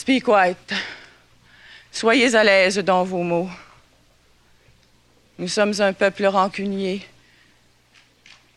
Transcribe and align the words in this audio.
Speak 0.00 0.28
white. 0.28 0.72
Soyez 1.92 2.34
à 2.34 2.42
l'aise 2.42 2.78
dans 2.78 3.04
vos 3.04 3.22
mots. 3.22 3.50
Nous 5.38 5.46
sommes 5.46 5.74
un 5.78 5.92
peuple 5.92 6.24
rancunier, 6.24 7.06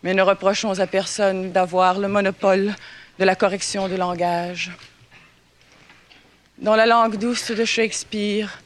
mais 0.04 0.14
ne 0.14 0.21
reprochons 0.21 0.79
à 0.79 0.88
personne 0.88 1.52
d'avoir 1.52 2.00
le 2.00 2.08
monopole 2.08 2.74
de 3.20 3.26
la 3.26 3.36
correction 3.36 3.90
de 3.90 3.96
langage. 3.96 4.71
Dans 6.60 6.78
la 6.78 6.85
langue 6.85 7.17
douce 7.17 7.51
de 7.51 7.65
Shakespeare, 7.65 8.62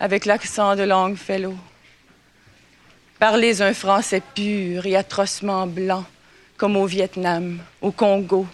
avec 0.00 0.24
l'accent 0.24 0.74
de 0.74 0.84
Longfellow, 0.84 1.58
parlez 3.18 3.60
un 3.60 3.74
français 3.74 4.22
pur 4.34 4.86
et 4.86 4.96
atrocement 4.96 5.66
blanc, 5.66 6.06
comme 6.56 6.78
au 6.78 6.86
Vietnam, 6.86 7.58
au 7.82 7.92
Congo, 7.92 8.46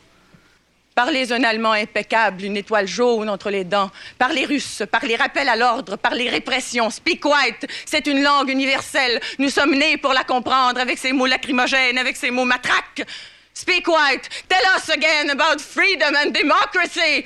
Parlez 0.98 1.30
un 1.32 1.44
allemand 1.44 1.74
impeccable, 1.74 2.42
une 2.42 2.56
étoile 2.56 2.88
jaune 2.88 3.30
entre 3.30 3.50
les 3.50 3.62
dents. 3.62 3.88
Parlez 4.18 4.44
russe, 4.44 4.82
parlez 4.90 5.14
rappel 5.14 5.48
à 5.48 5.54
l'ordre, 5.54 5.94
parlez 5.94 6.28
répression. 6.28 6.90
Speak 6.90 7.24
white, 7.24 7.68
c'est 7.86 8.08
une 8.08 8.20
langue 8.20 8.48
universelle. 8.48 9.20
Nous 9.38 9.48
sommes 9.48 9.76
nés 9.76 9.96
pour 9.96 10.12
la 10.12 10.24
comprendre 10.24 10.80
avec 10.80 10.98
ses 10.98 11.12
mots 11.12 11.26
lacrymogènes, 11.26 11.98
avec 11.98 12.16
ses 12.16 12.32
mots 12.32 12.44
matraques. 12.44 13.06
Speak 13.54 13.86
white, 13.86 14.28
tell 14.48 14.64
us 14.76 14.90
again 14.90 15.30
about 15.30 15.60
freedom 15.60 16.16
and 16.16 16.32
democracy. 16.32 17.24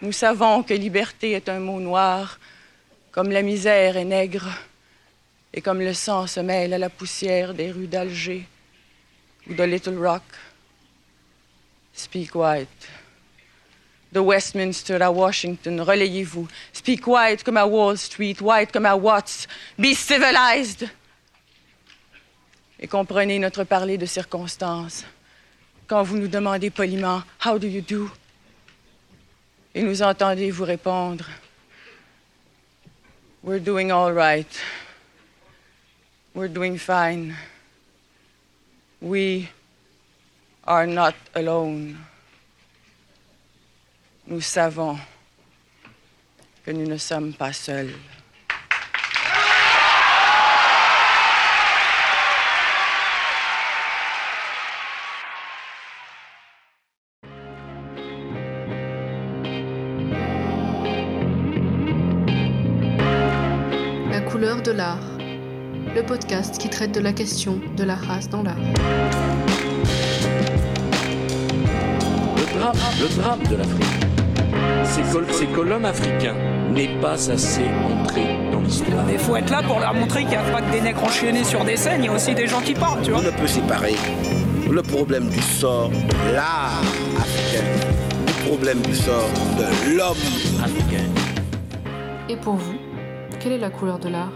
Nous 0.00 0.12
savons 0.12 0.62
que 0.62 0.74
liberté 0.74 1.32
est 1.32 1.48
un 1.48 1.58
mot 1.58 1.80
noir, 1.80 2.38
comme 3.10 3.32
la 3.32 3.42
misère 3.42 3.96
est 3.96 4.04
nègre, 4.04 4.46
et 5.52 5.62
comme 5.62 5.80
le 5.80 5.94
sang 5.94 6.28
se 6.28 6.38
mêle 6.38 6.74
à 6.74 6.78
la 6.78 6.90
poussière 6.90 7.54
des 7.54 7.72
rues 7.72 7.88
d'Alger 7.88 8.46
ou 9.50 9.54
de 9.54 9.64
Little 9.64 9.98
Rock. 9.98 10.22
Speak 11.98 12.34
white. 12.34 12.68
De 14.12 14.20
Westminster 14.20 15.02
à 15.02 15.10
Washington, 15.10 15.80
relayez-vous. 15.80 16.46
Speak 16.72 17.06
white 17.06 17.42
comme 17.42 17.56
à 17.56 17.66
Wall 17.66 17.98
Street, 17.98 18.36
white 18.40 18.72
comme 18.72 18.86
à 18.86 18.94
Watts. 18.94 19.48
Be 19.76 19.94
civilized. 19.94 20.88
Et 22.78 22.86
comprenez 22.86 23.38
notre 23.40 23.64
parler 23.64 23.98
de 23.98 24.06
circonstances. 24.06 25.04
Quand 25.88 26.04
vous 26.04 26.16
nous 26.16 26.28
demandez 26.28 26.70
poliment 26.70 27.22
How 27.44 27.58
do 27.58 27.66
you 27.66 27.82
do? 27.82 28.08
Et 29.74 29.82
nous 29.82 30.00
entendez 30.00 30.50
vous 30.52 30.64
répondre 30.64 31.26
We're 33.42 33.60
doing 33.60 33.90
all 33.90 34.12
right. 34.12 34.48
We're 36.34 36.48
doing 36.48 36.78
fine. 36.78 37.34
We 39.00 39.48
are 40.68 40.86
not 40.86 41.14
alone. 41.34 41.96
Nous 44.26 44.42
savons 44.42 44.98
que 46.62 46.70
nous 46.70 46.86
ne 46.86 46.98
sommes 46.98 47.32
pas 47.32 47.54
seuls. 47.54 47.94
La 64.10 64.20
couleur 64.20 64.60
de 64.60 64.72
l'art. 64.72 64.98
Le 65.94 66.02
podcast 66.02 66.58
qui 66.58 66.68
traite 66.68 66.92
de 66.92 67.00
la 67.00 67.14
question 67.14 67.58
de 67.78 67.84
la 67.84 67.94
race 67.94 68.28
dans 68.28 68.42
l'art. 68.42 69.47
Drame, 72.58 72.76
le 73.00 73.22
drame 73.22 73.42
de 73.50 73.56
l'Afrique, 73.56 73.84
c'est 75.30 75.46
que, 75.46 75.60
l'homme 75.60 75.84
africain 75.84 76.34
n'est 76.72 77.00
pas 77.00 77.30
assez 77.30 77.64
entré 78.02 78.38
dans 78.52 78.60
l'histoire. 78.60 79.04
Il 79.10 79.18
faut 79.18 79.36
être 79.36 79.50
là 79.50 79.62
pour 79.62 79.80
leur 79.80 79.94
montrer 79.94 80.20
qu'il 80.20 80.30
n'y 80.30 80.36
a 80.36 80.42
pas 80.42 80.60
que 80.60 80.70
des 80.70 80.80
nègres 80.80 81.04
enchaînés 81.04 81.44
sur 81.44 81.64
des 81.64 81.76
scènes, 81.76 82.02
il 82.02 82.06
y 82.06 82.08
a 82.08 82.12
aussi 82.12 82.34
des 82.34 82.46
gens 82.46 82.60
qui 82.60 82.74
parlent, 82.74 83.02
tu 83.02 83.10
vois. 83.10 83.20
On 83.20 83.22
ne 83.22 83.30
peut 83.30 83.46
séparer 83.46 83.94
le 84.70 84.82
problème 84.82 85.28
du 85.28 85.40
sort 85.40 85.90
de 85.90 86.34
l'art 86.34 86.82
africain 87.18 87.64
du 88.26 88.32
problème 88.48 88.80
du 88.82 88.94
sort 88.94 89.30
de 89.58 89.96
l'homme 89.96 90.16
africain. 90.62 91.04
Et 92.28 92.36
pour 92.36 92.54
vous, 92.54 92.78
quelle 93.40 93.52
est 93.52 93.58
la 93.58 93.70
couleur 93.70 93.98
de 93.98 94.08
l'art? 94.08 94.32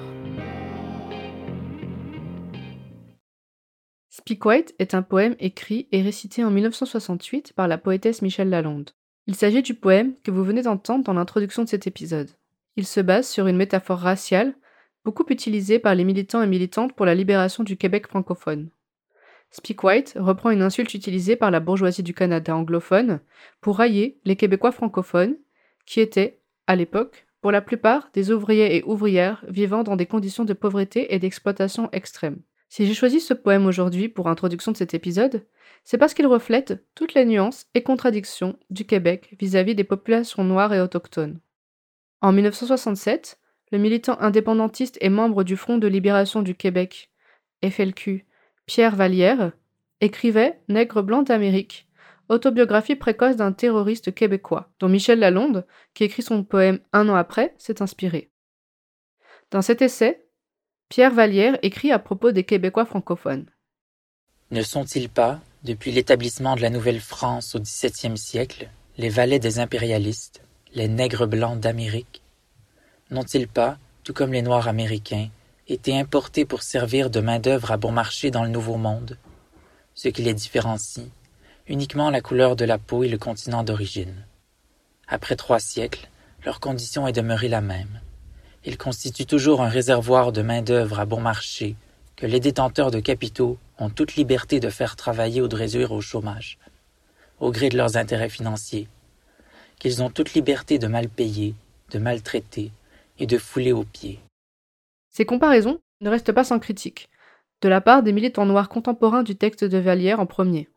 Speak 4.23 4.45
White 4.47 4.73
est 4.79 4.95
un 4.95 5.03
poème 5.03 5.35
écrit 5.41 5.89
et 5.91 6.01
récité 6.01 6.45
en 6.45 6.51
1968 6.53 7.55
par 7.55 7.67
la 7.67 7.77
poétesse 7.77 8.23
Michelle 8.23 8.51
Lalonde. 8.51 8.91
Il 9.27 9.35
s'agit 9.35 9.63
du 9.63 9.75
poème 9.75 10.15
que 10.23 10.31
vous 10.31 10.45
venez 10.45 10.63
d'entendre 10.63 11.03
dans 11.03 11.13
l'introduction 11.13 11.65
de 11.65 11.69
cet 11.69 11.89
épisode. 11.89 12.31
Il 12.77 12.87
se 12.87 13.01
base 13.01 13.29
sur 13.29 13.49
une 13.49 13.57
métaphore 13.57 13.99
raciale, 13.99 14.55
beaucoup 15.05 15.25
utilisée 15.29 15.81
par 15.81 15.97
les 15.97 16.05
militants 16.05 16.41
et 16.41 16.47
militantes 16.47 16.93
pour 16.93 17.05
la 17.05 17.17
libération 17.17 17.65
du 17.65 17.77
Québec 17.77 18.07
francophone. 18.07 18.71
Speak 19.51 19.83
White 19.83 20.15
reprend 20.17 20.51
une 20.51 20.63
insulte 20.63 20.95
utilisée 20.95 21.35
par 21.35 21.51
la 21.51 21.59
bourgeoisie 21.59 22.05
du 22.05 22.15
Canada 22.15 22.55
anglophone 22.55 23.19
pour 23.61 23.77
railler 23.77 24.21
les 24.25 24.37
Québécois 24.37 24.71
francophones, 24.71 25.35
qui 25.85 25.99
étaient, 25.99 26.39
à 26.69 26.77
l'époque, 26.77 27.27
pour 27.41 27.51
la 27.51 27.61
plupart 27.61 28.09
des 28.15 28.31
ouvriers 28.31 28.77
et 28.77 28.85
ouvrières 28.85 29.45
vivant 29.49 29.83
dans 29.83 29.97
des 29.97 30.07
conditions 30.07 30.45
de 30.45 30.53
pauvreté 30.53 31.13
et 31.13 31.19
d'exploitation 31.19 31.91
extrême. 31.91 32.39
Si 32.73 32.87
j'ai 32.87 32.95
choisi 32.95 33.21
ce 33.21 33.35
poème 33.35 33.67
aujourd'hui 33.67 34.09
pour 34.09 34.29
introduction 34.29 34.73
de 34.73 34.79
cet 34.79 34.95
épisode, 34.95 35.45
c'est 35.85 35.99
parce 35.99 36.15
qu'il 36.15 36.27
reflète 36.27 36.83
toutes 36.95 37.13
les 37.13 37.27
nuances 37.27 37.67
et 37.75 37.83
contradictions 37.83 38.59
du 38.71 38.87
Québec 38.87 39.37
vis-à-vis 39.39 39.75
des 39.75 39.85
populations 39.85 40.43
noires 40.43 40.73
et 40.73 40.81
autochtones. 40.81 41.39
En 42.23 42.33
1967, 42.33 43.39
le 43.73 43.77
militant 43.79 44.19
indépendantiste 44.21 44.97
et 45.03 45.11
membre 45.11 45.45
du 45.45 45.55
Front 45.55 45.77
de 45.77 45.87
libération 45.87 46.41
du 46.41 46.55
Québec, 46.55 47.11
FLQ, 47.63 48.25
Pierre 48.65 48.97
Vallière, 48.97 49.53
écrivait 50.01 50.59
Nègre 50.69 51.03
blanc 51.03 51.21
d'Amérique, 51.21 51.87
autobiographie 52.31 52.97
précoce 52.97 53.37
d'un 53.37 53.53
terroriste 53.53 54.15
québécois, 54.15 54.73
dont 54.81 54.89
Michel 54.89 55.19
Lalonde, 55.19 55.67
qui 55.93 56.05
écrit 56.05 56.23
son 56.23 56.43
poème 56.43 56.79
un 56.95 57.11
an 57.11 57.17
après, 57.17 57.55
s'est 57.59 57.83
inspiré. 57.83 58.31
Dans 59.51 59.61
cet 59.61 59.83
essai, 59.83 60.25
Pierre 60.93 61.15
Vallière 61.15 61.59
écrit 61.63 61.91
à 61.91 61.99
propos 61.99 62.33
des 62.33 62.45
Québécois 62.45 62.85
francophones. 62.85 63.47
Ne 64.51 64.61
sont-ils 64.61 65.09
pas, 65.09 65.41
depuis 65.65 65.91
l'établissement 65.91 66.55
de 66.55 66.61
la 66.61 66.69
Nouvelle-France 66.69 67.55
au 67.55 67.61
XVIIe 67.61 68.19
siècle, 68.19 68.69
les 68.99 69.09
valets 69.09 69.39
des 69.39 69.59
impérialistes, 69.59 70.43
les 70.75 70.89
nègres 70.89 71.27
blancs 71.27 71.59
d'Amérique? 71.59 72.21
N'ont-ils 73.11 73.49
pas, 73.49 73.79
tout 74.05 74.13
comme 74.13 74.35
les 74.35 74.43
Noirs 74.43 74.69
américains, 74.69 75.31
été 75.67 75.99
importés 75.99 76.45
pour 76.45 76.63
servir 76.63 77.09
de 77.09 77.21
main-d'œuvre 77.21 77.73
à 77.73 77.79
bon 77.79 77.91
marché 77.91 78.31
dans 78.31 78.45
le 78.45 78.51
Nouveau 78.51 78.77
Monde? 78.77 79.17
Ce 79.95 80.09
qui 80.09 80.21
les 80.21 80.35
différencie, 80.35 81.09
uniquement 81.69 82.11
la 82.11 82.21
couleur 82.21 82.55
de 82.55 82.67
la 82.67 82.77
peau 82.77 83.03
et 83.03 83.09
le 83.09 83.17
continent 83.17 83.65
d'origine. 83.65 84.27
Après 85.09 85.37
trois 85.37 85.59
siècles, 85.59 86.11
leur 86.45 86.61
condition 86.61 87.09
est 87.09 87.13
demeurée 87.13 87.49
la 87.49 87.63
même 87.63 88.03
il 88.65 88.79
constitue 88.79 89.27
toujours 89.27 89.63
un 89.63 89.69
réservoir 89.69 90.33
de 90.33 90.43
main-d'œuvre 90.43 91.01
à 91.01 91.05
bon 91.05 91.21
marché 91.21 91.75
que 92.17 92.27
les 92.27 92.41
détenteurs 92.41 92.91
de 92.91 93.01
capitaux 93.01 93.59
ont 93.79 93.91
toute 93.91 94.15
liberté 94.15 94.61
de 94.61 94.69
faire 94.69 94.95
travailler 94.95 95.41
ou 95.41 95.49
de 95.49 95.57
réduire 95.57 95.93
au 95.93 96.01
chômage, 96.01 96.59
au 97.41 97.51
gré 97.51 97.69
de 97.69 97.77
leurs 97.77 97.97
intérêts 97.97 98.29
financiers, 98.29 98.89
qu'ils 99.81 100.03
ont 100.03 100.11
toute 100.11 100.35
liberté 100.35 100.79
de 100.79 100.87
mal 100.87 101.09
payer, 101.09 101.55
de 101.91 101.99
maltraiter 101.99 102.71
et 103.19 103.27
de 103.27 103.39
fouler 103.39 103.73
aux 103.73 103.85
pieds. 103.85 104.21
Ces 105.11 105.25
comparaisons 105.25 105.81
ne 106.01 106.11
restent 106.11 106.33
pas 106.33 106.45
sans 106.45 106.61
critique, 106.61 107.09
de 107.63 107.69
la 107.69 107.81
part 107.81 108.03
des 108.03 108.13
militants 108.13 108.47
noirs 108.47 108.69
contemporains 108.69 109.25
du 109.25 109.35
texte 109.35 109.65
de 109.65 109.79
Vallière 109.79 110.21
en 110.21 110.27
premier. 110.27 110.69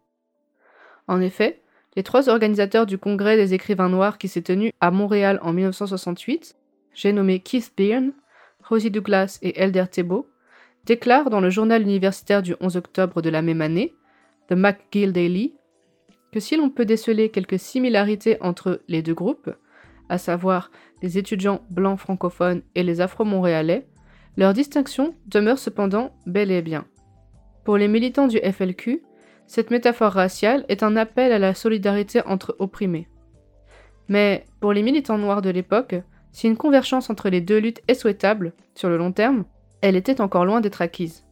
En 1.08 1.22
effet, 1.22 1.62
les 1.96 2.04
trois 2.04 2.30
organisateurs 2.30 2.86
du 2.86 2.98
Congrès 2.98 3.38
des 3.38 3.54
écrivains 3.54 3.90
noirs 3.90 4.18
qui 4.18 4.28
s'est 4.28 4.42
tenu 4.42 4.72
à 4.82 4.92
Montréal 4.92 5.40
en 5.44 5.54
1968 5.54 6.56
j'ai 6.96 7.14
nommé 7.14 7.40
Keith 7.40 7.72
Byrne, 7.78 8.14
Rosie 8.64 8.90
Douglas 8.90 9.38
et 9.44 9.60
Elder 9.60 9.86
Thébault, 9.92 10.28
déclarent 10.86 11.30
dans 11.30 11.42
le 11.42 11.50
journal 11.50 11.84
universitaire 11.84 12.42
du 12.42 12.56
11 12.62 12.78
octobre 12.78 13.22
de 13.22 13.30
la 13.30 13.42
même 13.42 13.62
année, 13.62 13.94
The 14.50 14.54
McGill 14.54 15.12
Daily, 15.12 15.54
que 16.32 16.40
si 16.40 16.58
l'on 16.58 16.70
peut 16.70 16.86
déceler 16.86 17.30
quelques 17.30 17.60
similarités 17.60 18.38
entre 18.42 18.82
les 18.88 19.02
deux 19.02 19.14
groupes, 19.14 19.52
à 20.10 20.18
savoir 20.18 20.72
les 21.02 21.18
étudiants 21.18 21.62
blancs 21.70 22.00
francophones 22.00 22.62
et 22.76 22.84
les 22.84 23.02
afro-montréalais, 23.02 23.88
leur 24.38 24.54
distinction 24.54 25.16
demeure 25.28 25.60
cependant 25.60 26.16
bel 26.26 26.52
et 26.52 26.62
bien. 26.62 26.86
Pour 27.64 27.78
les 27.78 27.88
militants 27.88 28.28
du 28.28 28.38
FLQ, 28.38 29.02
cette 29.48 29.72
métaphore 29.72 30.12
raciale 30.12 30.66
est 30.70 30.84
un 30.84 30.96
appel 30.96 31.32
à 31.32 31.40
la 31.40 31.54
solidarité 31.54 32.22
entre 32.26 32.56
opprimés. 32.60 33.08
Mais 34.08 34.46
pour 34.60 34.74
les 34.74 34.84
militants 34.84 35.18
noirs 35.18 35.42
de 35.42 35.50
l'époque, 35.50 35.96
si 36.36 36.48
une 36.48 36.58
convergence 36.58 37.10
entre 37.10 37.30
les 37.30 37.40
deux 37.40 37.60
luttes 37.60 37.82
est 37.88 37.94
souhaitable, 37.94 38.52
sur 38.74 38.90
le 38.90 38.98
long 38.98 39.14
terme, 39.14 39.46
elle 39.80 39.96
était 39.96 40.20
encore 40.20 40.44
loin 40.44 40.60
d'être 40.60 40.82
acquise. 40.82 41.24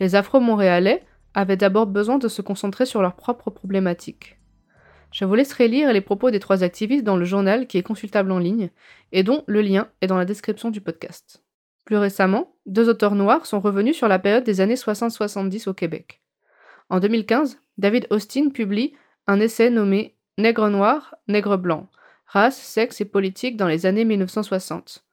Les 0.00 0.16
Afro-Montréalais 0.16 1.02
avaient 1.32 1.56
d'abord 1.56 1.86
besoin 1.86 2.18
de 2.18 2.28
se 2.28 2.42
concentrer 2.42 2.84
sur 2.84 3.00
leurs 3.00 3.16
propres 3.16 3.48
problématiques. 3.48 4.38
Je 5.12 5.24
vous 5.24 5.34
laisserai 5.34 5.66
lire 5.66 5.94
les 5.94 6.02
propos 6.02 6.30
des 6.30 6.40
trois 6.40 6.62
activistes 6.62 7.04
dans 7.04 7.16
le 7.16 7.24
journal 7.24 7.66
qui 7.66 7.78
est 7.78 7.82
consultable 7.82 8.30
en 8.30 8.38
ligne 8.38 8.68
et 9.12 9.22
dont 9.22 9.44
le 9.46 9.62
lien 9.62 9.88
est 10.02 10.08
dans 10.08 10.18
la 10.18 10.26
description 10.26 10.68
du 10.68 10.82
podcast. 10.82 11.42
Plus 11.86 11.96
récemment, 11.96 12.54
deux 12.66 12.90
auteurs 12.90 13.14
noirs 13.14 13.46
sont 13.46 13.60
revenus 13.60 13.96
sur 13.96 14.08
la 14.08 14.18
période 14.18 14.44
des 14.44 14.60
années 14.60 14.74
60-70 14.74 15.70
au 15.70 15.72
Québec. 15.72 16.20
En 16.90 17.00
2015, 17.00 17.62
David 17.78 18.06
Austin 18.10 18.50
publie 18.50 18.92
un 19.26 19.40
essai 19.40 19.70
nommé 19.70 20.16
Nègre 20.36 20.68
noir, 20.68 21.14
nègre 21.28 21.56
blanc, 21.56 21.88
race, 22.28 22.58
sexe 22.58 23.00
et 23.00 23.04
politique 23.04 23.56
dans 23.56 23.66
les 23.66 23.86
années 23.86 24.04
1960. 24.04 25.04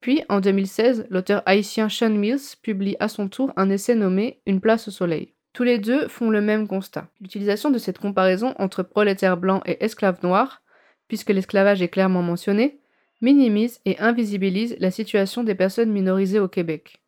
Puis, 0.00 0.22
en 0.28 0.40
2016, 0.40 1.06
l'auteur 1.10 1.42
haïtien 1.46 1.88
Sean 1.88 2.10
Mills 2.10 2.56
publie 2.62 2.96
à 3.00 3.08
son 3.08 3.28
tour 3.28 3.52
un 3.56 3.70
essai 3.70 3.94
nommé 3.94 4.40
Une 4.46 4.60
place 4.60 4.86
au 4.88 4.90
soleil. 4.90 5.34
Tous 5.54 5.64
les 5.64 5.78
deux 5.78 6.06
font 6.06 6.30
le 6.30 6.40
même 6.40 6.68
constat. 6.68 7.08
L'utilisation 7.20 7.70
de 7.70 7.78
cette 7.78 7.98
comparaison 7.98 8.54
entre 8.58 8.82
prolétaires 8.82 9.36
blancs 9.36 9.62
et 9.66 9.82
esclaves 9.84 10.22
noirs, 10.22 10.62
puisque 11.08 11.30
l'esclavage 11.30 11.82
est 11.82 11.88
clairement 11.88 12.22
mentionné, 12.22 12.78
minimise 13.20 13.80
et 13.84 13.98
invisibilise 13.98 14.76
la 14.78 14.90
situation 14.90 15.42
des 15.42 15.54
personnes 15.54 15.90
minorisées 15.90 16.38
au 16.38 16.48
Québec, 16.48 17.02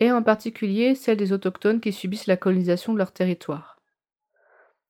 et 0.00 0.10
en 0.10 0.22
particulier 0.22 0.94
celle 0.94 1.18
des 1.18 1.32
autochtones 1.32 1.80
qui 1.80 1.92
subissent 1.92 2.26
la 2.26 2.36
colonisation 2.36 2.92
de 2.92 2.98
leur 2.98 3.12
territoire. 3.12 3.80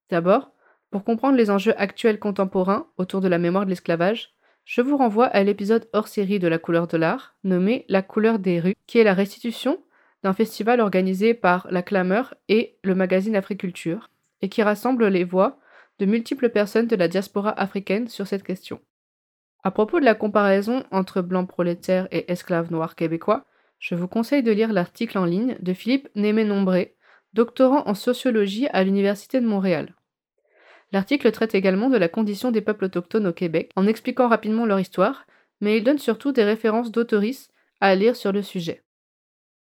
D'abord, 0.09 0.53
pour 0.91 1.05
comprendre 1.05 1.37
les 1.37 1.51
enjeux 1.51 1.75
actuels 1.77 2.19
contemporains 2.19 2.87
autour 2.97 3.21
de 3.21 3.29
la 3.29 3.39
mémoire 3.39 3.65
de 3.65 3.71
l'esclavage, 3.71 4.35
je 4.65 4.81
vous 4.81 4.97
renvoie 4.97 5.27
à 5.27 5.43
l'épisode 5.43 5.89
hors 5.93 6.09
série 6.09 6.39
de 6.39 6.49
La 6.49 6.59
couleur 6.59 6.87
de 6.87 6.97
l'art, 6.97 7.37
nommé 7.45 7.85
La 7.89 8.03
couleur 8.03 8.39
des 8.39 8.61
rues, 8.61 8.75
qui 8.87 8.99
est 8.99 9.05
la 9.05 9.15
restitution 9.15 9.83
d'un 10.23 10.35
festival 10.35 10.81
organisé 10.81 11.33
par 11.35 11.67
La 11.71 11.83
Clameur 11.83 12.35
et 12.49 12.77
le 12.83 12.95
magazine 12.95 13.37
Africulture, 13.37 14.11
et 14.43 14.49
qui 14.49 14.63
rassemble 14.63 15.07
les 15.09 15.25
voix 15.25 15.59
de 15.99 16.07
multiples 16.07 16.51
personnes 16.51 16.87
de 16.87 16.97
la 16.97 17.09
diaspora 17.09 17.51
africaine 17.51 18.09
sur 18.09 18.27
cette 18.27 18.43
question. 18.43 18.81
À 19.65 19.71
propos 19.71 20.01
de 20.01 20.05
la 20.05 20.15
comparaison 20.15 20.85
entre 20.91 21.21
blancs 21.21 21.49
prolétaires 21.49 22.09
et 22.11 22.31
esclaves 22.31 22.71
noirs 22.71 22.95
québécois, 22.95 23.45
je 23.79 23.95
vous 23.95 24.09
conseille 24.09 24.43
de 24.43 24.53
lire 24.53 24.73
l'article 24.73 25.19
en 25.19 25.25
ligne 25.25 25.57
de 25.61 25.73
Philippe 25.73 26.09
Némé-Nombré, 26.15 26.97
doctorant 27.33 27.87
en 27.87 27.95
sociologie 27.95 28.69
à 28.69 28.85
l'Université 28.85 29.41
de 29.41 29.47
Montréal. 29.47 29.95
L'article 30.93 31.31
traite 31.33 31.55
également 31.55 31.91
de 31.91 31.99
la 31.99 32.09
condition 32.09 32.51
des 32.51 32.61
peuples 32.61 32.87
autochtones 32.87 33.27
au 33.27 33.33
Québec, 33.33 33.71
en 33.77 33.87
expliquant 33.87 34.29
rapidement 34.29 34.67
leur 34.67 34.81
histoire, 34.81 35.27
mais 35.61 35.77
il 35.77 35.85
donne 35.85 35.99
surtout 35.99 36.33
des 36.33 36.45
références 36.45 36.91
d'autoristes 36.91 37.53
à 37.81 37.95
lire 37.95 38.17
sur 38.17 38.33
le 38.33 38.43
sujet. 38.43 38.83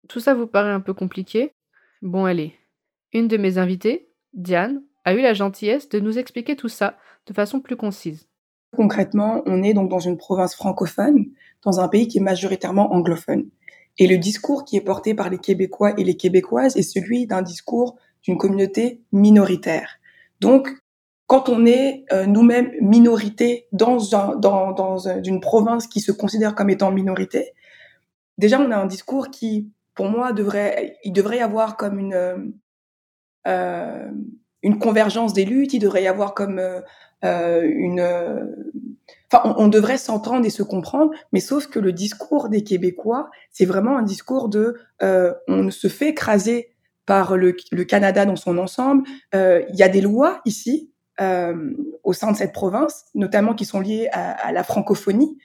Tout 0.07 0.19
ça 0.19 0.33
vous 0.33 0.47
paraît 0.47 0.71
un 0.71 0.79
peu 0.79 0.93
compliqué? 0.93 1.53
Bon 2.01 2.25
allez. 2.25 2.53
Une 3.13 3.27
de 3.27 3.37
mes 3.37 3.57
invitées, 3.57 4.09
Diane, 4.33 4.83
a 5.05 5.13
eu 5.13 5.21
la 5.21 5.33
gentillesse 5.33 5.89
de 5.89 5.99
nous 5.99 6.19
expliquer 6.19 6.55
tout 6.55 6.69
ça 6.69 6.97
de 7.25 7.33
façon 7.33 7.61
plus 7.61 7.75
concise. 7.75 8.27
Concrètement, 8.75 9.41
on 9.45 9.63
est 9.63 9.73
donc 9.73 9.89
dans 9.89 9.99
une 9.99 10.17
province 10.17 10.55
francophone, 10.55 11.25
dans 11.63 11.79
un 11.79 11.87
pays 11.87 12.07
qui 12.07 12.19
est 12.19 12.21
majoritairement 12.21 12.93
anglophone. 12.93 13.49
Et 13.97 14.07
le 14.07 14.17
discours 14.17 14.65
qui 14.65 14.77
est 14.77 14.81
porté 14.81 15.15
par 15.15 15.29
les 15.29 15.39
Québécois 15.39 15.93
et 15.97 16.03
les 16.03 16.15
Québécoises 16.15 16.77
est 16.77 16.83
celui 16.83 17.25
d'un 17.25 17.41
discours 17.41 17.95
d'une 18.21 18.37
communauté 18.37 19.01
minoritaire. 19.11 19.97
Donc, 20.39 20.69
quand 21.27 21.49
on 21.49 21.65
est 21.65 22.05
euh, 22.13 22.25
nous-mêmes 22.25 22.71
minorité 22.81 23.67
dans, 23.73 24.15
un, 24.15 24.35
dans, 24.37 24.71
dans 24.71 24.97
une 24.97 25.41
province 25.41 25.85
qui 25.87 25.99
se 25.99 26.13
considère 26.13 26.55
comme 26.55 26.69
étant 26.69 26.89
minorité, 26.89 27.51
déjà 28.37 28.59
on 28.59 28.71
a 28.71 28.77
un 28.77 28.85
discours 28.85 29.29
qui, 29.29 29.69
pour 29.93 30.09
moi, 30.09 30.31
devrait, 30.31 30.97
il 31.03 31.11
devrait 31.11 31.37
y 31.37 31.41
avoir 31.41 31.75
comme 31.75 31.99
une 31.99 32.13
euh, 32.13 32.37
euh 33.47 34.07
une 34.63 34.79
convergence 34.79 35.33
des 35.33 35.45
luttes, 35.45 35.73
il 35.73 35.79
devrait 35.79 36.03
y 36.03 36.07
avoir 36.07 36.33
comme 36.33 36.57
euh, 36.57 36.81
euh 37.23 37.61
une, 37.61 38.01
enfin, 39.31 39.43
on, 39.45 39.65
on 39.65 39.67
devrait 39.67 39.99
s'entendre 39.99 40.45
et 40.45 40.49
se 40.49 40.63
comprendre, 40.63 41.11
mais 41.31 41.39
sauf 41.39 41.67
que 41.67 41.79
le 41.79 41.93
discours 41.93 42.49
des 42.49 42.63
Québécois, 42.63 43.29
c'est 43.51 43.65
vraiment 43.65 43.97
un 43.97 44.01
discours 44.01 44.49
de, 44.49 44.75
on 45.47 45.69
se 45.69 45.87
fait 45.87 46.09
écraser 46.09 46.69
par 47.05 47.37
le, 47.37 47.55
le, 47.71 47.83
Canada 47.83 48.25
dans 48.25 48.35
son 48.35 48.57
ensemble. 48.57 49.03
Il 49.33 49.75
y 49.75 49.83
a 49.83 49.89
des 49.89 50.01
lois 50.01 50.41
ici 50.43 50.91
euh, 51.19 51.71
au 52.03 52.13
sein 52.13 52.31
de 52.31 52.37
cette 52.37 52.53
province, 52.53 53.05
notamment 53.15 53.55
qui 53.55 53.65
sont 53.65 53.79
liées 53.79 54.07
à, 54.11 54.51
la 54.51 54.63
francophonie, 54.63 55.39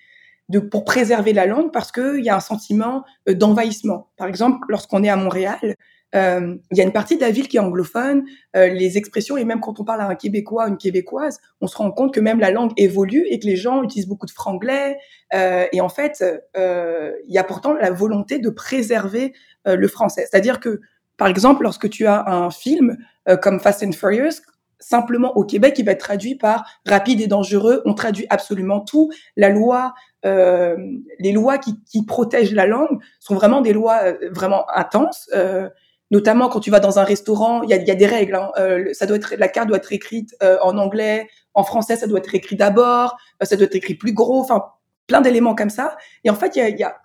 de, 0.51 0.59
pour 0.59 0.85
préserver 0.85 1.33
la 1.33 1.47
langue 1.47 1.73
parce 1.73 1.91
qu'il 1.91 2.23
y 2.23 2.29
a 2.29 2.37
un 2.37 2.41
sentiment 2.41 3.05
euh, 3.27 3.33
d'envahissement. 3.33 4.11
Par 4.19 4.29
exemple, 4.29 4.59
lorsqu'on 4.69 5.03
est 5.03 5.09
à 5.09 5.17
Montréal, 5.17 5.77
euh, 6.15 6.57
il 6.71 6.77
y 6.77 6.83
a 6.83 6.85
une 6.85 6.93
partie 6.93 7.17
de 7.17 7.23
la 7.23 7.31
ville 7.31 7.49
qui 7.49 7.57
est 7.57 7.61
anglophone, 7.61 8.25
les 8.55 8.99
expressions, 8.99 9.39
et 9.39 9.47
même 9.47 9.61
quand 9.61 9.81
on 9.81 9.85
parle 9.85 10.03
à 10.03 10.09
un 10.09 10.15
Québécois, 10.15 10.69
une 10.69 10.77
Québécoise, 10.77 11.41
on 11.63 11.67
se 11.67 11.77
rend 11.79 11.91
compte 11.91 12.13
que 12.13 12.21
même 12.21 12.39
la 12.39 12.51
langue 12.51 12.73
évolue 12.77 13.25
et 13.31 13.39
que 13.39 13.47
les 13.47 13.57
gens 13.57 13.83
utilisent 13.83 14.09
beaucoup 14.09 14.27
de 14.27 14.31
franglais. 14.31 14.99
Et 15.33 15.81
en 15.81 15.89
fait, 15.89 16.23
il 16.55 17.33
y 17.33 17.39
a 17.39 17.45
pourtant 17.45 17.73
la 17.73 17.91
volonté 17.91 18.39
de 18.39 18.51
préserver 18.51 19.33
le 19.65 19.89
français. 19.89 20.27
C'est-à-dire 20.31 20.61
que, 20.61 20.83
par 21.17 21.29
exemple, 21.29 21.63
lorsque 21.63 21.89
tu 21.89 22.07
as 22.07 22.29
un 22.29 22.51
film 22.51 22.99
comme 23.41 23.59
Fast 23.59 23.83
and 23.83 23.93
Furious, 23.93 24.43
simplement 24.82 25.37
au 25.37 25.44
Québec, 25.44 25.75
il 25.79 25.84
va 25.84 25.93
être 25.93 26.00
traduit 26.00 26.34
par 26.34 26.64
rapide 26.87 27.20
et 27.20 27.26
dangereux. 27.26 27.82
On 27.84 27.94
traduit 27.94 28.26
absolument 28.31 28.81
tout. 28.81 29.11
La 29.37 29.49
loi, 29.49 29.94
euh, 30.26 30.76
les 31.19 31.32
lois 31.32 31.58
qui, 31.58 31.82
qui, 31.84 32.05
protègent 32.05 32.55
la 32.55 32.67
langue 32.67 33.00
sont 33.20 33.34
vraiment 33.34 33.61
des 33.61 33.73
lois 33.73 34.00
euh, 34.05 34.31
vraiment 34.31 34.64
intenses. 34.75 35.31
Euh, 35.34 35.69
notamment 36.12 36.50
quand 36.50 36.61
tu 36.61 36.70
vas 36.70 36.79
dans 36.79 36.99
un 36.99 37.05
restaurant, 37.05 37.62
il 37.62 37.70
y 37.70 37.73
a, 37.73 37.76
y 37.76 37.90
a, 37.90 37.94
des 37.94 38.06
règles. 38.06 38.34
Hein. 38.34 38.50
Euh, 38.58 38.93
ça 38.93 39.06
doit 39.06 39.17
être, 39.17 39.34
la 39.38 39.49
carte 39.49 39.67
doit 39.69 39.79
être 39.79 39.93
écrite 39.93 40.37
euh, 40.43 40.58
en 40.62 40.76
anglais, 40.76 41.26
en 41.55 41.64
français, 41.64 41.96
ça 41.96 42.06
doit 42.06 42.19
être 42.19 42.34
écrit 42.34 42.55
d'abord, 42.55 43.17
ça 43.40 43.56
doit 43.56 43.64
être 43.64 43.75
écrit 43.75 43.94
plus 43.94 44.12
gros. 44.12 44.40
Enfin, 44.40 44.62
plein 45.06 45.23
d'éléments 45.23 45.55
comme 45.55 45.70
ça. 45.70 45.96
Et 46.23 46.31
en 46.31 46.34
fait, 46.34 46.55
il 46.55 46.58
y 46.58 46.62
a, 46.62 46.69
y 46.69 46.82
a 46.82 46.96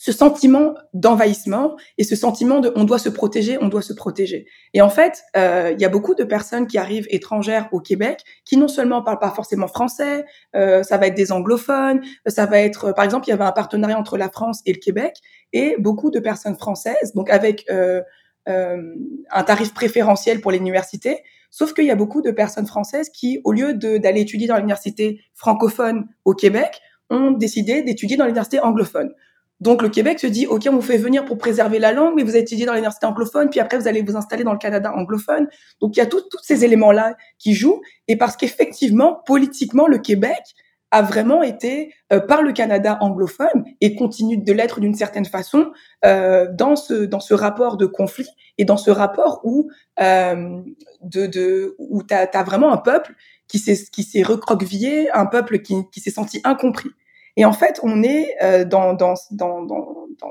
ce 0.00 0.12
sentiment 0.12 0.72
d'envahissement 0.94 1.76
et 1.98 2.04
ce 2.04 2.16
sentiment 2.16 2.60
de 2.60 2.72
on 2.74 2.84
doit 2.84 2.98
se 2.98 3.10
protéger, 3.10 3.58
on 3.60 3.68
doit 3.68 3.82
se 3.82 3.92
protéger. 3.92 4.46
Et 4.72 4.80
en 4.80 4.88
fait, 4.88 5.22
euh, 5.36 5.74
il 5.74 5.80
y 5.80 5.84
a 5.84 5.90
beaucoup 5.90 6.14
de 6.14 6.24
personnes 6.24 6.66
qui 6.66 6.78
arrivent 6.78 7.06
étrangères 7.10 7.68
au 7.70 7.80
Québec 7.80 8.24
qui 8.46 8.56
non 8.56 8.66
seulement 8.66 9.02
parlent 9.02 9.18
pas 9.18 9.30
forcément 9.30 9.68
français, 9.68 10.24
euh, 10.56 10.82
ça 10.82 10.96
va 10.96 11.08
être 11.08 11.14
des 11.14 11.32
anglophones, 11.32 12.00
ça 12.26 12.46
va 12.46 12.60
être, 12.60 12.92
par 12.92 13.04
exemple, 13.04 13.26
il 13.28 13.30
y 13.30 13.34
avait 13.34 13.44
un 13.44 13.52
partenariat 13.52 13.98
entre 13.98 14.16
la 14.16 14.30
France 14.30 14.62
et 14.64 14.72
le 14.72 14.78
Québec 14.78 15.16
et 15.52 15.76
beaucoup 15.78 16.10
de 16.10 16.18
personnes 16.18 16.56
françaises, 16.56 17.12
donc 17.14 17.28
avec 17.28 17.66
euh, 17.70 18.00
euh 18.48 18.94
un 19.30 19.44
tarif 19.44 19.74
préférentiel 19.74 20.40
pour 20.40 20.50
l'université. 20.50 21.22
Sauf 21.50 21.74
qu'il 21.74 21.84
y 21.84 21.90
a 21.90 21.94
beaucoup 21.94 22.22
de 22.22 22.30
personnes 22.30 22.66
françaises 22.66 23.10
qui, 23.10 23.42
au 23.44 23.52
lieu 23.52 23.74
d'aller 23.74 24.22
étudier 24.22 24.48
dans 24.48 24.56
l'université 24.56 25.20
francophone 25.34 26.08
au 26.24 26.32
Québec, 26.32 26.80
ont 27.10 27.32
décidé 27.32 27.82
d'étudier 27.82 28.16
dans 28.16 28.24
l'université 28.24 28.60
anglophone. 28.60 29.12
Donc 29.60 29.82
le 29.82 29.88
Québec 29.88 30.18
se 30.18 30.26
dit, 30.26 30.46
OK, 30.46 30.66
on 30.68 30.74
vous 30.74 30.82
fait 30.82 30.96
venir 30.96 31.24
pour 31.24 31.36
préserver 31.36 31.78
la 31.78 31.92
langue, 31.92 32.14
mais 32.16 32.22
vous 32.22 32.36
étudiez 32.36 32.66
dans 32.66 32.72
l'université 32.72 33.06
anglophone, 33.06 33.50
puis 33.50 33.60
après 33.60 33.78
vous 33.78 33.88
allez 33.88 34.02
vous 34.02 34.16
installer 34.16 34.42
dans 34.42 34.52
le 34.52 34.58
Canada 34.58 34.92
anglophone. 34.94 35.48
Donc 35.80 35.96
il 35.96 35.98
y 35.98 36.02
a 36.02 36.06
tous 36.06 36.24
ces 36.42 36.64
éléments-là 36.64 37.16
qui 37.38 37.54
jouent, 37.54 37.82
et 38.08 38.16
parce 38.16 38.36
qu'effectivement, 38.36 39.20
politiquement, 39.26 39.86
le 39.86 39.98
Québec 39.98 40.42
a 40.90 41.02
vraiment 41.02 41.42
été 41.42 41.94
euh, 42.12 42.20
par 42.20 42.42
le 42.42 42.52
Canada 42.52 42.98
anglophone 43.00 43.64
et 43.80 43.94
continue 43.94 44.38
de 44.38 44.52
l'être 44.52 44.80
d'une 44.80 44.94
certaine 44.94 45.24
façon 45.24 45.70
euh, 46.04 46.48
dans 46.52 46.74
ce 46.74 47.04
dans 47.04 47.20
ce 47.20 47.34
rapport 47.34 47.76
de 47.76 47.86
conflit 47.86 48.28
et 48.58 48.64
dans 48.64 48.76
ce 48.76 48.90
rapport 48.90 49.40
où 49.44 49.70
euh, 50.00 50.60
de, 51.02 51.26
de 51.26 51.76
où 51.78 52.02
t'as 52.02 52.26
as 52.32 52.42
vraiment 52.42 52.72
un 52.72 52.76
peuple 52.78 53.14
qui 53.46 53.58
s'est 53.58 53.86
qui 53.92 54.02
s'est 54.02 54.22
recroquevillé, 54.22 55.10
un 55.12 55.26
peuple 55.26 55.60
qui, 55.60 55.76
qui 55.92 56.00
s'est 56.00 56.10
senti 56.10 56.40
incompris. 56.44 56.90
Et 57.40 57.46
en 57.46 57.52
fait, 57.52 57.80
on 57.82 58.02
est 58.02 58.36
euh, 58.42 58.66
dans, 58.66 59.14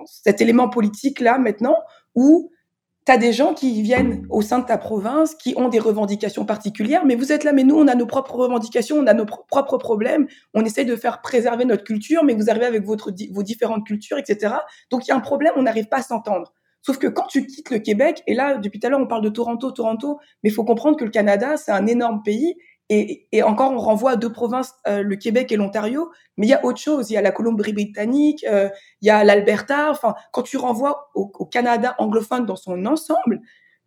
cet 0.05 0.41
élément 0.41 0.69
politique-là 0.69 1.39
maintenant 1.39 1.75
où 2.13 2.51
tu 3.07 3.11
as 3.11 3.17
des 3.17 3.33
gens 3.33 3.55
qui 3.55 3.81
viennent 3.81 4.27
au 4.29 4.43
sein 4.43 4.59
de 4.59 4.65
ta 4.67 4.77
province, 4.77 5.33
qui 5.33 5.55
ont 5.57 5.69
des 5.69 5.79
revendications 5.79 6.45
particulières, 6.45 7.05
mais 7.07 7.15
vous 7.15 7.31
êtes 7.31 7.43
là, 7.43 7.51
mais 7.51 7.63
nous, 7.63 7.75
on 7.75 7.87
a 7.87 7.95
nos 7.95 8.05
propres 8.05 8.35
revendications, 8.35 8.97
on 8.97 9.07
a 9.07 9.15
nos 9.15 9.25
propres 9.25 9.79
problèmes, 9.79 10.27
on 10.53 10.63
essaie 10.63 10.85
de 10.85 10.95
faire 10.95 11.21
préserver 11.21 11.65
notre 11.65 11.83
culture, 11.83 12.23
mais 12.23 12.35
vous 12.35 12.51
arrivez 12.51 12.67
avec 12.67 12.83
vos 12.83 13.41
différentes 13.41 13.87
cultures, 13.87 14.19
etc. 14.19 14.53
Donc 14.91 15.07
il 15.07 15.09
y 15.09 15.11
a 15.11 15.15
un 15.15 15.19
problème, 15.19 15.53
on 15.55 15.63
n'arrive 15.63 15.87
pas 15.87 15.97
à 15.97 16.03
s'entendre. 16.03 16.53
Sauf 16.83 16.99
que 16.99 17.07
quand 17.07 17.25
tu 17.25 17.47
quittes 17.47 17.71
le 17.71 17.79
Québec, 17.79 18.21
et 18.27 18.35
là, 18.35 18.57
depuis 18.57 18.79
tout 18.79 18.85
à 18.85 18.91
l'heure, 18.91 19.01
on 19.01 19.07
parle 19.07 19.23
de 19.23 19.29
Toronto, 19.29 19.71
Toronto, 19.71 20.19
mais 20.43 20.51
il 20.51 20.53
faut 20.53 20.63
comprendre 20.63 20.95
que 20.95 21.05
le 21.05 21.11
Canada, 21.11 21.57
c'est 21.57 21.71
un 21.71 21.87
énorme 21.87 22.21
pays 22.21 22.55
et, 22.89 23.27
et, 23.31 23.43
encore, 23.43 23.71
on 23.71 23.77
renvoie 23.77 24.11
à 24.11 24.15
deux 24.15 24.31
provinces, 24.31 24.73
euh, 24.87 25.03
le 25.03 25.15
Québec 25.15 25.51
et 25.51 25.57
l'Ontario, 25.57 26.09
mais 26.37 26.47
il 26.47 26.49
y 26.49 26.53
a 26.53 26.65
autre 26.65 26.79
chose. 26.79 27.11
Il 27.11 27.13
y 27.13 27.17
a 27.17 27.21
la 27.21 27.31
Colombie-Britannique, 27.31 28.43
euh, 28.49 28.67
il 29.01 29.07
y 29.07 29.11
a 29.11 29.23
l'Alberta. 29.23 29.91
Enfin, 29.91 30.15
quand 30.31 30.41
tu 30.41 30.57
renvoies 30.57 31.09
au, 31.13 31.31
au, 31.37 31.45
Canada 31.45 31.95
anglophone 31.99 32.47
dans 32.47 32.55
son 32.55 32.83
ensemble, 32.87 33.41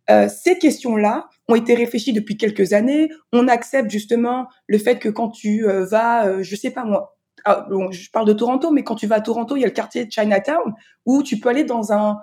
euh, 0.09 0.29
ces 0.29 0.57
questions-là 0.57 1.27
ont 1.49 1.55
été 1.55 1.75
réfléchies 1.75 2.13
depuis 2.13 2.37
quelques 2.37 2.71
années. 2.71 3.09
On 3.33 3.49
accepte 3.49 3.89
justement 3.89 4.47
le 4.67 4.77
fait 4.77 4.99
que 4.99 5.09
quand 5.09 5.29
tu 5.29 5.67
euh, 5.67 5.85
vas, 5.85 6.41
je 6.41 6.55
sais 6.55 6.71
pas 6.71 6.85
moi, 6.85 7.17
ah, 7.43 7.67
je 7.91 8.09
parle 8.09 8.25
de 8.25 8.33
Toronto, 8.33 8.71
mais 8.71 8.85
quand 8.85 8.95
tu 8.95 9.05
vas 9.05 9.15
à 9.15 9.21
Toronto, 9.21 9.57
il 9.57 9.61
y 9.61 9.63
a 9.65 9.67
le 9.67 9.73
quartier 9.73 10.05
de 10.05 10.11
Chinatown 10.11 10.73
où 11.05 11.23
tu 11.23 11.41
peux 11.41 11.49
aller 11.49 11.65
dans 11.65 11.91
un, 11.91 12.19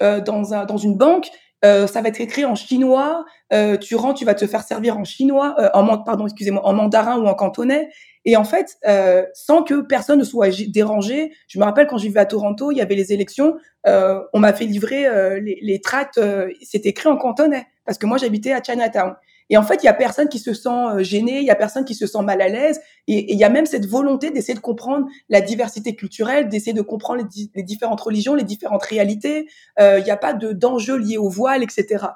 dans 0.00 0.52
un, 0.52 0.64
dans 0.64 0.78
une 0.78 0.96
banque 0.96 1.30
euh, 1.64 1.86
ça 1.86 2.02
va 2.02 2.08
être 2.08 2.20
écrit 2.20 2.44
en 2.44 2.54
chinois, 2.54 3.24
euh, 3.52 3.76
tu 3.76 3.96
rentres, 3.96 4.18
tu 4.18 4.24
vas 4.24 4.34
te 4.34 4.46
faire 4.46 4.62
servir 4.62 4.98
en 4.98 5.04
chinois, 5.04 5.54
euh, 5.58 5.70
en 5.74 5.98
pardon, 5.98 6.26
excusez-moi, 6.26 6.64
en 6.64 6.72
mandarin 6.72 7.18
ou 7.18 7.26
en 7.26 7.34
cantonais. 7.34 7.88
Et 8.26 8.36
en 8.36 8.44
fait, 8.44 8.76
euh, 8.86 9.24
sans 9.34 9.62
que 9.62 9.82
personne 9.82 10.18
ne 10.18 10.24
soit 10.24 10.48
dérangé, 10.68 11.32
je 11.48 11.58
me 11.58 11.64
rappelle 11.64 11.86
quand 11.86 11.98
je 11.98 12.04
vivais 12.04 12.20
à 12.20 12.26
Toronto, 12.26 12.70
il 12.70 12.78
y 12.78 12.80
avait 12.80 12.94
les 12.94 13.12
élections, 13.12 13.56
euh, 13.86 14.20
on 14.32 14.40
m'a 14.40 14.52
fait 14.52 14.64
livrer 14.64 15.06
euh, 15.06 15.40
les, 15.40 15.58
les, 15.60 15.80
tracts, 15.80 16.20
c'était 16.62 16.90
écrit 16.90 17.08
en 17.08 17.16
cantonais, 17.16 17.66
parce 17.84 17.98
que 17.98 18.06
moi 18.06 18.16
j'habitais 18.16 18.52
à 18.52 18.62
Chinatown. 18.62 19.14
Et 19.50 19.56
en 19.56 19.62
fait, 19.62 19.82
il 19.82 19.86
y 19.86 19.88
a 19.88 19.94
personne 19.94 20.28
qui 20.28 20.38
se 20.38 20.54
sent 20.54 21.02
gêné, 21.02 21.38
il 21.38 21.44
y 21.44 21.50
a 21.50 21.54
personne 21.54 21.84
qui 21.84 21.94
se 21.94 22.06
sent 22.06 22.22
mal 22.22 22.40
à 22.40 22.48
l'aise, 22.48 22.80
et, 23.06 23.32
il 23.32 23.38
y 23.38 23.44
a 23.44 23.50
même 23.50 23.66
cette 23.66 23.86
volonté 23.86 24.30
d'essayer 24.30 24.54
de 24.54 24.60
comprendre 24.60 25.06
la 25.28 25.40
diversité 25.40 25.94
culturelle, 25.94 26.48
d'essayer 26.48 26.72
de 26.72 26.82
comprendre 26.82 27.22
les, 27.54 27.62
différentes 27.62 28.00
religions, 28.00 28.34
les 28.34 28.44
différentes 28.44 28.84
réalités. 28.84 29.48
il 29.78 30.02
n'y 30.02 30.10
a 30.10 30.16
pas 30.16 30.32
de 30.32 30.52
d'enjeux 30.52 30.96
liés 30.96 31.18
au 31.18 31.28
voile, 31.28 31.62
etc. 31.62 32.06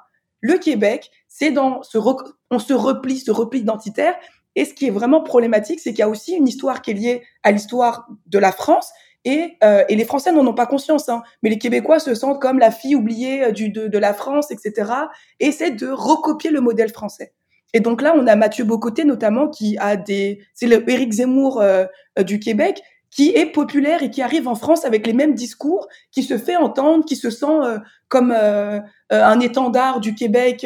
Le 0.41 0.57
Québec, 0.57 1.11
c'est 1.27 1.51
dans 1.51 1.83
ce 1.83 1.97
on 2.51 2.59
se 2.59 2.73
replie, 2.73 3.19
ce 3.19 3.31
repli 3.31 3.59
identitaire, 3.59 4.15
et 4.55 4.65
ce 4.65 4.73
qui 4.73 4.87
est 4.87 4.91
vraiment 4.91 5.21
problématique, 5.21 5.79
c'est 5.79 5.91
qu'il 5.91 5.99
y 5.99 6.03
a 6.03 6.09
aussi 6.09 6.33
une 6.33 6.47
histoire 6.47 6.81
qui 6.81 6.91
est 6.91 6.95
liée 6.95 7.23
à 7.43 7.51
l'histoire 7.51 8.07
de 8.25 8.39
la 8.39 8.51
France. 8.51 8.91
Et, 9.25 9.57
euh, 9.63 9.83
et 9.89 9.95
les 9.95 10.05
Français 10.05 10.31
n'en 10.31 10.47
ont 10.47 10.53
pas 10.53 10.65
conscience, 10.65 11.09
hein, 11.09 11.21
mais 11.43 11.49
les 11.49 11.57
Québécois 11.57 11.99
se 11.99 12.15
sentent 12.15 12.41
comme 12.41 12.57
la 12.57 12.71
fille 12.71 12.95
oubliée 12.95 13.45
euh, 13.45 13.51
du, 13.51 13.69
de, 13.69 13.87
de 13.87 13.97
la 13.97 14.13
France, 14.13 14.51
etc. 14.51 14.91
Et 15.39 15.47
essaient 15.47 15.71
de 15.71 15.87
recopier 15.87 16.51
le 16.51 16.61
modèle 16.61 16.89
français. 16.89 17.33
Et 17.73 17.79
donc 17.79 18.01
là, 18.01 18.13
on 18.15 18.25
a 18.27 18.35
Mathieu 18.35 18.63
Bocoté 18.63 19.03
notamment 19.05 19.47
qui 19.47 19.77
a 19.77 19.95
des, 19.95 20.41
c'est 20.53 20.67
Éric 20.67 21.13
Zemmour 21.13 21.61
euh, 21.61 21.85
euh, 22.17 22.23
du 22.23 22.39
Québec 22.39 22.81
qui 23.11 23.29
est 23.35 23.47
populaire 23.47 24.03
et 24.03 24.11
qui 24.11 24.21
arrive 24.21 24.47
en 24.47 24.53
France 24.53 24.85
avec 24.85 25.07
les 25.07 25.13
mêmes 25.13 25.33
discours, 25.33 25.87
qui 26.11 26.21
se 26.21 26.37
fait 26.37 26.55
entendre, 26.55 27.03
qui 27.05 27.15
se 27.15 27.31
sent 27.31 27.45
euh, 27.47 27.79
comme 28.07 28.31
un 28.31 29.39
étendard 29.39 29.99
du 29.99 30.13
Québec 30.13 30.65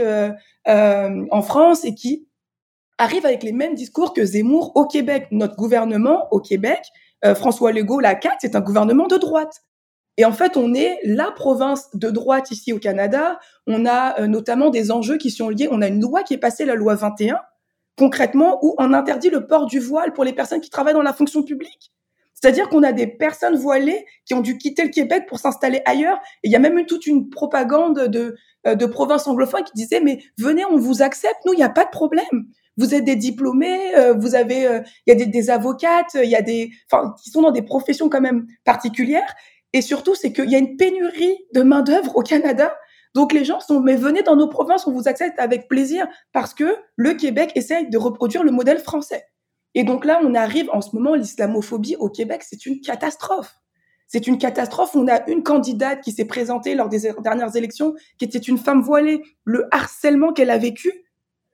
en 0.66 1.42
France 1.42 1.86
et 1.86 1.96
qui 1.96 2.28
arrive 2.98 3.26
avec 3.26 3.44
les 3.44 3.54
mêmes 3.54 3.76
discours 3.76 4.14
que 4.14 4.26
Zemmour 4.26 4.74
au 4.76 4.86
Québec. 4.86 5.28
Notre 5.32 5.56
gouvernement 5.56 6.28
au 6.32 6.42
Québec, 6.42 6.82
euh, 7.26 7.36
François 7.36 7.72
Legault, 7.72 8.00
la 8.00 8.20
CAQ, 8.20 8.38
c'est 8.42 8.56
un 8.56 8.62
gouvernement 8.62 9.08
de 9.08 9.18
droite. 9.18 9.64
Et 10.18 10.26
en 10.26 10.32
fait, 10.32 10.58
on 10.58 10.74
est 10.74 11.00
la 11.04 11.32
province 11.32 11.90
de 11.96 12.10
droite 12.10 12.52
ici 12.52 12.72
au 12.72 12.80
Canada. 12.80 13.40
On 13.66 13.86
a 13.86 14.20
euh, 14.20 14.28
notamment 14.28 14.70
des 14.70 14.92
enjeux 14.92 15.18
qui 15.18 15.32
sont 15.32 15.50
liés. 15.50 15.68
On 15.72 15.82
a 15.82 15.88
une 15.88 16.02
loi 16.02 16.24
qui 16.24 16.36
est 16.36 16.40
passée, 16.40 16.66
la 16.66 16.76
loi 16.76 16.96
21, 16.96 17.40
concrètement, 17.98 18.60
où 18.64 18.76
on 18.78 18.94
interdit 18.94 19.30
le 19.30 19.48
port 19.48 19.66
du 19.66 19.80
voile 19.80 20.14
pour 20.14 20.24
les 20.24 20.34
personnes 20.34 20.62
qui 20.62 20.70
travaillent 20.70 20.94
dans 20.94 21.02
la 21.02 21.14
fonction 21.14 21.42
publique. 21.44 21.92
C'est-à-dire 22.34 22.68
qu'on 22.70 22.84
a 22.84 22.92
des 22.92 23.08
personnes 23.08 23.56
voilées 23.56 24.06
qui 24.26 24.34
ont 24.34 24.42
dû 24.42 24.58
quitter 24.58 24.84
le 24.84 24.90
Québec 24.90 25.26
pour 25.28 25.40
s'installer 25.40 25.82
ailleurs. 25.86 26.18
Et 26.44 26.50
il 26.50 26.52
y 26.52 26.56
a 26.56 26.60
même 26.60 26.78
eu 26.78 26.86
toute 26.86 27.08
une 27.08 27.30
propagande 27.30 28.08
de, 28.08 28.36
euh, 28.68 28.76
de 28.76 28.86
provinces 28.86 29.28
anglophones 29.28 29.64
qui 29.64 29.74
disait 29.74 30.02
mais 30.02 30.22
venez, 30.38 30.66
on 30.66 30.78
vous 30.78 31.02
accepte, 31.02 31.38
nous, 31.46 31.54
il 31.54 31.58
n'y 31.58 31.64
a 31.64 31.70
pas 31.70 31.86
de 31.86 31.90
problème 31.90 32.46
vous 32.78 32.96
êtes 32.96 33.04
des 33.04 33.16
diplômés, 33.16 33.96
euh, 33.96 34.14
vous 34.14 34.36
avez, 34.36 34.66
euh, 34.66 34.82
il 35.06 35.12
y 35.12 35.14
a 35.14 35.16
des, 35.16 35.26
des 35.26 35.50
avocates, 35.50 36.16
il 36.16 36.30
y 36.30 36.36
a 36.36 36.42
des, 36.42 36.72
enfin, 36.92 37.14
qui 37.22 37.30
sont 37.30 37.42
dans 37.42 37.52
des 37.52 37.62
professions 37.62 38.10
quand 38.10 38.22
même 38.22 38.48
particulières. 38.64 39.34
Et 39.74 39.82
surtout, 39.82 40.16
c'est 40.16 40.32
qu'il 40.32 40.50
y 40.50 40.56
a 40.56 40.60
une 40.60 40.78
pénurie 40.78 41.38
de 41.54 41.62
main 41.62 41.82
d'œuvre 41.82 42.16
au 42.16 42.22
Canada. 42.22 42.76
Donc 43.16 43.34
les 43.34 43.46
gens 43.46 43.60
sont, 43.60 43.80
mais 43.80 43.96
venez 43.96 44.24
dans 44.24 44.36
nos 44.36 44.48
provinces, 44.48 44.88
on 44.88 44.92
vous 44.92 45.08
accepte 45.08 45.40
avec 45.40 45.68
plaisir 45.68 46.08
parce 46.32 46.54
que 46.54 46.76
le 46.96 47.14
Québec 47.14 47.52
essaye 47.56 47.90
de 47.90 47.98
reproduire 47.98 48.44
le 48.44 48.52
modèle 48.52 48.80
français. 48.80 49.26
Et 49.76 49.84
donc 49.84 50.06
là, 50.06 50.20
on 50.24 50.34
arrive 50.36 50.70
en 50.72 50.82
ce 50.82 50.96
moment, 50.96 51.16
l'islamophobie 51.16 51.96
au 51.98 52.10
Québec, 52.10 52.44
c'est 52.44 52.66
une 52.66 52.82
catastrophe. 52.82 53.56
C'est 54.08 54.28
une 54.28 54.38
catastrophe. 54.38 54.96
On 54.96 55.08
a 55.08 55.28
une 55.28 55.42
candidate 55.42 56.02
qui 56.02 56.12
s'est 56.12 56.26
présentée 56.26 56.76
lors 56.76 56.90
des 56.90 57.12
dernières 57.24 57.56
élections, 57.56 57.96
qui 58.20 58.26
était 58.26 58.38
une 58.38 58.60
femme 58.60 58.82
voilée. 58.82 59.24
Le 59.44 59.68
harcèlement 59.72 60.34
qu'elle 60.34 60.52
a 60.52 60.60
vécu, 60.60 60.92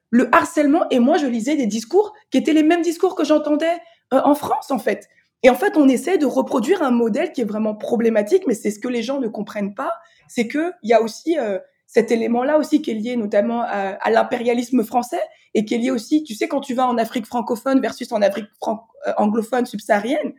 le 0.10 0.34
harcèlement 0.34 0.88
et 0.90 1.00
moi 1.00 1.18
je 1.18 1.26
lisais 1.26 1.56
des 1.56 1.68
discours 1.68 2.14
qui 2.32 2.38
étaient 2.38 2.54
les 2.54 2.64
mêmes 2.64 2.82
discours 2.82 3.16
que 3.16 3.24
j'entendais 3.24 3.78
euh, 4.14 4.22
en 4.24 4.36
France 4.36 4.72
en 4.72 4.80
fait. 4.80 5.08
Et 5.44 5.50
en 5.50 5.56
fait, 5.56 5.78
on 5.78 5.88
essaie 5.88 6.18
de 6.18 6.26
reproduire 6.26 6.84
un 6.84 6.92
modèle 6.92 7.32
qui 7.32 7.42
est 7.42 7.46
vraiment 7.46 7.74
problématique, 7.74 8.44
mais 8.46 8.54
c'est 8.54 8.72
ce 8.72 8.80
que 8.80 8.90
les 8.90 9.04
gens 9.04 9.22
ne 9.22 9.30
comprennent 9.30 9.74
pas, 9.74 9.92
c'est 10.28 10.48
que 10.48 10.74
il 10.84 10.90
y 10.90 10.94
a 10.94 11.02
aussi 11.02 11.40
euh, 11.40 11.60
cet 11.88 12.12
élément-là 12.12 12.58
aussi 12.58 12.82
qui 12.82 12.92
est 12.92 12.96
lié 12.96 13.16
notamment 13.16 13.62
à, 13.62 14.12
l'impérialisme 14.12 14.84
français 14.84 15.22
et 15.54 15.66
qui 15.66 15.76
est 15.76 15.78
lié 15.78 15.92
aussi, 15.92 16.24
tu 16.24 16.36
sais, 16.36 16.48
quand 16.48 16.60
tu 16.60 16.74
vas 16.74 16.86
en 16.86 16.98
Afrique 16.98 17.26
francophone 17.26 17.80
versus 17.80 18.12
en 18.12 18.22
Afrique 18.22 18.46
euh, 18.68 19.14
anglophone 19.18 19.66
subsaharienne, 19.66 20.34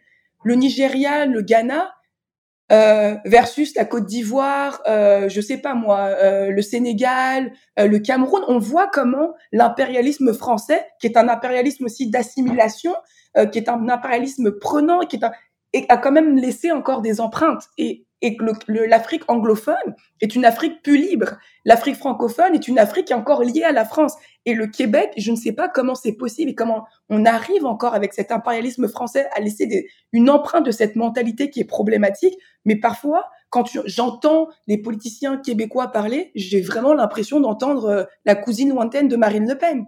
le 0.44 0.54
Nigeria, 0.54 1.26
le 1.26 1.42
Ghana, 1.42 1.92
euh, 2.70 3.16
versus 3.24 3.74
la 3.74 3.84
Côte 3.84 4.06
d'Ivoire, 4.06 4.80
euh, 4.86 5.28
je 5.28 5.40
sais 5.40 5.58
pas 5.58 5.74
moi, 5.74 6.10
euh, 6.22 6.50
le 6.50 6.62
Sénégal, 6.62 7.52
euh, 7.78 7.86
le 7.86 7.98
Cameroun, 7.98 8.42
on 8.48 8.58
voit 8.58 8.88
comment 8.92 9.34
l'impérialisme 9.52 10.32
français, 10.32 10.86
qui 11.00 11.06
est 11.06 11.16
un 11.16 11.28
impérialisme 11.28 11.84
aussi 11.84 12.10
d'assimilation, 12.10 12.94
qui 13.52 13.58
est 13.58 13.68
un 13.68 13.88
impérialisme 13.88 14.50
prenant, 14.58 15.00
qui 15.00 15.14
est 15.14 15.24
un, 15.24 15.30
et 15.72 15.86
a 15.88 15.96
quand 15.96 16.10
même 16.10 16.36
laissé 16.36 16.72
encore 16.72 17.00
des 17.00 17.20
empreintes. 17.20 17.62
Et 17.78 18.06
et 18.22 18.36
que 18.36 18.44
l'Afrique 18.86 19.22
anglophone 19.28 19.94
est 20.20 20.34
une 20.34 20.44
Afrique 20.44 20.82
plus 20.82 20.98
libre. 20.98 21.38
L'Afrique 21.64 21.96
francophone 21.96 22.54
est 22.54 22.68
une 22.68 22.78
Afrique 22.78 23.06
qui 23.06 23.12
est 23.12 23.16
encore 23.16 23.42
liée 23.42 23.62
à 23.62 23.72
la 23.72 23.84
France. 23.84 24.14
Et 24.46 24.54
le 24.54 24.66
Québec, 24.66 25.12
je 25.16 25.30
ne 25.30 25.36
sais 25.36 25.52
pas 25.52 25.68
comment 25.68 25.94
c'est 25.94 26.12
possible 26.12 26.50
et 26.50 26.54
comment 26.54 26.86
on 27.08 27.24
arrive 27.24 27.66
encore 27.66 27.94
avec 27.94 28.12
cet 28.12 28.32
impérialisme 28.32 28.88
français 28.88 29.28
à 29.34 29.40
laisser 29.40 29.88
une 30.12 30.30
empreinte 30.30 30.66
de 30.66 30.70
cette 30.70 30.96
mentalité 30.96 31.50
qui 31.50 31.60
est 31.60 31.64
problématique. 31.64 32.36
Mais 32.64 32.76
parfois, 32.76 33.26
quand 33.50 33.68
j'entends 33.86 34.48
les 34.66 34.78
politiciens 34.78 35.36
québécois 35.38 35.88
parler, 35.88 36.30
j'ai 36.34 36.60
vraiment 36.60 36.94
l'impression 36.94 37.40
d'entendre 37.40 37.84
euh, 37.86 38.04
la 38.24 38.34
cousine 38.34 38.70
lointaine 38.70 39.08
de 39.08 39.16
Marine 39.16 39.48
Le 39.48 39.58
Pen. 39.58 39.86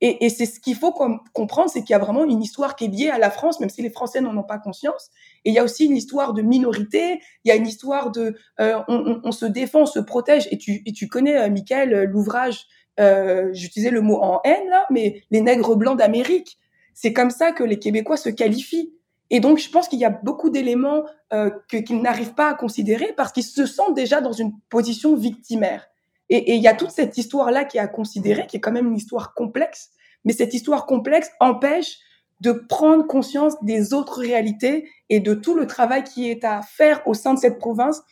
Et 0.00 0.28
c'est 0.28 0.44
ce 0.44 0.60
qu'il 0.60 0.74
faut 0.74 0.92
comprendre, 1.32 1.70
c'est 1.70 1.80
qu'il 1.80 1.92
y 1.92 1.94
a 1.94 1.98
vraiment 1.98 2.24
une 2.24 2.42
histoire 2.42 2.76
qui 2.76 2.84
est 2.84 2.88
liée 2.88 3.08
à 3.08 3.16
la 3.16 3.30
France, 3.30 3.58
même 3.58 3.70
si 3.70 3.80
les 3.80 3.88
Français 3.88 4.20
n'en 4.20 4.36
ont 4.36 4.42
pas 4.42 4.58
conscience. 4.58 5.10
Et 5.44 5.50
il 5.50 5.54
y 5.54 5.58
a 5.58 5.64
aussi 5.64 5.84
une 5.84 5.96
histoire 5.96 6.32
de 6.32 6.42
minorité, 6.42 7.20
il 7.44 7.48
y 7.48 7.50
a 7.50 7.54
une 7.54 7.66
histoire 7.66 8.10
de 8.10 8.34
euh, 8.60 8.80
on, 8.88 8.94
on, 8.94 9.20
on, 9.24 9.32
se 9.32 9.46
défend, 9.46 9.82
on 9.82 9.86
se 9.86 9.98
protège. 9.98 10.48
Et 10.50 10.58
tu, 10.58 10.82
et 10.86 10.92
tu 10.92 11.08
connais, 11.08 11.36
euh, 11.36 11.50
Michael, 11.50 11.94
euh, 11.94 12.06
l'ouvrage, 12.06 12.66
euh, 13.00 13.50
j'utilisais 13.52 13.90
le 13.90 14.00
mot 14.00 14.22
en 14.22 14.40
haine 14.44 14.68
là, 14.68 14.86
mais 14.90 15.22
les 15.30 15.40
nègres 15.40 15.76
blancs 15.76 15.98
d'Amérique. 15.98 16.58
C'est 16.94 17.12
comme 17.12 17.30
ça 17.30 17.52
que 17.52 17.64
les 17.64 17.78
Québécois 17.78 18.16
se 18.16 18.28
qualifient. 18.28 18.92
Et 19.30 19.40
donc, 19.40 19.58
je 19.58 19.68
pense 19.68 19.88
qu'il 19.88 19.98
y 19.98 20.04
a 20.04 20.10
beaucoup 20.10 20.50
d'éléments 20.50 21.04
euh, 21.32 21.50
qu'ils 21.68 22.00
n'arrivent 22.00 22.34
pas 22.34 22.50
à 22.50 22.54
considérer 22.54 23.12
parce 23.16 23.32
qu'ils 23.32 23.42
se 23.44 23.66
sentent 23.66 23.96
déjà 23.96 24.20
dans 24.20 24.32
une 24.32 24.52
position 24.70 25.16
victimaire. 25.16 25.86
Et 26.30 26.54
il 26.54 26.62
y 26.62 26.68
a 26.68 26.74
toute 26.74 26.90
cette 26.90 27.18
histoire-là 27.18 27.64
qui 27.64 27.76
est 27.76 27.80
à 27.80 27.88
considérer, 27.88 28.46
qui 28.46 28.56
est 28.56 28.60
quand 28.60 28.72
même 28.72 28.86
une 28.86 28.96
histoire 28.96 29.34
complexe, 29.34 29.90
mais 30.24 30.32
cette 30.32 30.54
histoire 30.54 30.86
complexe 30.86 31.30
empêche 31.38 31.98
de 32.44 32.52
prendre 32.52 33.06
conscience 33.06 33.54
des 33.64 33.94
autres 33.94 34.20
réalités 34.20 34.86
et 35.08 35.18
de 35.18 35.32
tout 35.32 35.56
le 35.56 35.66
travail 35.66 36.04
qui 36.04 36.30
est 36.30 36.44
à 36.44 36.60
faire 36.60 37.00
au 37.08 37.14
sein 37.14 37.32
de 37.32 37.38
cette 37.38 37.58
province 37.58 38.02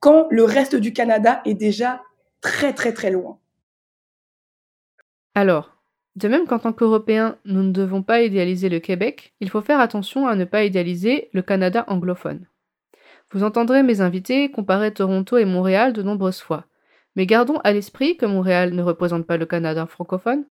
quand 0.00 0.26
le 0.30 0.44
reste 0.44 0.74
du 0.74 0.94
Canada 0.94 1.42
est 1.44 1.54
déjà 1.54 2.02
très 2.40 2.72
très 2.72 2.94
très 2.94 3.10
loin. 3.10 3.38
Alors, 5.34 5.76
de 6.16 6.26
même 6.28 6.46
qu'en 6.46 6.58
tant 6.58 6.72
qu'Européens, 6.72 7.36
nous 7.44 7.62
ne 7.62 7.70
devons 7.70 8.02
pas 8.02 8.22
idéaliser 8.22 8.70
le 8.70 8.80
Québec, 8.80 9.34
il 9.40 9.50
faut 9.50 9.60
faire 9.60 9.80
attention 9.80 10.26
à 10.26 10.36
ne 10.36 10.46
pas 10.46 10.64
idéaliser 10.64 11.28
le 11.34 11.42
Canada 11.42 11.84
anglophone. 11.86 12.46
Vous 13.30 13.44
entendrez 13.44 13.82
mes 13.82 14.00
invités 14.00 14.50
comparer 14.50 14.92
Toronto 14.92 15.36
et 15.36 15.44
Montréal 15.44 15.92
de 15.92 16.02
nombreuses 16.02 16.40
fois. 16.40 16.64
Mais 17.14 17.26
gardons 17.26 17.58
à 17.58 17.72
l'esprit 17.72 18.16
que 18.16 18.26
Montréal 18.26 18.72
ne 18.74 18.82
représente 18.82 19.26
pas 19.26 19.36
le 19.36 19.46
Canada 19.46 19.86
francophone, 19.86 20.46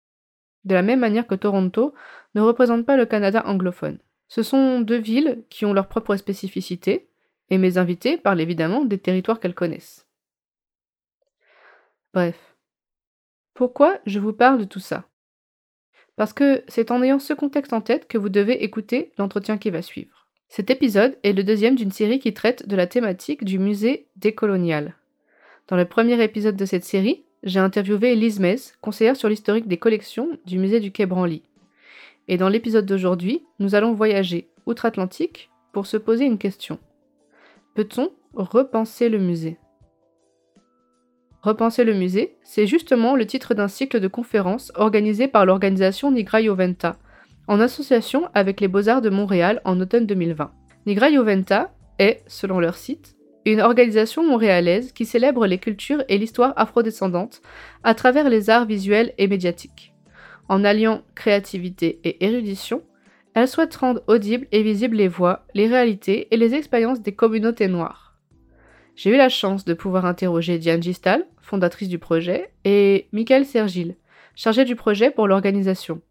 de 0.65 0.73
la 0.73 0.81
même 0.81 0.99
manière 0.99 1.27
que 1.27 1.35
Toronto 1.35 1.93
ne 2.35 2.41
représente 2.41 2.85
pas 2.85 2.97
le 2.97 3.05
Canada 3.05 3.43
anglophone. 3.45 3.99
Ce 4.27 4.43
sont 4.43 4.81
deux 4.81 4.99
villes 4.99 5.43
qui 5.49 5.65
ont 5.65 5.73
leurs 5.73 5.87
propres 5.87 6.15
spécificités, 6.15 7.09
et 7.49 7.57
mes 7.57 7.77
invités 7.77 8.17
parlent 8.17 8.39
évidemment 8.39 8.85
des 8.85 8.97
territoires 8.97 9.39
qu'elles 9.39 9.55
connaissent. 9.55 10.07
Bref. 12.13 12.55
Pourquoi 13.53 13.99
je 14.05 14.19
vous 14.19 14.33
parle 14.33 14.59
de 14.59 14.63
tout 14.63 14.79
ça? 14.79 15.05
Parce 16.15 16.33
que 16.33 16.63
c'est 16.67 16.91
en 16.91 17.03
ayant 17.03 17.19
ce 17.19 17.33
contexte 17.33 17.73
en 17.73 17.81
tête 17.81 18.07
que 18.07 18.17
vous 18.17 18.29
devez 18.29 18.63
écouter 18.63 19.11
l'entretien 19.17 19.57
qui 19.57 19.69
va 19.69 19.81
suivre. 19.81 20.27
Cet 20.47 20.69
épisode 20.69 21.17
est 21.23 21.33
le 21.33 21.43
deuxième 21.43 21.75
d'une 21.75 21.91
série 21.91 22.19
qui 22.19 22.33
traite 22.33 22.67
de 22.67 22.75
la 22.75 22.87
thématique 22.87 23.43
du 23.43 23.57
musée 23.57 24.07
décolonial. 24.17 24.95
Dans 25.67 25.77
le 25.77 25.85
premier 25.85 26.21
épisode 26.21 26.57
de 26.57 26.65
cette 26.65 26.83
série, 26.83 27.23
j'ai 27.43 27.59
interviewé 27.59 28.15
Lise 28.15 28.39
Metz, 28.39 28.75
conseillère 28.81 29.15
sur 29.15 29.29
l'historique 29.29 29.67
des 29.67 29.77
collections 29.77 30.37
du 30.45 30.59
musée 30.59 30.79
du 30.79 30.91
Quai 30.91 31.05
Branly. 31.05 31.43
Et 32.27 32.37
dans 32.37 32.49
l'épisode 32.49 32.85
d'aujourd'hui, 32.85 33.43
nous 33.59 33.75
allons 33.75 33.93
voyager 33.93 34.49
outre-Atlantique 34.65 35.49
pour 35.73 35.87
se 35.87 35.97
poser 35.97 36.25
une 36.25 36.37
question. 36.37 36.77
Peut-on 37.73 38.11
repenser 38.33 39.09
le 39.09 39.17
musée? 39.17 39.57
Repenser 41.41 41.83
le 41.83 41.95
musée, 41.95 42.37
c'est 42.43 42.67
justement 42.67 43.15
le 43.15 43.25
titre 43.25 43.55
d'un 43.55 43.67
cycle 43.67 43.99
de 43.99 44.07
conférences 44.07 44.71
organisé 44.75 45.27
par 45.27 45.45
l'organisation 45.45 46.11
Nigra 46.11 46.41
Joventa, 46.43 46.97
en 47.47 47.59
association 47.59 48.29
avec 48.35 48.61
les 48.61 48.67
Beaux-Arts 48.67 49.01
de 49.01 49.09
Montréal 49.09 49.61
en 49.65 49.79
automne 49.79 50.05
2020. 50.05 50.51
Nigra 50.85 51.11
Joventa 51.11 51.73
est, 51.97 52.23
selon 52.27 52.59
leur 52.59 52.75
site, 52.75 53.15
une 53.45 53.61
organisation 53.61 54.25
montréalaise 54.25 54.91
qui 54.91 55.05
célèbre 55.05 55.47
les 55.47 55.57
cultures 55.57 56.03
et 56.09 56.17
l'histoire 56.17 56.53
afrodescendantes 56.55 57.41
à 57.83 57.95
travers 57.95 58.29
les 58.29 58.49
arts 58.49 58.65
visuels 58.65 59.13
et 59.17 59.27
médiatiques. 59.27 59.93
En 60.47 60.63
alliant 60.63 61.01
créativité 61.15 61.99
et 62.03 62.25
érudition, 62.25 62.83
elle 63.33 63.47
souhaite 63.47 63.75
rendre 63.75 64.03
audibles 64.07 64.47
et 64.51 64.63
visibles 64.63 64.97
les 64.97 65.07
voix, 65.07 65.45
les 65.53 65.67
réalités 65.67 66.27
et 66.31 66.37
les 66.37 66.53
expériences 66.53 67.01
des 67.01 67.13
communautés 67.13 67.67
noires. 67.67 68.17
J'ai 68.95 69.11
eu 69.11 69.17
la 69.17 69.29
chance 69.29 69.63
de 69.65 69.73
pouvoir 69.73 70.05
interroger 70.05 70.59
Diane 70.59 70.83
Gistal, 70.83 71.25
fondatrice 71.41 71.87
du 71.87 71.97
projet, 71.97 72.51
et 72.65 73.07
Michael 73.13 73.45
Sergil, 73.45 73.95
chargé 74.35 74.65
du 74.65 74.75
projet 74.75 75.11
pour 75.11 75.27
l'organisation. 75.27 76.01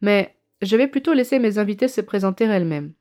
Mais 0.00 0.36
je 0.62 0.76
vais 0.76 0.86
plutôt 0.86 1.12
laisser 1.12 1.38
mes 1.38 1.58
invités 1.58 1.88
se 1.88 2.00
présenter 2.00 2.44
elles-mêmes. 2.44 2.92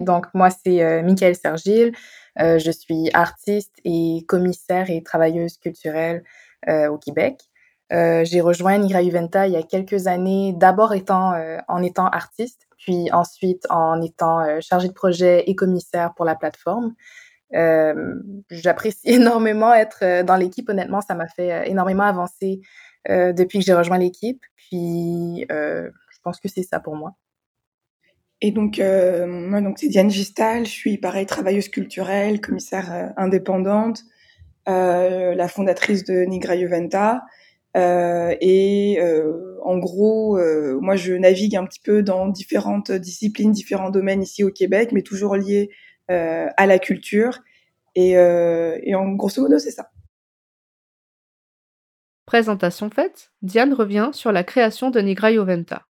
Donc, 0.00 0.26
moi, 0.34 0.50
c'est 0.50 0.82
euh, 0.82 1.02
Michael 1.02 1.34
Sergil. 1.36 1.92
Euh, 2.40 2.58
je 2.58 2.70
suis 2.70 3.10
artiste 3.14 3.74
et 3.84 4.24
commissaire 4.26 4.90
et 4.90 5.02
travailleuse 5.02 5.58
culturelle 5.58 6.24
euh, 6.68 6.88
au 6.88 6.98
Québec. 6.98 7.40
Euh, 7.92 8.24
j'ai 8.24 8.40
rejoint 8.40 8.78
Nigra 8.78 9.02
Juventa 9.02 9.46
il 9.46 9.52
y 9.52 9.56
a 9.56 9.62
quelques 9.62 10.06
années, 10.06 10.54
d'abord 10.56 10.94
étant 10.94 11.34
euh, 11.34 11.58
en 11.68 11.82
étant 11.82 12.08
artiste, 12.08 12.66
puis 12.78 13.12
ensuite 13.12 13.66
en 13.70 14.00
étant 14.00 14.40
euh, 14.40 14.60
chargée 14.60 14.88
de 14.88 14.94
projet 14.94 15.44
et 15.46 15.54
commissaire 15.54 16.14
pour 16.14 16.24
la 16.24 16.34
plateforme. 16.34 16.94
J'apprécie 18.50 19.00
énormément 19.04 19.72
être 19.72 20.22
dans 20.22 20.36
l'équipe. 20.36 20.68
Honnêtement, 20.68 21.00
ça 21.02 21.14
m'a 21.14 21.28
fait 21.28 21.70
énormément 21.70 22.04
avancer 22.04 22.60
depuis 23.08 23.58
que 23.58 23.64
j'ai 23.64 23.74
rejoint 23.74 23.98
l'équipe. 23.98 24.42
Puis, 24.56 25.46
je 25.48 26.18
pense 26.24 26.40
que 26.40 26.48
c'est 26.48 26.64
ça 26.64 26.80
pour 26.80 26.96
moi. 26.96 27.14
Et 28.40 28.50
donc, 28.50 28.78
euh, 28.78 29.26
moi, 29.26 29.60
donc 29.60 29.78
c'est 29.78 29.88
Diane 29.88 30.10
Gistal. 30.10 30.66
Je 30.66 30.70
suis 30.70 30.98
pareil 30.98 31.26
travailleuse 31.26 31.68
culturelle, 31.68 32.40
commissaire 32.40 32.92
euh, 32.92 33.08
indépendante, 33.16 34.02
euh, 34.68 35.34
la 35.34 35.48
fondatrice 35.48 36.04
de 36.04 36.24
Nigra 36.24 36.56
Juventa. 36.56 37.22
Et 37.76 39.00
en 39.64 39.78
gros, 39.78 40.38
moi, 40.80 40.94
je 40.94 41.14
navigue 41.14 41.56
un 41.56 41.64
petit 41.64 41.80
peu 41.80 42.04
dans 42.04 42.28
différentes 42.28 42.92
disciplines, 42.92 43.50
différents 43.50 43.90
domaines 43.90 44.22
ici 44.22 44.44
au 44.44 44.50
Québec, 44.50 44.90
mais 44.92 45.02
toujours 45.02 45.34
liés 45.34 45.70
à 46.08 46.66
la 46.66 46.78
culture. 46.78 47.40
Et, 47.96 48.10
et 48.10 48.94
en 48.94 49.10
grosso 49.14 49.42
modo, 49.42 49.58
c'est 49.58 49.72
ça. 49.72 49.90
Présentation 52.26 52.90
faite, 52.90 53.32
Diane 53.42 53.74
revient 53.74 54.10
sur 54.12 54.30
la 54.30 54.44
création 54.44 54.90
de 54.90 55.00
Nigra 55.00 55.32
Juventa. 55.32 55.84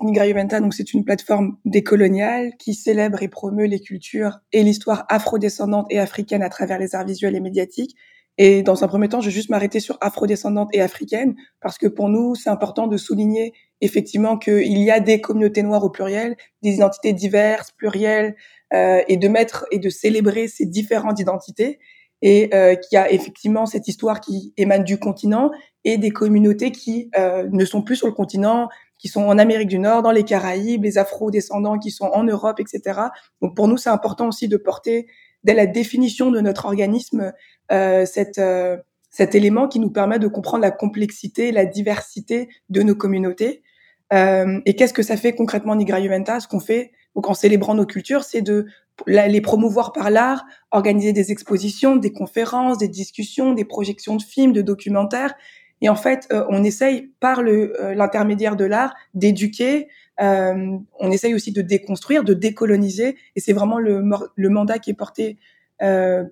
Nigra 0.00 0.26
Juventa, 0.26 0.60
donc 0.60 0.74
c'est 0.74 0.94
une 0.94 1.04
plateforme 1.04 1.58
décoloniale 1.64 2.52
qui 2.58 2.74
célèbre 2.74 3.22
et 3.22 3.28
promeut 3.28 3.66
les 3.66 3.80
cultures 3.80 4.38
et 4.52 4.62
l'histoire 4.62 5.04
afrodescendante 5.08 5.86
et 5.90 5.98
africaine 5.98 6.42
à 6.42 6.48
travers 6.48 6.78
les 6.78 6.94
arts 6.94 7.04
visuels 7.04 7.36
et 7.36 7.40
médiatiques. 7.40 7.94
Et 8.38 8.62
dans 8.62 8.82
un 8.82 8.88
premier 8.88 9.08
temps, 9.08 9.20
je 9.20 9.26
vais 9.26 9.34
juste 9.34 9.50
m'arrêter 9.50 9.78
sur 9.78 9.98
afrodescendante 10.00 10.70
et 10.72 10.80
africaine 10.80 11.34
parce 11.60 11.76
que 11.76 11.86
pour 11.86 12.08
nous, 12.08 12.34
c'est 12.34 12.48
important 12.48 12.86
de 12.86 12.96
souligner 12.96 13.52
effectivement 13.82 14.38
qu'il 14.38 14.78
y 14.78 14.90
a 14.90 15.00
des 15.00 15.20
communautés 15.20 15.62
noires 15.62 15.84
au 15.84 15.90
pluriel, 15.90 16.36
des 16.62 16.76
identités 16.76 17.12
diverses, 17.12 17.72
plurielles, 17.72 18.34
euh, 18.72 19.02
et 19.08 19.18
de 19.18 19.28
mettre 19.28 19.66
et 19.70 19.78
de 19.78 19.90
célébrer 19.90 20.48
ces 20.48 20.64
différentes 20.64 21.20
identités 21.20 21.78
et 22.22 22.48
euh, 22.54 22.74
qu'il 22.76 22.96
y 22.96 22.98
a 22.98 23.12
effectivement 23.12 23.66
cette 23.66 23.86
histoire 23.88 24.20
qui 24.20 24.54
émane 24.56 24.84
du 24.84 24.98
continent 24.98 25.50
et 25.84 25.98
des 25.98 26.10
communautés 26.10 26.70
qui 26.70 27.10
euh, 27.18 27.48
ne 27.50 27.64
sont 27.66 27.82
plus 27.82 27.96
sur 27.96 28.06
le 28.06 28.14
continent, 28.14 28.68
qui 29.02 29.08
sont 29.08 29.24
en 29.24 29.36
Amérique 29.36 29.68
du 29.68 29.80
Nord, 29.80 30.02
dans 30.02 30.12
les 30.12 30.22
Caraïbes, 30.22 30.84
les 30.84 30.96
Afro-descendants 30.96 31.76
qui 31.80 31.90
sont 31.90 32.04
en 32.04 32.22
Europe, 32.22 32.60
etc. 32.60 33.00
Donc 33.40 33.56
pour 33.56 33.66
nous, 33.66 33.76
c'est 33.76 33.90
important 33.90 34.28
aussi 34.28 34.46
de 34.46 34.56
porter 34.56 35.08
dès 35.42 35.54
la 35.54 35.66
définition 35.66 36.30
de 36.30 36.40
notre 36.40 36.66
organisme 36.66 37.32
euh, 37.72 38.06
cette, 38.06 38.38
euh, 38.38 38.76
cet 39.10 39.34
élément 39.34 39.66
qui 39.66 39.80
nous 39.80 39.90
permet 39.90 40.20
de 40.20 40.28
comprendre 40.28 40.62
la 40.62 40.70
complexité, 40.70 41.50
la 41.50 41.66
diversité 41.66 42.48
de 42.68 42.82
nos 42.82 42.94
communautés. 42.94 43.64
Euh, 44.12 44.60
et 44.66 44.76
qu'est-ce 44.76 44.94
que 44.94 45.02
ça 45.02 45.16
fait 45.16 45.32
concrètement 45.32 45.74
Nigra 45.74 46.00
Juventa 46.00 46.38
Ce 46.38 46.46
qu'on 46.46 46.60
fait 46.60 46.92
donc 47.16 47.28
en 47.28 47.34
célébrant 47.34 47.74
nos 47.74 47.86
cultures, 47.86 48.22
c'est 48.22 48.40
de 48.40 48.66
les 49.06 49.40
promouvoir 49.40 49.92
par 49.92 50.10
l'art, 50.10 50.44
organiser 50.70 51.12
des 51.12 51.32
expositions, 51.32 51.96
des 51.96 52.12
conférences, 52.12 52.78
des 52.78 52.88
discussions, 52.88 53.52
des 53.52 53.64
projections 53.64 54.14
de 54.14 54.22
films, 54.22 54.52
de 54.52 54.62
documentaires, 54.62 55.34
et 55.82 55.88
en 55.88 55.96
fait, 55.96 56.28
euh, 56.32 56.44
on 56.48 56.62
essaye 56.62 57.10
par 57.18 57.40
euh, 57.40 57.94
l'intermédiaire 57.94 58.54
de 58.54 58.64
l'art 58.64 58.94
d'éduquer. 59.14 59.88
Euh, 60.20 60.76
on 61.00 61.10
essaye 61.10 61.34
aussi 61.34 61.50
de 61.50 61.60
déconstruire, 61.60 62.22
de 62.22 62.34
décoloniser. 62.34 63.16
Et 63.34 63.40
c'est 63.40 63.52
vraiment 63.52 63.80
le, 63.80 64.02
le 64.36 64.48
mandat 64.48 64.78
qui 64.78 64.90
est 64.90 64.94
porté 64.94 65.38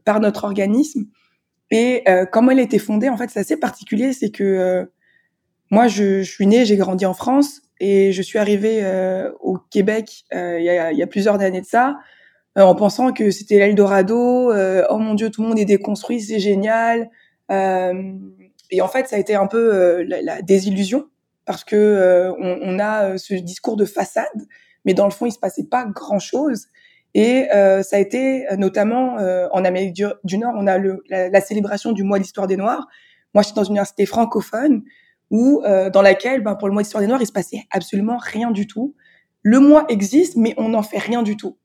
par 0.05 0.21
notre 0.21 0.45
organisme. 0.45 1.07
Et 1.73 2.05
comment 2.31 2.53
elle 2.53 2.61
a 2.61 2.63
été 2.63 2.79
fondée, 2.79 3.09
en 3.09 3.17
fait, 3.17 3.31
c'est 3.31 3.41
assez 3.41 3.57
particulier. 3.57 4.13
C'est 4.13 4.31
que 4.31 4.89
moi, 5.73 5.89
je, 5.89 6.23
je, 6.23 6.31
suis 6.31 6.47
née, 6.47 6.65
j'ai 6.65 6.77
grandi 6.77 7.05
en 7.05 7.15
France 7.15 7.61
et 7.81 8.13
je 8.13 8.23
suis 8.23 8.39
arrivée 8.39 8.81
au 9.41 9.59
Québec 9.59 10.25
il 10.31 10.63
y, 10.63 10.69
a, 10.69 10.93
y 10.93 11.03
a, 11.03 11.07
plusieurs 11.09 11.41
années 11.41 11.63
de 11.63 11.67
ça, 11.67 11.99
en 12.55 12.77
pensant 12.77 13.13
que 13.13 13.33
c'était 13.33 13.59
l'Eldorado. 13.59 14.53
oh 14.53 14.99
mon 14.99 15.15
Dieu, 15.15 15.31
tout 15.31 15.43
le 15.43 15.49
monde 15.49 15.59
est 15.59 15.65
déconstruit, 15.65 16.21
c'est 16.21 16.39
génial. 16.39 17.11
Et 18.71 18.81
en 18.81 18.89
fait, 18.89 19.09
ça 19.09 19.17
a 19.17 19.19
été 19.19 19.35
un 19.35 19.47
peu 19.47 19.75
euh, 19.75 20.05
la, 20.07 20.23
la, 20.23 20.43
désillusion 20.43 21.07
parce 21.45 21.65
que 21.65 21.77
euh, 21.77 22.33
on, 22.39 22.59
on, 22.63 22.79
a 22.79 23.11
euh, 23.11 23.17
ce 23.17 23.35
discours 23.35 23.77
de 23.77 23.85
façade, 23.85 24.27
mais 24.85 24.95
dans 24.95 25.07
le 25.07 25.11
fond, 25.11 25.27
il 25.27 25.33
se 25.33 25.39
passait 25.39 25.67
pas 25.71 25.85
grand-chose. 25.85 26.67
Et 27.15 27.49
ça 27.51 27.97
a 27.97 27.99
été 27.99 28.47
notamment 28.57 29.17
en 29.51 29.65
Amérique 29.65 30.01
du, 30.23 30.39
Nord, 30.39 30.55
on 30.57 30.69
a 30.69 30.79
le, 30.79 31.03
la, 31.09 31.29
la, 31.29 31.41
célébration 31.41 31.91
du 31.91 32.05
mois 32.05 32.21
d'histoire 32.21 32.47
des 32.47 32.57
Noirs. 32.57 32.87
Moi, 33.35 33.43
j'étais 33.43 33.57
dans 33.57 33.65
une 33.65 33.73
université 33.73 34.07
francophone 34.07 34.85
où 35.29 35.61
dans 35.93 36.03
laquelle, 36.03 36.41
ben, 36.41 36.55
pour 36.55 36.69
le 36.69 36.73
mois 36.73 36.85
d'histoire 36.85 37.01
des 37.01 37.09
Noirs, 37.09 37.21
il 37.21 37.27
se 37.27 37.33
passait 37.33 37.65
absolument 37.73 38.17
rien 38.17 38.53
du 38.53 38.69
tout. 38.69 38.95
Le 39.43 39.59
mois 39.59 39.87
existe, 39.89 40.37
mais 40.37 40.55
on 40.57 40.69
n'en 40.69 40.85
fait 40.85 40.99
rien 40.99 41.25
du 41.25 41.37
tout. 41.37 41.59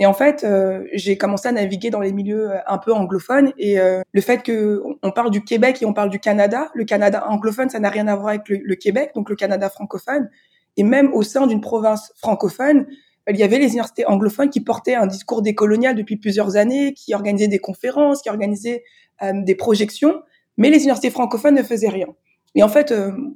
Et 0.00 0.06
en 0.06 0.14
fait, 0.14 0.44
euh, 0.44 0.82
j'ai 0.94 1.18
commencé 1.18 1.46
à 1.46 1.52
naviguer 1.52 1.90
dans 1.90 2.00
les 2.00 2.14
milieux 2.14 2.50
euh, 2.50 2.58
un 2.66 2.78
peu 2.78 2.90
anglophones 2.94 3.52
et 3.58 3.78
euh, 3.78 4.00
le 4.12 4.20
fait 4.22 4.42
que 4.42 4.82
on 5.02 5.10
parle 5.10 5.30
du 5.30 5.44
Québec 5.44 5.82
et 5.82 5.84
on 5.84 5.92
parle 5.92 6.08
du 6.08 6.18
Canada, 6.18 6.70
le 6.74 6.84
Canada 6.84 7.26
anglophone, 7.28 7.68
ça 7.68 7.80
n'a 7.80 7.90
rien 7.90 8.08
à 8.08 8.16
voir 8.16 8.28
avec 8.28 8.48
le, 8.48 8.74
Québec, 8.76 9.10
donc 9.14 9.28
le 9.28 9.36
Canada 9.36 9.68
francophone. 9.68 10.30
Et 10.78 10.84
même 10.84 11.12
au 11.12 11.22
sein 11.22 11.46
d'une 11.46 11.60
province 11.60 12.14
francophone, 12.16 12.86
il 13.28 13.36
y 13.36 13.42
avait 13.42 13.58
les 13.58 13.66
universités 13.66 14.06
anglophones 14.06 14.48
qui 14.48 14.62
portaient 14.62 14.94
un 14.94 15.06
discours 15.06 15.42
décolonial 15.42 15.94
depuis 15.94 16.16
plusieurs 16.16 16.56
années, 16.56 16.94
qui 16.94 17.14
organisaient 17.14 17.48
des 17.48 17.58
conférences, 17.58 18.22
qui 18.22 18.30
organisaient 18.30 18.82
des 19.22 19.54
projections, 19.54 20.22
mais 20.56 20.70
les 20.70 20.78
universités 20.78 21.10
francophones 21.10 21.54
ne 21.54 21.62
faisaient 21.62 21.90
rien. 21.90 22.06
Et 22.54 22.62
en 22.62 22.68
fait, 22.68 22.94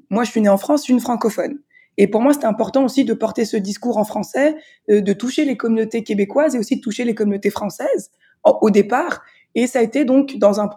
moi, 0.08 0.24
je 0.24 0.30
suis 0.30 0.40
née 0.40 0.48
en 0.48 0.56
France, 0.56 0.88
une 0.88 1.00
francophone. 1.00 1.58
Et 1.96 2.08
pour 2.08 2.20
moi, 2.20 2.32
c'était 2.32 2.46
important 2.46 2.84
aussi 2.84 3.04
de 3.04 3.14
porter 3.14 3.44
ce 3.44 3.56
discours 3.56 3.98
en 3.98 4.04
français, 4.04 4.56
euh, 4.90 5.00
de 5.00 5.12
toucher 5.12 5.44
les 5.44 5.56
communautés 5.56 6.02
québécoises 6.02 6.54
et 6.54 6.58
aussi 6.58 6.76
de 6.76 6.80
toucher 6.80 7.04
les 7.04 7.14
communautés 7.14 7.50
françaises 7.50 8.10
au 8.44 8.70
départ. 8.70 9.22
Et 9.54 9.66
ça 9.66 9.78
a 9.78 9.82
été 9.82 10.04
donc 10.04 10.36
dans 10.36 10.60
un, 10.60 10.68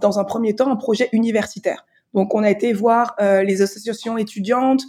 dans 0.00 0.18
un 0.18 0.24
premier 0.24 0.54
temps 0.54 0.70
un 0.70 0.76
projet 0.76 1.08
universitaire. 1.12 1.86
Donc 2.14 2.34
on 2.34 2.42
a 2.42 2.50
été 2.50 2.72
voir 2.72 3.16
euh, 3.20 3.42
les 3.42 3.62
associations 3.62 4.16
étudiantes, 4.16 4.82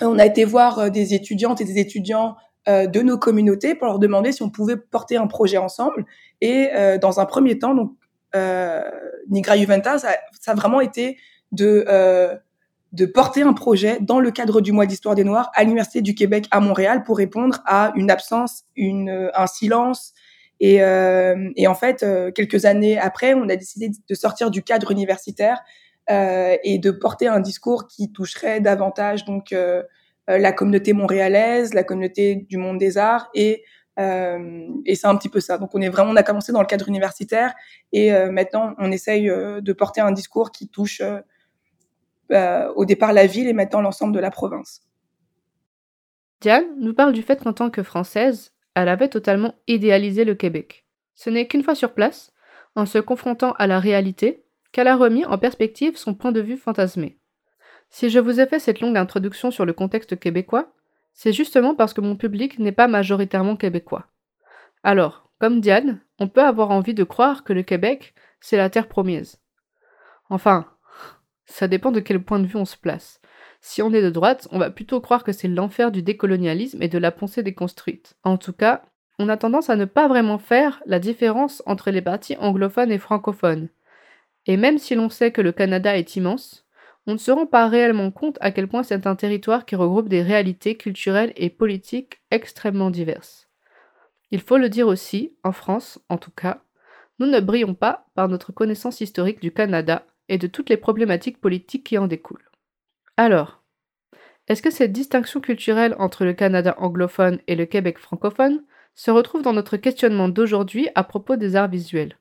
on 0.00 0.18
a 0.18 0.26
été 0.26 0.44
voir 0.44 0.78
euh, 0.78 0.88
des 0.90 1.14
étudiantes 1.14 1.60
et 1.60 1.64
des 1.64 1.78
étudiants 1.78 2.36
euh, 2.68 2.86
de 2.86 3.00
nos 3.00 3.18
communautés 3.18 3.74
pour 3.74 3.86
leur 3.86 3.98
demander 3.98 4.32
si 4.32 4.42
on 4.42 4.50
pouvait 4.50 4.76
porter 4.76 5.16
un 5.16 5.26
projet 5.26 5.56
ensemble. 5.56 6.04
Et 6.40 6.68
euh, 6.74 6.98
dans 6.98 7.20
un 7.20 7.26
premier 7.26 7.58
temps, 7.58 7.74
donc 7.74 7.92
Nigra 9.28 9.56
Juventa, 9.56 9.98
ça, 9.98 10.10
ça, 10.38 10.52
a 10.52 10.54
vraiment 10.54 10.80
été 10.80 11.16
de 11.50 11.86
de 12.98 13.06
porter 13.06 13.42
un 13.42 13.52
projet 13.52 13.98
dans 14.00 14.18
le 14.18 14.30
cadre 14.30 14.60
du 14.60 14.72
mois 14.72 14.84
d'histoire 14.84 15.14
des 15.14 15.24
Noirs 15.24 15.50
à 15.54 15.62
l'Université 15.62 16.02
du 16.02 16.14
Québec 16.14 16.46
à 16.50 16.58
Montréal 16.58 17.04
pour 17.04 17.16
répondre 17.16 17.60
à 17.64 17.92
une 17.94 18.10
absence, 18.10 18.64
une, 18.74 19.30
un 19.34 19.46
silence. 19.46 20.12
Et, 20.60 20.82
euh, 20.82 21.50
et 21.54 21.68
en 21.68 21.74
fait, 21.76 22.02
euh, 22.02 22.32
quelques 22.32 22.64
années 22.64 22.98
après, 22.98 23.34
on 23.34 23.48
a 23.48 23.54
décidé 23.54 23.90
de 24.08 24.14
sortir 24.14 24.50
du 24.50 24.64
cadre 24.64 24.90
universitaire 24.90 25.62
euh, 26.10 26.56
et 26.64 26.78
de 26.78 26.90
porter 26.90 27.28
un 27.28 27.38
discours 27.38 27.86
qui 27.86 28.10
toucherait 28.10 28.62
davantage 28.62 29.26
donc 29.26 29.52
euh, 29.52 29.82
euh, 30.30 30.38
la 30.38 30.52
communauté 30.52 30.94
montréalaise, 30.94 31.74
la 31.74 31.84
communauté 31.84 32.46
du 32.48 32.56
monde 32.56 32.78
des 32.78 32.98
arts 32.98 33.30
et 33.34 33.64
et 34.00 34.94
c'est 34.94 35.08
un 35.08 35.16
petit 35.16 35.28
peu 35.28 35.40
ça. 35.40 35.58
Donc 35.58 35.74
on 35.74 35.80
est 35.80 35.88
vraiment, 35.88 36.12
on 36.12 36.14
a 36.14 36.22
commencé 36.22 36.52
dans 36.52 36.60
le 36.60 36.68
cadre 36.68 36.86
universitaire 36.86 37.52
et 37.92 38.12
maintenant 38.30 38.76
on 38.78 38.92
essaye 38.92 39.26
de 39.26 39.72
porter 39.72 40.00
un 40.00 40.12
discours 40.12 40.52
qui 40.52 40.68
touche 40.68 41.02
euh, 42.32 42.72
au 42.74 42.84
départ 42.84 43.12
la 43.12 43.26
ville 43.26 43.48
et 43.48 43.52
maintenant 43.52 43.80
l'ensemble 43.80 44.14
de 44.14 44.20
la 44.20 44.30
province. 44.30 44.82
Diane 46.40 46.66
nous 46.78 46.94
parle 46.94 47.12
du 47.12 47.22
fait 47.22 47.42
qu'en 47.42 47.52
tant 47.52 47.70
que 47.70 47.82
Française, 47.82 48.52
elle 48.74 48.88
avait 48.88 49.08
totalement 49.08 49.54
idéalisé 49.66 50.24
le 50.24 50.34
Québec. 50.34 50.84
Ce 51.14 51.30
n'est 51.30 51.48
qu'une 51.48 51.64
fois 51.64 51.74
sur 51.74 51.94
place, 51.94 52.32
en 52.76 52.86
se 52.86 52.98
confrontant 52.98 53.52
à 53.52 53.66
la 53.66 53.80
réalité, 53.80 54.44
qu'elle 54.70 54.86
a 54.86 54.96
remis 54.96 55.24
en 55.24 55.38
perspective 55.38 55.96
son 55.96 56.14
point 56.14 56.32
de 56.32 56.40
vue 56.40 56.56
fantasmé. 56.56 57.18
Si 57.90 58.10
je 58.10 58.18
vous 58.18 58.40
ai 58.40 58.46
fait 58.46 58.58
cette 58.58 58.80
longue 58.80 58.96
introduction 58.96 59.50
sur 59.50 59.64
le 59.64 59.72
contexte 59.72 60.18
québécois, 60.18 60.72
c'est 61.14 61.32
justement 61.32 61.74
parce 61.74 61.94
que 61.94 62.00
mon 62.00 62.16
public 62.16 62.58
n'est 62.58 62.72
pas 62.72 62.86
majoritairement 62.86 63.56
québécois. 63.56 64.06
Alors, 64.84 65.28
comme 65.40 65.60
Diane, 65.60 66.00
on 66.18 66.28
peut 66.28 66.42
avoir 66.42 66.70
envie 66.70 66.94
de 66.94 67.04
croire 67.04 67.44
que 67.44 67.52
le 67.52 67.62
Québec, 67.62 68.14
c'est 68.40 68.56
la 68.56 68.70
terre 68.70 68.88
promise. 68.88 69.40
Enfin, 70.30 70.66
ça 71.48 71.66
dépend 71.66 71.90
de 71.90 72.00
quel 72.00 72.22
point 72.22 72.38
de 72.38 72.46
vue 72.46 72.56
on 72.56 72.64
se 72.64 72.76
place. 72.76 73.20
Si 73.60 73.82
on 73.82 73.92
est 73.92 74.02
de 74.02 74.10
droite, 74.10 74.46
on 74.52 74.58
va 74.58 74.70
plutôt 74.70 75.00
croire 75.00 75.24
que 75.24 75.32
c'est 75.32 75.48
l'enfer 75.48 75.90
du 75.90 76.02
décolonialisme 76.02 76.82
et 76.82 76.88
de 76.88 76.98
la 76.98 77.10
pensée 77.10 77.42
déconstruite. 77.42 78.14
En 78.22 78.36
tout 78.36 78.52
cas, 78.52 78.82
on 79.18 79.28
a 79.28 79.36
tendance 79.36 79.68
à 79.68 79.76
ne 79.76 79.84
pas 79.84 80.06
vraiment 80.06 80.38
faire 80.38 80.80
la 80.86 81.00
différence 81.00 81.62
entre 81.66 81.90
les 81.90 82.02
parties 82.02 82.36
anglophones 82.38 82.92
et 82.92 82.98
francophones. 82.98 83.68
Et 84.46 84.56
même 84.56 84.78
si 84.78 84.94
l'on 84.94 85.10
sait 85.10 85.32
que 85.32 85.40
le 85.40 85.50
Canada 85.50 85.96
est 85.96 86.14
immense, 86.14 86.66
on 87.06 87.14
ne 87.14 87.18
se 87.18 87.30
rend 87.30 87.46
pas 87.46 87.68
réellement 87.68 88.10
compte 88.10 88.38
à 88.40 88.50
quel 88.52 88.68
point 88.68 88.82
c'est 88.82 89.06
un 89.06 89.16
territoire 89.16 89.64
qui 89.64 89.74
regroupe 89.74 90.08
des 90.08 90.22
réalités 90.22 90.76
culturelles 90.76 91.32
et 91.36 91.50
politiques 91.50 92.20
extrêmement 92.30 92.90
diverses. 92.90 93.48
Il 94.30 94.40
faut 94.40 94.58
le 94.58 94.68
dire 94.68 94.86
aussi, 94.86 95.34
en 95.42 95.52
France 95.52 95.98
en 96.08 96.18
tout 96.18 96.30
cas, 96.30 96.62
nous 97.18 97.26
ne 97.26 97.40
brillons 97.40 97.74
pas 97.74 98.06
par 98.14 98.28
notre 98.28 98.52
connaissance 98.52 99.00
historique 99.00 99.40
du 99.40 99.50
Canada 99.50 100.04
et 100.28 100.38
de 100.38 100.46
toutes 100.46 100.70
les 100.70 100.76
problématiques 100.76 101.40
politiques 101.40 101.84
qui 101.84 101.98
en 101.98 102.06
découlent. 102.06 102.50
Alors, 103.16 103.62
est-ce 104.48 104.62
que 104.62 104.70
cette 104.70 104.92
distinction 104.92 105.40
culturelle 105.40 105.94
entre 105.98 106.24
le 106.24 106.32
Canada 106.32 106.74
anglophone 106.78 107.38
et 107.46 107.54
le 107.54 107.66
Québec 107.66 107.98
francophone 107.98 108.64
se 108.94 109.10
retrouve 109.10 109.42
dans 109.42 109.52
notre 109.52 109.76
questionnement 109.76 110.28
d'aujourd'hui 110.28 110.88
à 110.94 111.04
propos 111.04 111.36
des 111.36 111.54
arts 111.54 111.68
visuels? 111.68 112.16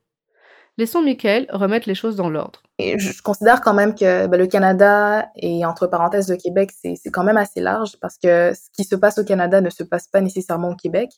Laissons 0.78 1.02
Michael 1.02 1.48
remettre 1.50 1.88
les 1.88 1.96
choses 1.96 2.18
dans 2.18 2.30
l'ordre. 2.30 2.62
Je 2.80 3.22
considère 3.24 3.62
quand 3.62 3.74
même 3.74 3.96
que 3.96 4.28
ben, 4.28 4.38
le 4.38 4.46
Canada 4.46 5.28
et 5.36 5.66
entre 5.66 5.88
parenthèses 5.88 6.30
le 6.30 6.38
Québec, 6.38 6.72
c'est 6.72 7.10
quand 7.12 7.24
même 7.24 7.38
assez 7.38 7.62
large 7.62 7.98
parce 8.00 8.18
que 8.18 8.54
ce 8.54 8.70
qui 8.74 8.84
se 8.84 8.96
passe 8.96 9.18
au 9.18 9.24
Canada 9.24 9.60
ne 9.60 9.72
se 9.72 9.84
passe 9.84 10.08
pas 10.08 10.22
nécessairement 10.22 10.70
au 10.70 10.76
Québec 10.76 11.10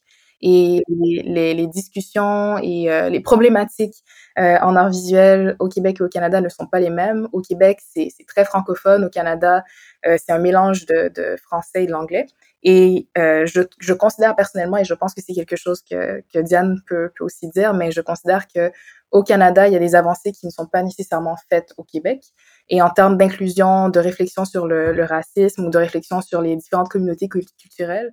et 0.42 0.84
les, 0.88 1.54
les 1.54 1.68
discussions 1.68 2.58
et 2.60 2.90
euh, 2.90 3.10
les 3.10 3.20
problématiques 3.20 3.96
euh, 4.38 4.58
en 4.62 4.76
art 4.76 4.90
visuel 4.90 5.56
au 5.60 5.68
Québec 5.68 5.98
et 6.00 6.04
au 6.04 6.08
Canada 6.08 6.40
ne 6.40 6.50
sont 6.50 6.66
pas 6.66 6.80
les 6.80 6.90
mêmes. 6.90 7.28
Au 7.34 7.42
Québec, 7.42 7.80
c'est 7.94 8.10
très 8.28 8.46
francophone. 8.46 9.04
Au 9.04 9.10
Canada, 9.10 9.64
euh, 10.06 10.18
c'est 10.18 10.32
un 10.32 10.40
mélange 10.40 10.86
de, 10.86 11.12
de, 11.14 11.36
français 11.38 11.84
et 11.84 11.88
de 11.88 11.92
l'anglais. 11.92 12.26
Et 12.62 13.08
je, 13.16 13.66
je, 13.80 13.94
considère 13.94 14.36
personnellement, 14.36 14.76
et 14.76 14.84
je 14.84 14.94
pense 14.94 15.14
que 15.14 15.22
c'est 15.26 15.34
quelque 15.34 15.56
chose 15.56 15.82
que, 15.82 16.22
que 16.34 16.40
Diane 16.40 16.82
peut, 16.88 17.10
peut, 17.18 17.24
aussi 17.24 17.48
dire, 17.48 17.74
mais 17.74 17.92
je 17.92 18.02
considère 18.02 18.48
que 18.54 18.70
au 19.12 19.24
Canada, 19.24 19.66
il 19.68 19.74
y 19.74 19.78
a 19.78 19.80
des 19.80 19.96
avancées 19.96 20.34
qui 20.34 20.46
ne 20.46 20.52
sont 20.52 20.66
pas 20.66 20.84
nécessairement 20.84 21.38
faites 21.50 21.74
au 21.78 21.84
Québec. 21.84 22.22
Et 22.68 22.82
en 22.82 22.90
termes 22.90 23.18
d'inclusion, 23.18 23.88
de 23.88 24.00
réflexion 24.00 24.44
sur 24.44 24.68
le, 24.68 24.92
le, 24.92 25.04
racisme 25.06 25.66
ou 25.66 25.70
de 25.70 25.78
réflexion 25.78 26.22
sur 26.22 26.42
les 26.42 26.58
différentes 26.58 26.90
communautés 26.90 27.30
culturelles, 27.30 28.12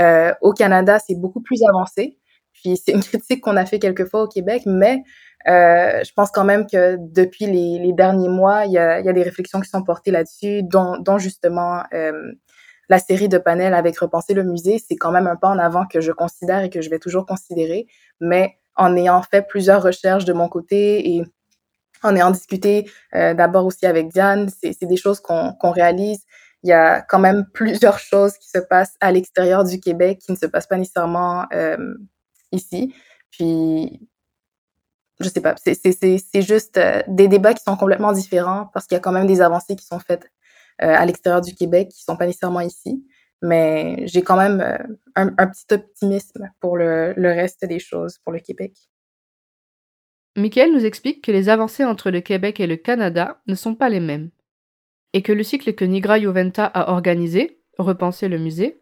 euh, 0.00 0.32
au 0.40 0.52
Canada, 0.52 0.98
c'est 0.98 1.14
beaucoup 1.14 1.40
plus 1.40 1.60
avancé. 1.68 2.18
Puis 2.52 2.76
c'est 2.76 2.92
une 2.92 3.02
critique 3.02 3.42
qu'on 3.42 3.56
a 3.56 3.66
fait 3.66 3.78
quelquefois 3.78 4.22
au 4.22 4.28
Québec, 4.28 4.62
mais 4.66 5.02
euh, 5.46 6.02
je 6.04 6.12
pense 6.12 6.30
quand 6.30 6.44
même 6.44 6.66
que 6.66 6.96
depuis 6.98 7.46
les, 7.46 7.78
les 7.78 7.92
derniers 7.92 8.28
mois, 8.28 8.64
il 8.66 8.72
y 8.72 8.78
a, 8.78 9.00
y 9.00 9.08
a, 9.08 9.12
des 9.12 9.22
réflexions 9.22 9.60
qui 9.60 9.68
sont 9.68 9.82
portées 9.82 10.10
là-dessus, 10.10 10.62
dont, 10.64 10.98
dont, 10.98 11.18
justement 11.18 11.82
euh, 11.94 12.32
la 12.88 12.98
série 12.98 13.28
de 13.28 13.38
panels 13.38 13.74
avec 13.74 13.98
Repenser 13.98 14.34
le 14.34 14.42
musée. 14.42 14.78
C'est 14.78 14.96
quand 14.96 15.12
même 15.12 15.26
un 15.26 15.36
pas 15.36 15.48
en 15.48 15.58
avant 15.58 15.86
que 15.86 16.00
je 16.00 16.12
considère 16.12 16.64
et 16.64 16.70
que 16.70 16.80
je 16.80 16.90
vais 16.90 16.98
toujours 16.98 17.26
considérer, 17.26 17.86
mais 18.20 18.58
en 18.76 18.96
ayant 18.96 19.22
fait 19.22 19.46
plusieurs 19.46 19.82
recherches 19.82 20.24
de 20.24 20.32
mon 20.32 20.48
côté 20.48 21.16
et 21.16 21.22
en 22.02 22.14
ayant 22.14 22.30
discuté 22.30 22.88
euh, 23.14 23.34
d'abord 23.34 23.66
aussi 23.66 23.86
avec 23.86 24.08
Diane, 24.08 24.48
c'est 24.60 24.86
des 24.86 24.96
choses 24.96 25.20
qu'on 25.20 25.52
qu'on 25.52 25.70
réalise 25.70 26.24
il 26.62 26.70
y 26.70 26.72
a 26.72 27.02
quand 27.02 27.18
même 27.18 27.46
plusieurs 27.52 27.98
choses 27.98 28.36
qui 28.38 28.48
se 28.48 28.58
passent 28.58 28.96
à 29.00 29.12
l'extérieur 29.12 29.64
du 29.64 29.80
Québec 29.80 30.18
qui 30.24 30.32
ne 30.32 30.36
se 30.36 30.46
passent 30.46 30.66
pas 30.66 30.76
nécessairement 30.76 31.46
euh, 31.52 31.94
ici. 32.52 32.94
Puis, 33.30 34.08
je 35.20 35.28
sais 35.28 35.40
pas, 35.40 35.54
c'est 35.56 36.42
juste 36.42 36.78
euh, 36.78 37.02
des 37.08 37.28
débats 37.28 37.54
qui 37.54 37.62
sont 37.62 37.76
complètement 37.76 38.12
différents 38.12 38.70
parce 38.72 38.86
qu'il 38.86 38.96
y 38.96 38.98
a 38.98 39.00
quand 39.00 39.12
même 39.12 39.26
des 39.26 39.40
avancées 39.40 39.76
qui 39.76 39.84
sont 39.84 39.98
faites 39.98 40.30
euh, 40.82 40.94
à 40.94 41.04
l'extérieur 41.04 41.40
du 41.40 41.54
Québec 41.54 41.88
qui 41.88 42.02
sont 42.02 42.16
pas 42.16 42.26
nécessairement 42.26 42.60
ici. 42.60 43.04
Mais 43.40 44.04
j'ai 44.06 44.22
quand 44.22 44.36
même 44.36 44.60
un, 45.14 45.28
un, 45.38 45.46
petit 45.46 45.72
optimisme 45.72 46.50
pour 46.58 46.76
le, 46.76 47.12
le 47.16 47.28
reste 47.28 47.64
des 47.64 47.78
choses 47.78 48.18
pour 48.18 48.32
le 48.32 48.40
Québec. 48.40 48.72
Michael 50.34 50.72
nous 50.72 50.84
explique 50.84 51.24
que 51.24 51.30
les 51.30 51.48
avancées 51.48 51.84
entre 51.84 52.10
le 52.10 52.20
Québec 52.20 52.58
et 52.58 52.66
le 52.66 52.76
Canada 52.76 53.40
ne 53.46 53.54
sont 53.54 53.76
pas 53.76 53.88
les 53.88 54.00
mêmes 54.00 54.30
et 55.12 55.22
que 55.22 55.32
le 55.32 55.42
cycle 55.42 55.72
que 55.74 55.84
Nigra 55.84 56.18
Juventa 56.18 56.64
a 56.66 56.90
organisé, 56.92 57.58
Repenser 57.78 58.28
le 58.28 58.38
musée, 58.38 58.80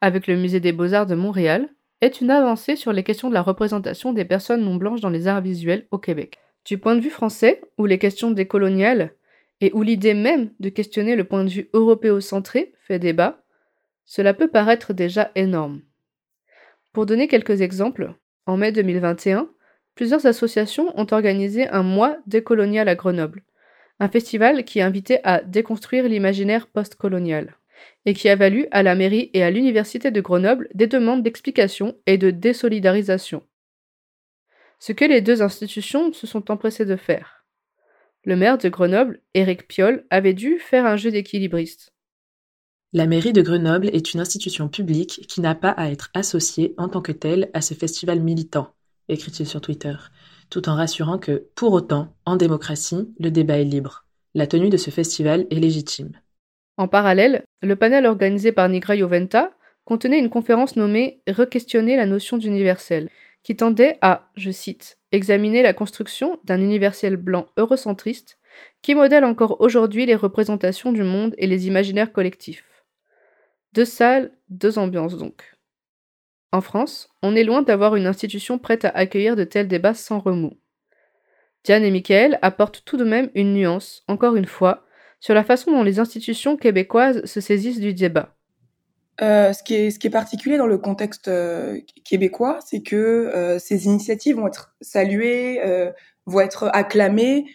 avec 0.00 0.26
le 0.26 0.36
Musée 0.36 0.58
des 0.58 0.72
beaux-arts 0.72 1.06
de 1.06 1.14
Montréal, 1.14 1.68
est 2.00 2.20
une 2.20 2.30
avancée 2.30 2.74
sur 2.74 2.92
les 2.92 3.04
questions 3.04 3.28
de 3.28 3.34
la 3.34 3.42
représentation 3.42 4.12
des 4.12 4.24
personnes 4.24 4.64
non 4.64 4.74
blanches 4.74 5.00
dans 5.00 5.10
les 5.10 5.28
arts 5.28 5.40
visuels 5.40 5.86
au 5.92 5.98
Québec. 5.98 6.38
Du 6.64 6.76
point 6.76 6.96
de 6.96 7.00
vue 7.00 7.10
français, 7.10 7.60
où 7.78 7.86
les 7.86 7.98
questions 7.98 8.32
décoloniales 8.32 9.14
et 9.60 9.70
où 9.74 9.82
l'idée 9.82 10.14
même 10.14 10.50
de 10.58 10.68
questionner 10.68 11.14
le 11.14 11.22
point 11.22 11.44
de 11.44 11.50
vue 11.50 11.70
européocentré 11.72 12.72
fait 12.80 12.98
débat, 12.98 13.44
cela 14.04 14.34
peut 14.34 14.48
paraître 14.48 14.92
déjà 14.92 15.30
énorme. 15.36 15.82
Pour 16.92 17.06
donner 17.06 17.28
quelques 17.28 17.60
exemples, 17.60 18.12
en 18.46 18.56
mai 18.56 18.72
2021, 18.72 19.48
plusieurs 19.94 20.26
associations 20.26 20.92
ont 20.98 21.06
organisé 21.12 21.68
un 21.68 21.84
mois 21.84 22.16
décolonial 22.26 22.88
à 22.88 22.96
Grenoble, 22.96 23.44
un 24.00 24.08
festival 24.08 24.64
qui 24.64 24.80
invitait 24.80 25.20
à 25.24 25.40
déconstruire 25.42 26.08
l'imaginaire 26.08 26.66
postcolonial, 26.66 27.56
et 28.04 28.14
qui 28.14 28.28
a 28.28 28.36
valu 28.36 28.66
à 28.70 28.82
la 28.82 28.94
mairie 28.94 29.30
et 29.32 29.42
à 29.42 29.50
l'université 29.50 30.10
de 30.10 30.20
Grenoble 30.20 30.68
des 30.74 30.86
demandes 30.86 31.22
d'explication 31.22 31.96
et 32.06 32.18
de 32.18 32.30
désolidarisation. 32.30 33.42
Ce 34.78 34.92
que 34.92 35.04
les 35.04 35.20
deux 35.20 35.42
institutions 35.42 36.12
se 36.12 36.26
sont 36.26 36.50
empressées 36.50 36.84
de 36.84 36.96
faire. 36.96 37.44
Le 38.24 38.36
maire 38.36 38.58
de 38.58 38.68
Grenoble, 38.68 39.20
Éric 39.34 39.68
Piolle, 39.68 40.04
avait 40.10 40.34
dû 40.34 40.58
faire 40.58 40.86
un 40.86 40.96
jeu 40.96 41.10
d'équilibriste. 41.10 41.92
La 42.92 43.06
mairie 43.06 43.32
de 43.32 43.42
Grenoble 43.42 43.88
est 43.92 44.12
une 44.12 44.20
institution 44.20 44.68
publique 44.68 45.26
qui 45.26 45.40
n'a 45.40 45.54
pas 45.54 45.70
à 45.70 45.90
être 45.90 46.10
associée 46.14 46.74
en 46.76 46.88
tant 46.88 47.00
que 47.00 47.12
telle 47.12 47.50
à 47.54 47.60
ce 47.62 47.74
festival 47.74 48.20
militant, 48.20 48.74
écrit-il 49.08 49.46
sur 49.46 49.60
Twitter 49.60 49.94
tout 50.52 50.68
en 50.68 50.74
rassurant 50.74 51.16
que, 51.16 51.46
pour 51.54 51.72
autant, 51.72 52.14
en 52.26 52.36
démocratie, 52.36 53.08
le 53.18 53.30
débat 53.30 53.58
est 53.58 53.64
libre. 53.64 54.04
La 54.34 54.46
tenue 54.46 54.68
de 54.68 54.76
ce 54.76 54.90
festival 54.90 55.46
est 55.50 55.58
légitime. 55.58 56.12
En 56.76 56.88
parallèle, 56.88 57.44
le 57.62 57.74
panel 57.74 58.04
organisé 58.04 58.52
par 58.52 58.68
Nigra 58.68 58.94
Joventa 58.94 59.52
contenait 59.86 60.18
une 60.18 60.28
conférence 60.28 60.76
nommée 60.76 61.22
Re-questionner 61.26 61.96
la 61.96 62.04
notion 62.04 62.36
d'universel, 62.36 63.08
qui 63.42 63.56
tendait 63.56 63.96
à, 64.02 64.30
je 64.36 64.50
cite, 64.50 64.98
examiner 65.10 65.62
la 65.62 65.72
construction 65.72 66.38
d'un 66.44 66.60
universel 66.60 67.16
blanc 67.16 67.46
eurocentriste 67.56 68.38
qui 68.82 68.94
modèle 68.94 69.24
encore 69.24 69.58
aujourd'hui 69.62 70.04
les 70.04 70.16
représentations 70.16 70.92
du 70.92 71.02
monde 71.02 71.34
et 71.38 71.46
les 71.46 71.66
imaginaires 71.66 72.12
collectifs. 72.12 72.84
Deux 73.72 73.86
salles, 73.86 74.32
deux 74.50 74.78
ambiances 74.78 75.16
donc. 75.16 75.51
En 76.52 76.60
France, 76.60 77.08
on 77.22 77.34
est 77.34 77.44
loin 77.44 77.62
d'avoir 77.62 77.96
une 77.96 78.06
institution 78.06 78.58
prête 78.58 78.84
à 78.84 78.90
accueillir 78.90 79.36
de 79.36 79.44
tels 79.44 79.68
débats 79.68 79.94
sans 79.94 80.20
remous. 80.20 80.58
Diane 81.64 81.84
et 81.84 81.90
Michael 81.90 82.38
apportent 82.42 82.82
tout 82.84 82.96
de 82.96 83.04
même 83.04 83.30
une 83.34 83.54
nuance, 83.54 84.02
encore 84.06 84.36
une 84.36 84.46
fois, 84.46 84.84
sur 85.20 85.34
la 85.34 85.44
façon 85.44 85.70
dont 85.70 85.82
les 85.82 85.98
institutions 85.98 86.56
québécoises 86.56 87.24
se 87.24 87.40
saisissent 87.40 87.80
du 87.80 87.94
débat. 87.94 88.34
Euh, 89.20 89.52
ce, 89.52 89.62
qui 89.62 89.74
est, 89.74 90.10
particulier 90.10 90.56
dans 90.56 90.66
le 90.66 90.78
contexte 90.78 91.28
euh, 91.28 91.78
québécois, 92.04 92.58
c'est 92.66 92.82
que 92.82 92.96
euh, 92.96 93.58
ces 93.58 93.86
initiatives 93.86 94.36
vont 94.36 94.48
être 94.48 94.74
saluées, 94.80 95.60
vont 96.26 96.40
être 96.40 96.68
acclamées, 96.72 97.46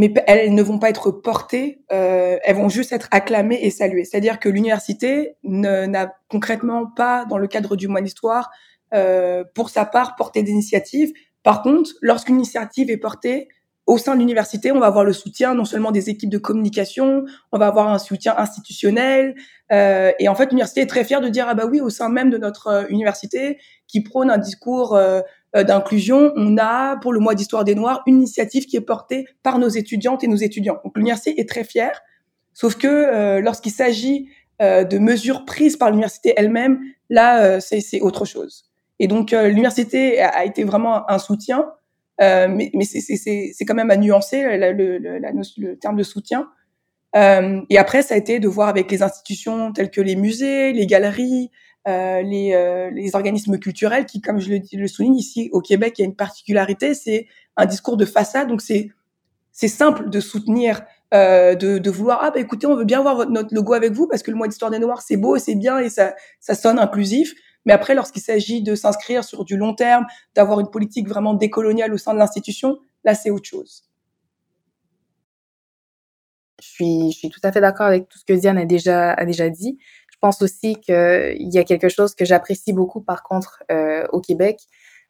mais 0.00 0.14
elles 0.26 0.54
ne 0.54 0.62
vont 0.62 0.78
pas 0.78 0.88
être 0.88 1.10
portées, 1.10 1.82
euh, 1.92 2.38
elles 2.42 2.56
vont 2.56 2.70
juste 2.70 2.90
être 2.90 3.06
acclamées 3.10 3.58
et 3.60 3.68
saluées. 3.68 4.06
C'est-à-dire 4.06 4.38
que 4.38 4.48
l'université 4.48 5.36
n'a 5.42 6.14
concrètement 6.30 6.86
pas, 6.86 7.26
dans 7.26 7.36
le 7.36 7.46
cadre 7.46 7.76
du 7.76 7.86
mois 7.86 8.00
d'histoire, 8.00 8.50
euh, 8.94 9.44
pour 9.54 9.68
sa 9.68 9.84
part, 9.84 10.16
porté 10.16 10.42
d'initiatives. 10.42 11.12
Par 11.42 11.60
contre, 11.60 11.90
lorsqu'une 12.00 12.36
initiative 12.36 12.90
est 12.90 12.96
portée, 12.96 13.48
au 13.90 13.98
sein 13.98 14.14
de 14.14 14.20
l'université, 14.20 14.72
on 14.72 14.78
va 14.78 14.86
avoir 14.86 15.04
le 15.04 15.12
soutien 15.12 15.52
non 15.54 15.64
seulement 15.64 15.90
des 15.90 16.10
équipes 16.10 16.30
de 16.30 16.38
communication, 16.38 17.24
on 17.50 17.58
va 17.58 17.66
avoir 17.66 17.88
un 17.88 17.98
soutien 17.98 18.34
institutionnel. 18.38 19.34
Euh, 19.72 20.12
et 20.18 20.28
en 20.28 20.34
fait, 20.34 20.46
l'université 20.46 20.82
est 20.82 20.86
très 20.86 21.04
fière 21.04 21.20
de 21.20 21.28
dire 21.28 21.46
ah 21.48 21.54
bah 21.54 21.66
oui, 21.68 21.80
au 21.80 21.90
sein 21.90 22.08
même 22.08 22.30
de 22.30 22.38
notre 22.38 22.68
euh, 22.68 22.84
université, 22.88 23.58
qui 23.88 24.02
prône 24.02 24.30
un 24.30 24.38
discours 24.38 24.94
euh, 24.94 25.20
d'inclusion, 25.54 26.32
on 26.36 26.56
a 26.58 26.96
pour 26.98 27.12
le 27.12 27.20
mois 27.20 27.34
d'histoire 27.34 27.64
des 27.64 27.74
Noirs 27.74 28.02
une 28.06 28.18
initiative 28.18 28.66
qui 28.66 28.76
est 28.76 28.80
portée 28.82 29.26
par 29.42 29.58
nos 29.58 29.68
étudiantes 29.68 30.22
et 30.22 30.28
nos 30.28 30.36
étudiants. 30.36 30.78
Donc 30.84 30.96
l'université 30.96 31.40
est 31.40 31.48
très 31.48 31.64
fière, 31.64 32.00
sauf 32.52 32.76
que 32.76 32.86
euh, 32.86 33.40
lorsqu'il 33.40 33.72
s'agit 33.72 34.28
euh, 34.62 34.84
de 34.84 34.98
mesures 34.98 35.44
prises 35.44 35.76
par 35.76 35.90
l'université 35.90 36.34
elle-même, 36.36 36.80
là 37.08 37.60
c'est 37.60 38.00
autre 38.00 38.24
chose. 38.24 38.70
Et 39.00 39.08
donc 39.08 39.32
l'université 39.32 40.20
a, 40.20 40.44
été 40.44 40.62
vraiment 40.62 41.10
un 41.10 41.18
soutien, 41.18 41.72
mais, 42.20 42.70
mais 42.74 42.84
c'est 42.84 43.64
quand 43.66 43.74
même 43.74 43.90
à 43.90 43.96
nuancer 43.96 44.42
le, 44.58 44.98
le 44.98 45.78
terme 45.78 45.96
de 45.96 46.02
soutien. 46.02 46.48
et 47.14 47.78
après, 47.78 48.02
ça 48.02 48.14
a 48.14 48.18
été 48.18 48.38
de 48.38 48.46
voir 48.46 48.68
avec 48.68 48.90
les 48.90 49.02
institutions 49.02 49.72
telles 49.72 49.90
que 49.90 50.02
les 50.02 50.16
musées, 50.16 50.72
les 50.74 50.86
galeries, 50.86 51.50
les, 51.86 52.90
les 52.92 53.14
organismes 53.14 53.58
culturels 53.58 54.06
qui, 54.06 54.20
comme 54.20 54.38
je 54.38 54.50
le, 54.72 54.86
souligne 54.86 55.16
ici 55.16 55.48
au 55.52 55.60
Québec, 55.60 55.94
il 55.98 56.02
y 56.02 56.04
a 56.04 56.06
une 56.06 56.16
particularité, 56.16 56.94
c'est 56.94 57.26
un 57.56 57.66
discours 57.66 57.96
de 57.96 58.04
façade. 58.04 58.48
Donc 58.48 58.60
c'est 58.60 58.90
c'est 59.52 59.68
simple 59.68 60.08
de 60.10 60.20
soutenir, 60.20 60.82
de, 61.12 61.78
de, 61.78 61.90
vouloir 61.90 62.20
ah 62.22 62.30
bah 62.30 62.38
écoutez 62.38 62.66
on 62.66 62.76
veut 62.76 62.84
bien 62.84 63.02
voir 63.02 63.28
notre 63.28 63.54
logo 63.54 63.72
avec 63.74 63.92
vous 63.92 64.06
parce 64.06 64.22
que 64.22 64.30
le 64.30 64.36
mois 64.36 64.46
d'histoire 64.46 64.70
des 64.70 64.78
Noirs 64.78 65.02
c'est 65.02 65.16
beau, 65.16 65.38
c'est 65.38 65.56
bien 65.56 65.78
et 65.78 65.88
ça 65.88 66.14
ça 66.38 66.54
sonne 66.54 66.78
inclusif. 66.78 67.34
Mais 67.66 67.72
après, 67.72 67.94
lorsqu'il 67.94 68.22
s'agit 68.22 68.62
de 68.62 68.74
s'inscrire 68.74 69.24
sur 69.24 69.44
du 69.44 69.56
long 69.56 69.74
terme, 69.74 70.06
d'avoir 70.34 70.60
une 70.60 70.70
politique 70.70 71.08
vraiment 71.08 71.34
décoloniale 71.34 71.92
au 71.92 71.98
sein 71.98 72.14
de 72.14 72.18
l'institution, 72.18 72.78
là, 73.04 73.14
c'est 73.14 73.30
autre 73.30 73.48
chose. 73.48 73.84
Je 76.62 76.68
suis, 76.68 77.12
je 77.12 77.18
suis 77.18 77.28
tout 77.30 77.40
à 77.42 77.52
fait 77.52 77.60
d'accord 77.60 77.86
avec 77.86 78.08
tout 78.08 78.18
ce 78.18 78.24
que 78.24 78.32
Diane 78.32 78.58
a 78.58 78.64
déjà, 78.64 79.12
a 79.12 79.24
déjà 79.24 79.48
dit. 79.48 79.78
Je 80.20 80.26
pense 80.26 80.42
aussi 80.42 80.76
qu'il 80.76 81.48
y 81.50 81.58
a 81.58 81.64
quelque 81.64 81.88
chose 81.88 82.14
que 82.14 82.26
j'apprécie 82.26 82.74
beaucoup, 82.74 83.00
par 83.00 83.22
contre, 83.22 83.62
euh, 83.70 84.06
au 84.12 84.20
Québec. 84.20 84.58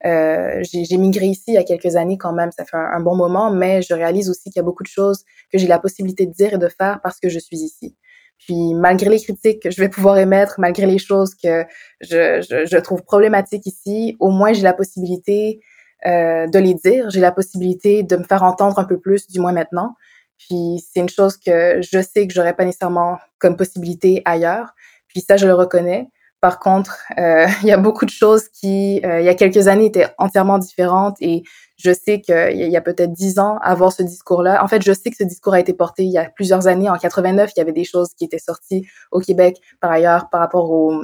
Euh, 0.07 0.62
j'ai 0.62 0.96
migré 0.96 1.27
ici 1.27 1.46
il 1.49 1.55
y 1.55 1.59
a 1.59 1.64
quelques 1.64 1.96
années 1.96 2.16
quand 2.16 2.33
même, 2.33 2.53
ça 2.53 2.64
fait 2.64 2.77
un, 2.77 2.90
un 2.94 3.01
bon 3.01 3.16
moment, 3.16 3.51
mais 3.51 3.83
je 3.83 3.92
réalise 3.92 4.31
aussi 4.31 4.44
qu'il 4.44 4.57
y 4.57 4.61
a 4.61 4.62
beaucoup 4.62 4.85
de 4.85 4.88
choses 4.88 5.25
que 5.53 5.59
j'ai 5.59 5.66
la 5.66 5.79
possibilité 5.81 6.27
de 6.27 6.33
dire 6.33 6.55
et 6.55 6.59
de 6.59 6.68
faire 6.68 7.01
parce 7.03 7.18
que 7.18 7.29
je 7.29 7.38
suis 7.40 7.59
ici. 7.59 7.96
Puis 8.38 8.73
malgré 8.75 9.11
les 9.11 9.20
critiques 9.20 9.62
que 9.62 9.70
je 9.70 9.81
vais 9.81 9.88
pouvoir 9.88 10.16
émettre, 10.16 10.55
malgré 10.59 10.87
les 10.87 10.99
choses 10.99 11.35
que 11.35 11.64
je, 12.01 12.40
je, 12.40 12.64
je 12.64 12.79
trouve 12.79 13.03
problématiques 13.03 13.66
ici, 13.66 14.16
au 14.20 14.31
moins 14.31 14.53
j'ai 14.53 14.62
la 14.62 14.73
possibilité 14.73 15.61
euh, 16.07 16.46
de 16.46 16.59
les 16.59 16.75
dire, 16.75 17.11
j'ai 17.11 17.20
la 17.20 17.33
possibilité 17.33 18.03
de 18.05 18.16
me 18.16 18.25
faire 18.25 18.42
entendre 18.42 18.79
un 18.79 18.85
peu 18.85 18.99
plus, 18.99 19.27
du 19.27 19.40
moins 19.40 19.53
maintenant. 19.53 19.94
Puis 20.38 20.83
c'est 20.83 21.01
une 21.01 21.11
chose 21.11 21.37
que 21.37 21.83
je 21.83 22.01
sais 22.01 22.27
que 22.27 22.33
j'aurais 22.33 22.55
pas 22.55 22.64
nécessairement 22.64 23.18
comme 23.38 23.57
possibilité 23.57 24.23
ailleurs. 24.25 24.75
Puis 25.11 25.20
ça, 25.20 25.37
je 25.37 25.46
le 25.46 25.55
reconnais. 25.55 26.09
Par 26.40 26.59
contre, 26.59 26.99
euh, 27.18 27.46
il 27.62 27.68
y 27.68 27.73
a 27.73 27.77
beaucoup 27.77 28.05
de 28.05 28.11
choses 28.11 28.49
qui, 28.49 29.01
euh, 29.05 29.20
il 29.20 29.27
y 29.27 29.29
a 29.29 29.35
quelques 29.35 29.68
années, 29.68 29.87
étaient 29.87 30.09
entièrement 30.18 30.59
différentes 30.59 31.16
et 31.20 31.42
je 31.77 31.92
sais 31.92 32.20
qu'il 32.20 32.68
y 32.68 32.77
a 32.77 32.81
peut-être 32.81 33.12
dix 33.12 33.38
ans, 33.38 33.59
avoir 33.62 33.92
ce 33.92 34.03
discours-là, 34.03 34.62
en 34.62 34.68
fait, 34.68 34.83
je 34.83 34.92
sais 34.92 35.11
que 35.11 35.16
ce 35.16 35.25
discours 35.25 35.55
a 35.55 35.61
été 35.61 35.73
porté 35.73 36.05
il 36.05 36.12
y 36.12 36.18
a 36.18 36.29
plusieurs 36.29 36.66
années. 36.66 36.90
En 36.90 36.99
89, 36.99 37.53
il 37.57 37.59
y 37.59 37.62
avait 37.62 37.73
des 37.73 37.85
choses 37.85 38.09
qui 38.14 38.25
étaient 38.25 38.38
sorties 38.38 38.87
au 39.11 39.20
Québec, 39.20 39.57
par 39.81 39.90
ailleurs, 39.90 40.29
par 40.29 40.40
rapport 40.40 40.70
au 40.70 41.03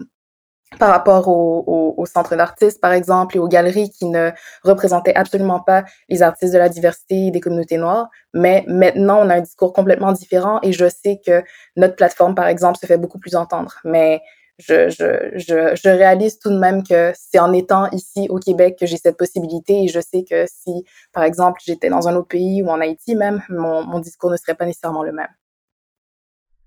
par 0.78 0.90
rapport 0.90 1.28
au, 1.28 1.64
au, 1.66 1.94
au 1.96 2.06
centre 2.06 2.36
d'artistes, 2.36 2.80
par 2.80 2.92
exemple, 2.92 3.36
et 3.36 3.40
aux 3.40 3.48
galeries 3.48 3.90
qui 3.90 4.06
ne 4.06 4.30
représentaient 4.64 5.14
absolument 5.14 5.60
pas 5.60 5.84
les 6.08 6.22
artistes 6.22 6.52
de 6.52 6.58
la 6.58 6.68
diversité 6.68 7.30
des 7.30 7.40
communautés 7.40 7.78
noires. 7.78 8.08
Mais 8.34 8.64
maintenant, 8.66 9.20
on 9.24 9.30
a 9.30 9.36
un 9.36 9.40
discours 9.40 9.72
complètement 9.72 10.12
différent 10.12 10.58
et 10.62 10.72
je 10.72 10.88
sais 10.88 11.20
que 11.24 11.42
notre 11.76 11.96
plateforme, 11.96 12.34
par 12.34 12.48
exemple, 12.48 12.78
se 12.78 12.86
fait 12.86 12.98
beaucoup 12.98 13.18
plus 13.18 13.36
entendre. 13.36 13.76
Mais 13.84 14.20
je, 14.58 14.88
je, 14.88 15.38
je, 15.38 15.76
je, 15.76 15.88
réalise 15.88 16.38
tout 16.38 16.50
de 16.50 16.58
même 16.58 16.82
que 16.82 17.12
c'est 17.14 17.38
en 17.38 17.52
étant 17.52 17.90
ici 17.90 18.26
au 18.30 18.38
Québec 18.38 18.76
que 18.80 18.86
j'ai 18.86 18.96
cette 18.96 19.18
possibilité 19.18 19.84
et 19.84 19.88
je 19.88 20.00
sais 20.00 20.24
que 20.28 20.46
si, 20.46 20.84
par 21.12 21.24
exemple, 21.24 21.60
j'étais 21.64 21.90
dans 21.90 22.08
un 22.08 22.16
autre 22.16 22.28
pays 22.28 22.62
ou 22.62 22.68
en 22.68 22.80
Haïti 22.80 23.14
même, 23.14 23.42
mon, 23.50 23.84
mon 23.84 23.98
discours 23.98 24.30
ne 24.30 24.36
serait 24.36 24.54
pas 24.54 24.64
nécessairement 24.64 25.02
le 25.02 25.12
même. 25.12 25.28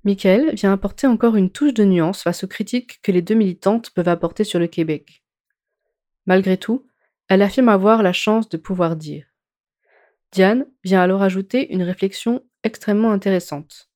Michael 0.09 0.55
vient 0.55 0.73
apporter 0.73 1.05
encore 1.05 1.35
une 1.35 1.51
touche 1.51 1.75
de 1.75 1.83
nuance 1.83 2.23
face 2.23 2.43
aux 2.43 2.47
critiques 2.47 2.99
que 3.03 3.11
les 3.11 3.21
deux 3.21 3.35
militantes 3.35 3.91
peuvent 3.91 4.07
apporter 4.07 4.43
sur 4.43 4.57
le 4.57 4.65
Québec. 4.65 5.23
Malgré 6.25 6.57
tout, 6.57 6.87
elle 7.27 7.43
affirme 7.43 7.69
avoir 7.69 8.01
la 8.01 8.11
chance 8.11 8.49
de 8.49 8.57
pouvoir 8.57 8.95
dire. 8.95 9.27
Diane 10.31 10.65
vient 10.83 11.01
alors 11.01 11.21
ajouter 11.21 11.71
une 11.71 11.83
réflexion 11.83 12.43
extrêmement 12.63 13.11
intéressante. 13.11 13.91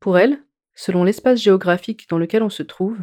Pour 0.00 0.16
elle, 0.16 0.42
selon 0.74 1.04
l'espace 1.04 1.42
géographique 1.42 2.08
dans 2.08 2.16
lequel 2.16 2.42
on 2.42 2.48
se 2.48 2.62
trouve, 2.62 3.00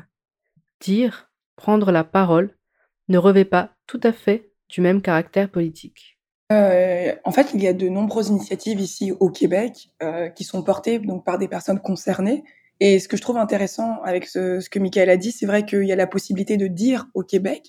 dire, 0.80 1.30
prendre 1.56 1.92
la 1.92 2.04
parole, 2.04 2.58
ne 3.10 3.20
revêt 3.20 3.46
pas 3.46 3.76
tout 3.86 4.00
à 4.02 4.12
fait 4.12 4.52
du 4.70 4.82
même 4.82 5.04
caractère 5.04 5.52
politique. 5.52 6.19
Euh, 6.52 7.14
en 7.24 7.32
fait, 7.32 7.52
il 7.54 7.62
y 7.62 7.68
a 7.68 7.74
de 7.74 7.90
nombreuses 7.90 8.30
initiatives 8.30 8.80
ici 8.80 9.12
au 9.20 9.30
Québec 9.30 9.92
euh, 10.02 10.30
qui 10.30 10.44
sont 10.44 10.64
portées 10.64 11.00
donc 11.00 11.24
par 11.24 11.38
des 11.38 11.48
personnes 11.48 11.80
concernées. 11.80 12.44
Et 12.80 13.00
ce 13.00 13.08
que 13.08 13.18
je 13.18 13.22
trouve 13.22 13.38
intéressant 13.38 14.02
avec 14.04 14.26
ce, 14.26 14.60
ce 14.60 14.70
que 14.70 14.80
Michael 14.80 15.10
a 15.10 15.18
dit, 15.18 15.32
c'est 15.32 15.46
vrai 15.46 15.66
qu'il 15.66 15.84
y 15.84 15.92
a 15.92 15.96
la 15.96 16.08
possibilité 16.08 16.58
de 16.58 16.68
dire 16.68 17.08
au 17.14 17.24
Québec, 17.24 17.68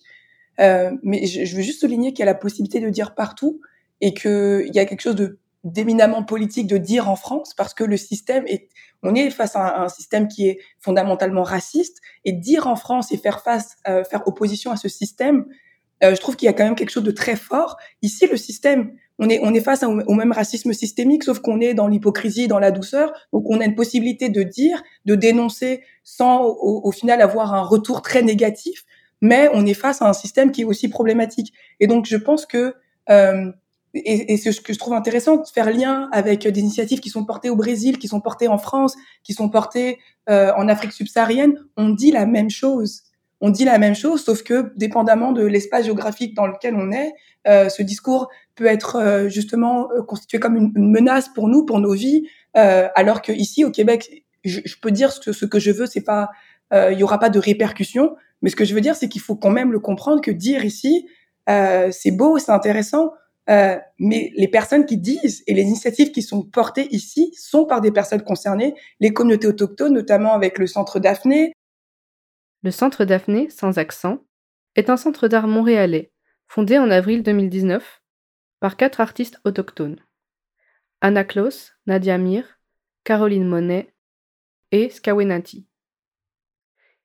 euh, 0.60 0.92
mais 1.02 1.26
je, 1.26 1.44
je, 1.44 1.56
veux 1.56 1.62
juste 1.62 1.80
souligner 1.80 2.12
qu'il 2.12 2.20
y 2.20 2.22
a 2.22 2.26
la 2.26 2.34
possibilité 2.34 2.80
de 2.80 2.88
dire 2.88 3.14
partout 3.14 3.60
et 4.00 4.14
qu'il 4.14 4.70
y 4.72 4.78
a 4.78 4.84
quelque 4.86 5.00
chose 5.00 5.16
de 5.16 5.38
d'éminemment 5.64 6.22
politique 6.22 6.66
de 6.66 6.78
dire 6.78 7.08
en 7.08 7.16
France 7.16 7.54
parce 7.54 7.74
que 7.74 7.84
le 7.84 7.96
système 7.96 8.44
est, 8.46 8.68
on 9.02 9.14
est 9.14 9.30
face 9.30 9.56
à 9.56 9.82
un, 9.82 9.88
système 9.88 10.28
qui 10.28 10.48
est 10.48 10.58
fondamentalement 10.78 11.42
raciste 11.42 12.00
et 12.24 12.32
dire 12.32 12.66
en 12.66 12.76
France 12.76 13.12
et 13.12 13.18
faire 13.18 13.42
face, 13.42 13.76
euh, 13.86 14.04
faire 14.04 14.26
opposition 14.26 14.70
à 14.70 14.76
ce 14.76 14.88
système, 14.88 15.46
je 16.02 16.20
trouve 16.20 16.36
qu'il 16.36 16.46
y 16.46 16.48
a 16.48 16.52
quand 16.52 16.64
même 16.64 16.74
quelque 16.74 16.90
chose 16.90 17.04
de 17.04 17.10
très 17.10 17.36
fort. 17.36 17.76
Ici, 18.02 18.26
le 18.26 18.36
système, 18.36 18.92
on 19.18 19.28
est, 19.28 19.40
on 19.42 19.52
est 19.52 19.60
face 19.60 19.82
au 19.82 20.14
même 20.14 20.32
racisme 20.32 20.72
systémique, 20.72 21.24
sauf 21.24 21.40
qu'on 21.40 21.60
est 21.60 21.74
dans 21.74 21.88
l'hypocrisie, 21.88 22.48
dans 22.48 22.58
la 22.58 22.70
douceur. 22.70 23.12
Donc, 23.32 23.44
on 23.48 23.60
a 23.60 23.64
une 23.64 23.74
possibilité 23.74 24.30
de 24.30 24.42
dire, 24.42 24.82
de 25.04 25.14
dénoncer, 25.14 25.82
sans 26.04 26.42
au, 26.42 26.80
au 26.84 26.92
final 26.92 27.20
avoir 27.20 27.52
un 27.54 27.62
retour 27.62 28.00
très 28.00 28.22
négatif. 28.22 28.84
Mais 29.20 29.50
on 29.52 29.66
est 29.66 29.74
face 29.74 30.00
à 30.00 30.08
un 30.08 30.14
système 30.14 30.50
qui 30.52 30.62
est 30.62 30.64
aussi 30.64 30.88
problématique. 30.88 31.52
Et 31.80 31.86
donc, 31.86 32.06
je 32.06 32.16
pense 32.16 32.46
que 32.46 32.74
euh, 33.10 33.52
et, 33.94 34.32
et 34.32 34.36
c'est 34.36 34.52
ce 34.52 34.60
que 34.60 34.72
je 34.72 34.78
trouve 34.78 34.94
intéressant, 34.94 35.36
de 35.36 35.46
faire 35.46 35.70
lien 35.70 36.08
avec 36.12 36.46
des 36.46 36.60
initiatives 36.60 37.00
qui 37.00 37.10
sont 37.10 37.24
portées 37.24 37.50
au 37.50 37.56
Brésil, 37.56 37.98
qui 37.98 38.08
sont 38.08 38.20
portées 38.20 38.48
en 38.48 38.58
France, 38.58 38.96
qui 39.24 39.32
sont 39.32 39.48
portées 39.48 39.98
euh, 40.28 40.52
en 40.56 40.68
Afrique 40.68 40.92
subsaharienne. 40.92 41.58
On 41.76 41.90
dit 41.90 42.12
la 42.12 42.26
même 42.26 42.50
chose. 42.50 43.02
On 43.40 43.50
dit 43.50 43.64
la 43.64 43.78
même 43.78 43.94
chose, 43.94 44.24
sauf 44.24 44.42
que 44.42 44.72
dépendamment 44.76 45.32
de 45.32 45.44
l'espace 45.44 45.86
géographique 45.86 46.34
dans 46.34 46.46
lequel 46.46 46.74
on 46.74 46.92
est, 46.92 47.12
euh, 47.48 47.68
ce 47.68 47.82
discours 47.82 48.28
peut 48.54 48.66
être 48.66 48.96
euh, 48.96 49.28
justement 49.28 49.90
euh, 49.92 50.02
constitué 50.02 50.38
comme 50.38 50.56
une, 50.56 50.72
menace 50.90 51.28
pour 51.28 51.48
nous, 51.48 51.64
pour 51.64 51.80
nos 51.80 51.92
vies, 51.92 52.26
euh, 52.56 52.88
alors 52.94 53.22
que 53.22 53.32
ici 53.32 53.64
au 53.64 53.70
Québec, 53.70 54.24
je, 54.44 54.60
je, 54.64 54.76
peux 54.80 54.90
dire 54.90 55.12
ce 55.12 55.20
que, 55.20 55.32
ce 55.32 55.46
que 55.46 55.58
je 55.58 55.70
veux, 55.70 55.86
c'est 55.86 56.02
pas, 56.02 56.30
il 56.72 56.96
y 56.96 57.02
aura 57.02 57.18
pas 57.18 57.30
de 57.30 57.38
répercussions, 57.40 58.14
mais 58.42 58.50
ce 58.50 58.54
que 58.54 58.64
je 58.64 58.74
veux 58.74 58.80
dire, 58.80 58.94
c'est 58.94 59.08
qu'il 59.08 59.20
faut 59.20 59.34
quand 59.34 59.50
même 59.50 59.72
le 59.72 59.80
comprendre 59.80 60.20
que 60.20 60.30
dire 60.30 60.64
ici, 60.64 61.08
c'est 61.48 62.12
beau, 62.12 62.38
c'est 62.38 62.52
intéressant, 62.52 63.10
euh, 63.50 63.76
mais 63.98 64.32
les 64.36 64.46
personnes 64.46 64.86
qui 64.86 64.96
disent 64.96 65.42
et 65.46 65.54
les 65.54 65.62
initiatives 65.62 66.12
qui 66.12 66.22
sont 66.22 66.42
portées 66.42 66.86
ici 66.94 67.32
sont 67.36 67.64
par 67.64 67.80
des 67.80 67.90
personnes 67.90 68.22
concernées, 68.22 68.74
les 69.00 69.12
communautés 69.12 69.48
autochtones, 69.48 69.94
notamment 69.94 70.34
avec 70.34 70.58
le 70.58 70.66
Centre 70.66 71.00
Daphné. 71.00 71.52
Le 72.62 72.70
Centre 72.70 73.04
Daphné, 73.04 73.48
sans 73.48 73.78
accent, 73.78 74.24
est 74.76 74.90
un 74.90 74.96
centre 74.96 75.28
d'art 75.28 75.46
montréalais, 75.46 76.12
fondé 76.46 76.78
en 76.78 76.90
avril 76.90 77.22
2019 77.22 78.02
par 78.60 78.76
quatre 78.76 79.00
artistes 79.00 79.40
autochtones. 79.44 79.98
Anna 81.00 81.24
Klaus, 81.24 81.72
Nadia 81.86 82.18
Mir, 82.18 82.60
Caroline 83.04 83.46
Monet 83.46 83.94
et 84.72 84.90
Skawenati. 84.90 85.66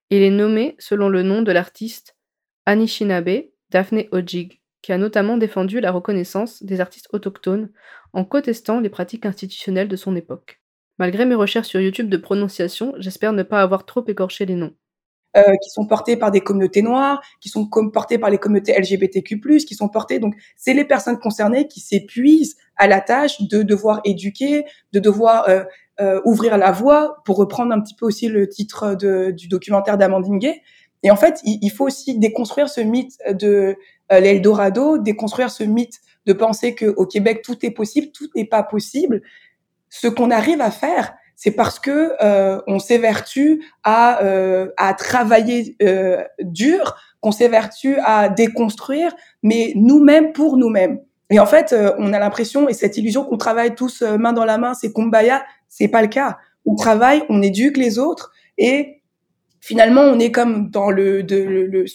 Il 0.09 0.21
est 0.21 0.29
nommé 0.29 0.75
selon 0.77 1.07
le 1.07 1.23
nom 1.23 1.41
de 1.41 1.51
l'artiste 1.53 2.17
Anishinaabe 2.65 3.45
Daphné 3.69 4.09
Ojig 4.11 4.61
qui 4.81 4.91
a 4.91 4.99
notamment 4.99 5.37
défendu 5.37 5.79
la 5.79 5.91
reconnaissance 5.91 6.61
des 6.61 6.79
artistes 6.79 7.07
autochtones 7.11 7.71
en 8.13 8.23
contestant 8.23 8.81
les 8.81 8.89
pratiques 8.89 9.25
institutionnelles 9.25 9.87
de 9.87 9.95
son 9.95 10.15
époque. 10.15 10.61
Malgré 10.99 11.25
mes 11.25 11.33
recherches 11.33 11.69
sur 11.69 11.81
YouTube 11.81 12.07
de 12.07 12.17
prononciation, 12.17 12.93
j'espère 12.99 13.33
ne 13.33 13.41
pas 13.41 13.63
avoir 13.63 13.87
trop 13.87 14.05
écorché 14.07 14.45
les 14.45 14.53
noms. 14.53 14.75
Euh, 15.37 15.57
qui 15.61 15.69
sont 15.69 15.85
portés 15.85 16.15
par 16.15 16.31
des 16.31 16.39
communautés 16.39 16.81
noires, 16.81 17.21
qui 17.41 17.49
sont 17.49 17.67
portés 17.67 18.17
par 18.17 18.29
les 18.29 18.37
communautés 18.37 18.71
LGBTQ+, 18.71 19.37
qui 19.67 19.75
sont 19.75 19.89
portés 19.89 20.17
donc 20.17 20.33
c'est 20.55 20.73
les 20.73 20.85
personnes 20.85 21.19
concernées 21.19 21.67
qui 21.67 21.81
s'épuisent 21.81 22.55
à 22.77 22.87
la 22.87 23.01
tâche 23.01 23.41
de 23.41 23.61
devoir 23.61 23.99
éduquer, 24.05 24.63
de 24.93 24.99
devoir 25.01 25.49
euh, 25.49 25.65
euh, 25.99 26.21
ouvrir 26.23 26.57
la 26.57 26.71
voie, 26.71 27.17
pour 27.25 27.35
reprendre 27.35 27.73
un 27.73 27.81
petit 27.81 27.95
peu 27.95 28.05
aussi 28.05 28.29
le 28.29 28.47
titre 28.47 28.95
de, 28.95 29.31
du 29.31 29.49
documentaire 29.49 29.97
d'Amandine 29.97 30.39
Gay. 30.39 30.61
Et 31.03 31.11
en 31.11 31.17
fait, 31.17 31.41
il, 31.43 31.69
faut 31.69 31.85
aussi 31.85 32.17
déconstruire 32.17 32.69
ce 32.69 32.79
mythe 32.79 33.17
de 33.29 33.75
l'Eldorado, 34.09 34.99
déconstruire 34.99 35.51
ce 35.51 35.65
mythe 35.65 35.99
de 36.25 36.31
penser 36.31 36.75
que 36.75 36.85
au 36.85 37.05
Québec 37.05 37.41
tout 37.43 37.57
est 37.65 37.71
possible, 37.71 38.07
tout 38.13 38.29
n'est 38.37 38.45
pas 38.45 38.63
possible. 38.63 39.21
Ce 39.89 40.07
qu'on 40.07 40.31
arrive 40.31 40.61
à 40.61 40.71
faire, 40.71 41.13
c'est 41.35 41.51
parce 41.51 41.79
que 41.79 42.13
euh, 42.23 42.61
on 42.67 42.79
s'évertue 42.79 43.63
à 43.83 44.23
euh, 44.23 44.67
à 44.77 44.93
travailler 44.93 45.75
euh, 45.81 46.23
dur, 46.41 46.95
qu'on 47.19 47.31
s'évertue 47.31 47.97
à 48.03 48.29
déconstruire, 48.29 49.15
mais 49.43 49.73
nous-mêmes 49.75 50.31
pour 50.33 50.57
nous-mêmes. 50.57 50.99
Et 51.29 51.39
en 51.39 51.45
fait, 51.45 51.73
euh, 51.73 51.93
on 51.97 52.13
a 52.13 52.19
l'impression 52.19 52.69
et 52.69 52.73
cette 52.73 52.97
illusion 52.97 53.23
qu'on 53.25 53.37
travaille 53.37 53.75
tous 53.75 54.01
euh, 54.01 54.17
main 54.17 54.33
dans 54.33 54.45
la 54.45 54.57
main, 54.57 54.73
c'est 54.73 54.93
kumbaya, 54.93 55.43
c'est 55.67 55.87
pas 55.87 56.01
le 56.01 56.07
cas. 56.07 56.37
On 56.65 56.75
travaille, 56.75 57.23
on 57.29 57.41
éduque 57.41 57.77
les 57.77 57.99
autres 57.99 58.31
et 58.57 59.01
finalement 59.59 60.01
on 60.01 60.19
est 60.19 60.31
comme 60.31 60.69
dans 60.69 60.91
le, 60.91 61.21
le, 61.21 61.65
le 61.65 61.85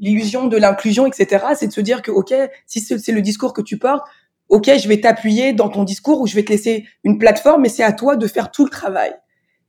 l'illusion 0.00 0.46
de 0.46 0.56
l'inclusion, 0.56 1.06
etc. 1.06 1.46
C'est 1.54 1.68
de 1.68 1.72
se 1.72 1.80
dire 1.80 2.02
que, 2.02 2.10
OK, 2.10 2.34
si 2.66 2.80
c'est 2.80 3.12
le 3.12 3.22
discours 3.22 3.52
que 3.52 3.62
tu 3.62 3.78
portes, 3.78 4.06
OK, 4.48 4.70
je 4.78 4.88
vais 4.88 5.00
t'appuyer 5.00 5.52
dans 5.52 5.68
ton 5.68 5.84
discours 5.84 6.20
ou 6.20 6.26
je 6.26 6.34
vais 6.34 6.44
te 6.44 6.50
laisser 6.50 6.86
une 7.04 7.18
plateforme, 7.18 7.62
mais 7.62 7.68
c'est 7.68 7.82
à 7.82 7.92
toi 7.92 8.16
de 8.16 8.26
faire 8.26 8.50
tout 8.50 8.64
le 8.64 8.70
travail. 8.70 9.12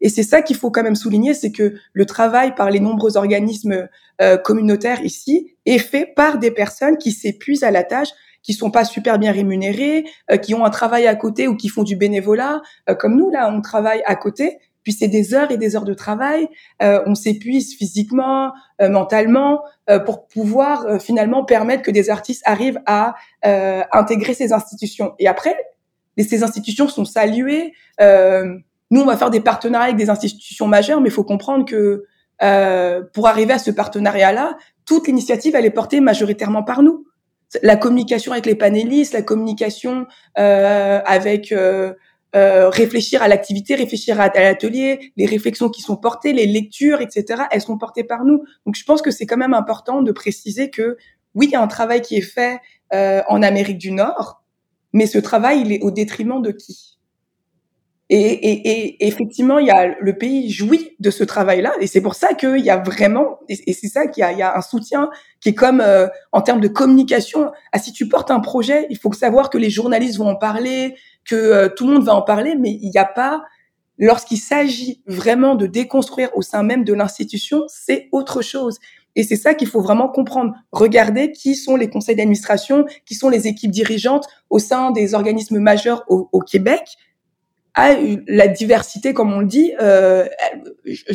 Et 0.01 0.09
c'est 0.09 0.23
ça 0.23 0.41
qu'il 0.41 0.55
faut 0.55 0.69
quand 0.69 0.83
même 0.83 0.95
souligner, 0.95 1.33
c'est 1.33 1.51
que 1.51 1.73
le 1.91 2.05
travail 2.05 2.53
par 2.53 2.69
les 2.69 2.79
nombreux 2.79 3.17
organismes 3.17 3.87
euh, 4.21 4.37
communautaires 4.37 5.03
ici 5.03 5.55
est 5.65 5.79
fait 5.79 6.05
par 6.15 6.37
des 6.37 6.51
personnes 6.51 6.97
qui 6.97 7.11
s'épuisent 7.11 7.63
à 7.63 7.71
la 7.71 7.83
tâche, 7.83 8.09
qui 8.43 8.53
sont 8.53 8.69
pas 8.69 8.85
super 8.85 9.17
bien 9.17 9.31
rémunérées, 9.31 10.05
euh, 10.31 10.37
qui 10.37 10.53
ont 10.53 10.63
un 10.65 10.69
travail 10.69 11.07
à 11.07 11.15
côté 11.15 11.47
ou 11.47 11.55
qui 11.55 11.67
font 11.67 11.83
du 11.83 11.95
bénévolat, 11.95 12.61
euh, 12.89 12.95
comme 12.95 13.17
nous 13.17 13.29
là, 13.31 13.51
on 13.51 13.61
travaille 13.61 14.03
à 14.05 14.15
côté. 14.15 14.59
Puis 14.88 14.93
c'est 14.93 15.10
des 15.10 15.34
heures 15.34 15.52
et 15.52 15.58
des 15.58 15.76
heures 15.76 15.84
de 15.84 15.93
travail. 15.93 16.47
on 16.80 17.13
s'épuise 17.13 17.76
physiquement, 17.76 18.54
mentalement, 18.80 19.63
pour 20.06 20.30
pouvoir 20.30 21.02
finalement 21.02 21.43
permettre 21.43 21.84
que 21.84 21.91
des 21.91 22.10
artistes 22.10 22.41
arrivent 22.45 22.80
à 22.86 23.15
intégrer 23.91 24.34
ces 24.34 24.54
institutions. 24.54 25.13
Et 25.19 25.28
après, 25.28 25.58
ces 26.17 26.41
institutions 26.41 26.88
sont 26.88 27.04
saluées. 27.04 27.73
Nous, 28.00 29.02
on 29.02 29.06
va 29.06 29.17
faire 29.17 29.30
des 29.30 29.41
partenariats 29.41 29.88
avec 29.88 29.97
des 29.97 30.10
institutions 30.10 30.67
majeures, 30.67 31.02
mais 31.02 31.10
il 31.10 31.13
faut 31.13 31.26
comprendre 31.26 31.65
que 31.65 32.06
euh, 32.41 33.02
pour 33.13 33.28
arriver 33.28 33.54
à 33.54 33.60
ce 33.60 33.71
partenariat-là, 33.71 34.58
toute 34.86 35.08
l'initiative, 35.08 35.56
elle 35.56 35.65
est 35.65 35.71
portée 35.71 36.00
majoritairement 36.00 36.63
par 36.63 36.84
nous. 36.84 37.06
La 37.63 37.78
communication 37.78 38.34
avec 38.34 38.45
les 38.45 38.56
panélistes, 38.56 39.13
la 39.13 39.21
communication 39.21 40.06
euh, 40.38 41.00
avec 41.06 41.52
euh, 41.52 41.93
euh 42.35 42.69
réfléchir 42.69 43.21
à 43.21 43.27
l'activité, 43.27 43.75
réfléchir 43.75 44.19
à, 44.19 44.27
l'atelier, 44.27 45.11
les 45.15 45.25
réflexions 45.25 45.69
qui 45.69 45.81
sont 45.81 45.97
portées, 45.97 46.33
les 46.33 46.45
lectures, 46.45 47.01
etc., 47.01 47.43
elles 47.51 47.61
sont 47.61 47.77
portées 47.77 48.03
par 48.03 48.25
nous. 48.25 48.43
Donc, 48.65 48.75
je 48.75 48.83
pense 48.83 49.01
que 49.01 49.11
c'est 49.11 49.25
quand 49.25 49.37
même 49.37 49.53
important 49.53 50.01
de 50.01 50.11
préciser 50.11 50.69
que 50.69 50.97
oui, 51.35 51.47
il 51.47 51.51
y 51.51 51.55
a 51.55 51.61
un 51.61 51.67
travail 51.67 52.01
qui 52.01 52.15
est 52.15 52.21
fait 52.21 52.59
euh, 52.93 53.21
en 53.27 53.41
Amérique 53.43 53.77
du 53.77 53.91
Nord, 53.91 54.43
mais 54.93 55.05
ce 55.05 55.19
travail, 55.19 55.61
il 55.61 55.71
est 55.71 55.81
au 55.81 55.91
détriment 55.91 56.41
de 56.41 56.51
qui? 56.51 56.97
Et, 58.09 58.19
et, 58.19 58.69
et, 58.69 59.07
effectivement, 59.07 59.59
il 59.59 59.67
y 59.67 59.71
a 59.71 59.87
le 59.99 60.17
pays 60.17 60.49
jouit 60.49 60.95
de 60.99 61.11
ce 61.11 61.25
travail-là, 61.25 61.73
et 61.81 61.87
c'est 61.87 61.99
pour 61.99 62.15
ça 62.15 62.33
qu'il 62.33 62.59
y 62.59 62.69
a 62.69 62.77
vraiment, 62.77 63.39
et, 63.49 63.73
c'est 63.73 63.89
ça 63.89 64.07
qu'il 64.07 64.21
y 64.21 64.23
a, 64.23 64.31
il 64.31 64.37
y 64.37 64.41
a 64.41 64.57
un 64.57 64.61
soutien 64.61 65.09
qui 65.41 65.49
est 65.49 65.53
comme 65.53 65.81
euh, 65.81 66.07
en 66.31 66.41
termes 66.41 66.61
de 66.61 66.69
communication. 66.69 67.51
Ah, 67.73 67.79
si 67.79 67.91
tu 67.91 68.07
portes 68.07 68.31
un 68.31 68.39
projet, 68.39 68.87
il 68.89 68.97
faut 68.97 69.11
savoir 69.11 69.49
que 69.49 69.57
les 69.57 69.69
journalistes 69.69 70.17
vont 70.17 70.29
en 70.29 70.35
parler, 70.35 70.95
que 71.27 71.35
euh, 71.35 71.69
tout 71.69 71.87
le 71.87 71.93
monde 71.93 72.03
va 72.03 72.15
en 72.15 72.21
parler, 72.21 72.55
mais 72.55 72.71
il 72.71 72.89
n'y 72.89 72.97
a 72.97 73.05
pas, 73.05 73.43
lorsqu'il 73.97 74.37
s'agit 74.37 75.01
vraiment 75.05 75.55
de 75.55 75.67
déconstruire 75.67 76.29
au 76.35 76.41
sein 76.41 76.63
même 76.63 76.83
de 76.83 76.93
l'institution, 76.93 77.63
c'est 77.67 78.09
autre 78.11 78.41
chose. 78.41 78.79
Et 79.15 79.23
c'est 79.23 79.35
ça 79.35 79.55
qu'il 79.55 79.67
faut 79.67 79.81
vraiment 79.81 80.09
comprendre. 80.09 80.53
Regardez 80.71 81.31
qui 81.31 81.55
sont 81.55 81.75
les 81.75 81.89
conseils 81.89 82.15
d'administration, 82.15 82.85
qui 83.05 83.15
sont 83.15 83.29
les 83.29 83.47
équipes 83.47 83.71
dirigeantes 83.71 84.27
au 84.51 84.59
sein 84.59 84.91
des 84.91 85.15
organismes 85.15 85.57
majeurs 85.59 86.03
au, 86.07 86.39
Québec 86.39 86.83
à 87.73 87.95
la 88.27 88.47
diversité, 88.47 89.13
comme 89.13 89.33
on 89.33 89.39
le 89.39 89.47
dit, 89.47 89.73
euh, 89.81 90.27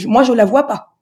moi 0.07 0.23
je 0.23 0.33
la 0.33 0.45
vois 0.45 0.67
pas. 0.67 0.93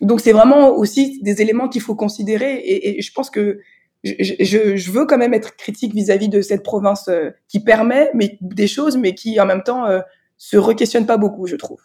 Donc 0.00 0.20
c'est 0.20 0.32
vraiment 0.32 0.70
aussi 0.70 1.22
des 1.22 1.40
éléments 1.40 1.68
qu'il 1.68 1.80
faut 1.80 1.94
considérer 1.94 2.60
et, 2.64 3.00
je 3.00 3.12
pense 3.12 3.30
que 3.30 3.60
je, 4.04 4.34
je, 4.40 4.76
je, 4.76 4.90
veux 4.90 5.06
quand 5.06 5.18
même 5.18 5.34
être 5.34 5.56
critique 5.56 5.94
vis-à-vis 5.94 6.28
de 6.28 6.40
cette 6.40 6.62
province 6.62 7.08
euh, 7.08 7.30
qui 7.48 7.60
permet 7.60 8.10
mais, 8.14 8.36
des 8.40 8.66
choses, 8.66 8.96
mais 8.96 9.14
qui 9.14 9.40
en 9.40 9.46
même 9.46 9.62
temps 9.62 9.86
euh, 9.86 10.00
se 10.36 10.56
re-questionne 10.56 11.06
pas 11.06 11.16
beaucoup, 11.16 11.46
je 11.46 11.56
trouve. 11.56 11.82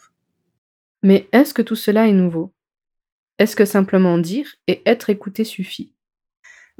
Mais 1.04 1.28
est-ce 1.32 1.54
que 1.54 1.62
tout 1.62 1.76
cela 1.76 2.08
est 2.08 2.14
nouveau? 2.14 2.54
Est-ce 3.38 3.56
que 3.56 3.66
simplement 3.66 4.18
dire 4.18 4.48
et 4.68 4.82
être 4.86 5.10
écouté 5.10 5.44
suffit? 5.44 5.94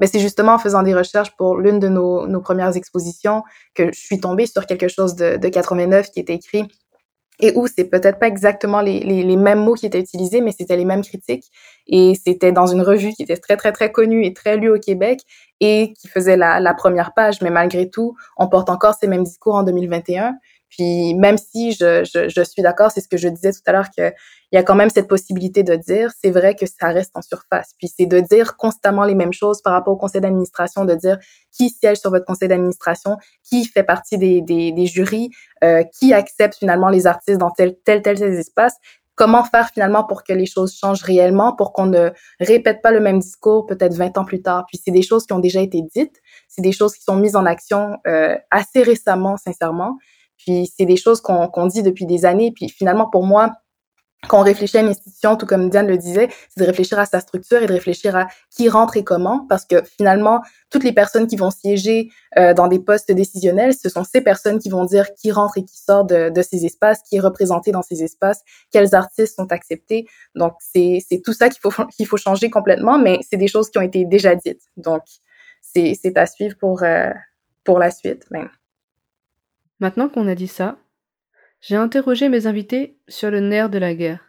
Mais 0.00 0.06
c'est 0.06 0.20
justement 0.20 0.54
en 0.54 0.58
faisant 0.58 0.82
des 0.82 0.94
recherches 0.94 1.36
pour 1.36 1.56
l'une 1.58 1.78
de 1.78 1.88
nos, 1.88 2.26
nos, 2.26 2.40
premières 2.40 2.76
expositions 2.76 3.42
que 3.74 3.92
je 3.92 3.98
suis 3.98 4.20
tombée 4.20 4.46
sur 4.46 4.66
quelque 4.66 4.88
chose 4.88 5.14
de, 5.14 5.36
de 5.36 5.48
89 5.48 6.10
qui 6.10 6.20
était 6.20 6.34
écrit 6.34 6.68
et 7.40 7.52
où 7.54 7.66
c'est 7.66 7.84
peut-être 7.84 8.18
pas 8.18 8.26
exactement 8.26 8.80
les, 8.80 9.00
les, 9.00 9.36
mêmes 9.36 9.60
mots 9.60 9.74
qui 9.74 9.86
étaient 9.86 10.00
utilisés, 10.00 10.40
mais 10.40 10.52
c'était 10.52 10.76
les 10.76 10.84
mêmes 10.84 11.02
critiques. 11.02 11.44
Et 11.86 12.14
c'était 12.14 12.52
dans 12.52 12.66
une 12.66 12.82
revue 12.82 13.12
qui 13.12 13.22
était 13.22 13.36
très, 13.36 13.56
très, 13.56 13.72
très 13.72 13.92
connue 13.92 14.24
et 14.24 14.34
très 14.34 14.56
lue 14.56 14.70
au 14.70 14.78
Québec 14.78 15.20
et 15.60 15.92
qui 15.94 16.08
faisait 16.08 16.36
la, 16.36 16.58
la 16.58 16.74
première 16.74 17.14
page. 17.14 17.40
Mais 17.40 17.50
malgré 17.50 17.88
tout, 17.88 18.16
on 18.36 18.48
porte 18.48 18.70
encore 18.70 18.94
ces 18.94 19.06
mêmes 19.06 19.22
discours 19.22 19.54
en 19.54 19.62
2021. 19.62 20.34
Puis 20.70 21.14
même 21.14 21.38
si 21.38 21.72
je, 21.72 22.04
je, 22.04 22.28
je 22.28 22.42
suis 22.42 22.62
d'accord, 22.62 22.90
c'est 22.90 23.00
ce 23.00 23.08
que 23.08 23.16
je 23.16 23.28
disais 23.28 23.52
tout 23.52 23.60
à 23.66 23.72
l'heure, 23.72 23.90
qu'il 23.90 24.12
y 24.52 24.56
a 24.56 24.62
quand 24.62 24.74
même 24.74 24.90
cette 24.90 25.08
possibilité 25.08 25.62
de 25.62 25.74
dire, 25.76 26.12
c'est 26.22 26.30
vrai 26.30 26.54
que 26.54 26.66
ça 26.66 26.88
reste 26.88 27.12
en 27.14 27.22
surface. 27.22 27.74
Puis 27.78 27.88
c'est 27.88 28.06
de 28.06 28.20
dire 28.20 28.56
constamment 28.56 29.04
les 29.04 29.14
mêmes 29.14 29.32
choses 29.32 29.62
par 29.62 29.72
rapport 29.72 29.94
au 29.94 29.96
conseil 29.96 30.20
d'administration, 30.20 30.84
de 30.84 30.94
dire 30.94 31.18
qui 31.50 31.70
siège 31.70 31.98
sur 31.98 32.10
votre 32.10 32.26
conseil 32.26 32.48
d'administration, 32.48 33.16
qui 33.48 33.64
fait 33.64 33.82
partie 33.82 34.18
des, 34.18 34.42
des, 34.42 34.72
des 34.72 34.86
jurys, 34.86 35.30
euh, 35.64 35.82
qui 35.98 36.12
accepte 36.12 36.56
finalement 36.56 36.88
les 36.88 37.06
artistes 37.06 37.38
dans 37.38 37.50
tel 37.50 37.76
tel 37.84 38.02
tel, 38.02 38.18
tel 38.18 38.34
espace. 38.34 38.74
Comment 39.14 39.42
faire 39.42 39.70
finalement 39.70 40.04
pour 40.04 40.22
que 40.22 40.32
les 40.32 40.46
choses 40.46 40.76
changent 40.78 41.02
réellement, 41.02 41.52
pour 41.52 41.72
qu'on 41.72 41.86
ne 41.86 42.10
répète 42.38 42.82
pas 42.82 42.92
le 42.92 43.00
même 43.00 43.18
discours 43.18 43.66
peut-être 43.66 43.94
20 43.94 44.16
ans 44.16 44.24
plus 44.24 44.42
tard? 44.42 44.64
Puis 44.68 44.80
c'est 44.82 44.92
des 44.92 45.02
choses 45.02 45.26
qui 45.26 45.32
ont 45.32 45.40
déjà 45.40 45.60
été 45.60 45.82
dites, 45.92 46.14
c'est 46.46 46.62
des 46.62 46.70
choses 46.70 46.94
qui 46.94 47.02
sont 47.02 47.16
mises 47.16 47.34
en 47.34 47.44
action 47.44 47.96
euh, 48.06 48.36
assez 48.52 48.84
récemment, 48.84 49.36
sincèrement. 49.36 49.96
Puis 50.38 50.72
c'est 50.76 50.86
des 50.86 50.96
choses 50.96 51.20
qu'on 51.20 51.66
dit 51.66 51.82
depuis 51.82 52.06
des 52.06 52.24
années. 52.24 52.52
Puis 52.54 52.68
finalement, 52.68 53.08
pour 53.10 53.24
moi, 53.24 53.52
quand 54.26 54.40
on 54.40 54.42
réfléchit 54.42 54.78
à 54.78 54.80
une 54.80 54.88
institution, 54.88 55.36
tout 55.36 55.46
comme 55.46 55.70
Diane 55.70 55.86
le 55.86 55.96
disait, 55.96 56.28
c'est 56.48 56.60
de 56.60 56.66
réfléchir 56.66 56.98
à 56.98 57.06
sa 57.06 57.20
structure 57.20 57.62
et 57.62 57.66
de 57.66 57.72
réfléchir 57.72 58.16
à 58.16 58.26
qui 58.50 58.68
rentre 58.68 58.96
et 58.96 59.04
comment, 59.04 59.46
parce 59.48 59.64
que 59.64 59.82
finalement, 59.82 60.42
toutes 60.70 60.82
les 60.82 60.92
personnes 60.92 61.28
qui 61.28 61.36
vont 61.36 61.52
siéger 61.52 62.10
euh, 62.36 62.52
dans 62.52 62.66
des 62.66 62.80
postes 62.80 63.12
décisionnels, 63.12 63.74
ce 63.74 63.88
sont 63.88 64.02
ces 64.02 64.20
personnes 64.20 64.58
qui 64.58 64.70
vont 64.70 64.84
dire 64.84 65.14
qui 65.14 65.30
rentre 65.30 65.58
et 65.58 65.64
qui 65.64 65.78
sort 65.78 66.04
de, 66.04 66.32
ces 66.42 66.66
espaces, 66.66 67.00
qui 67.08 67.16
est 67.16 67.20
représenté 67.20 67.70
dans 67.70 67.82
ces 67.82 68.02
espaces, 68.02 68.42
quels 68.72 68.94
artistes 68.94 69.36
sont 69.36 69.52
acceptés. 69.52 70.08
Donc, 70.34 70.54
c'est 70.60 71.00
tout 71.24 71.32
ça 71.32 71.48
qu'il 71.48 71.60
faut, 71.60 71.70
faut 72.06 72.16
changer 72.16 72.50
complètement, 72.50 72.98
mais 72.98 73.20
c'est 73.28 73.36
des 73.36 73.48
choses 73.48 73.70
qui 73.70 73.78
ont 73.78 73.82
été 73.82 74.04
déjà 74.04 74.34
dites. 74.34 74.62
Donc, 74.76 75.02
c'est 75.62 76.16
à 76.16 76.26
suivre 76.26 76.56
pour, 76.58 76.82
euh, 76.82 77.10
pour 77.62 77.78
la 77.78 77.92
suite 77.92 78.28
même. 78.32 78.50
Maintenant 79.80 80.08
qu'on 80.08 80.26
a 80.26 80.34
dit 80.34 80.48
ça, 80.48 80.78
j'ai 81.60 81.76
interrogé 81.76 82.28
mes 82.28 82.46
invités 82.46 82.96
sur 83.08 83.30
le 83.30 83.40
nerf 83.40 83.70
de 83.70 83.78
la 83.78 83.94
guerre. 83.94 84.24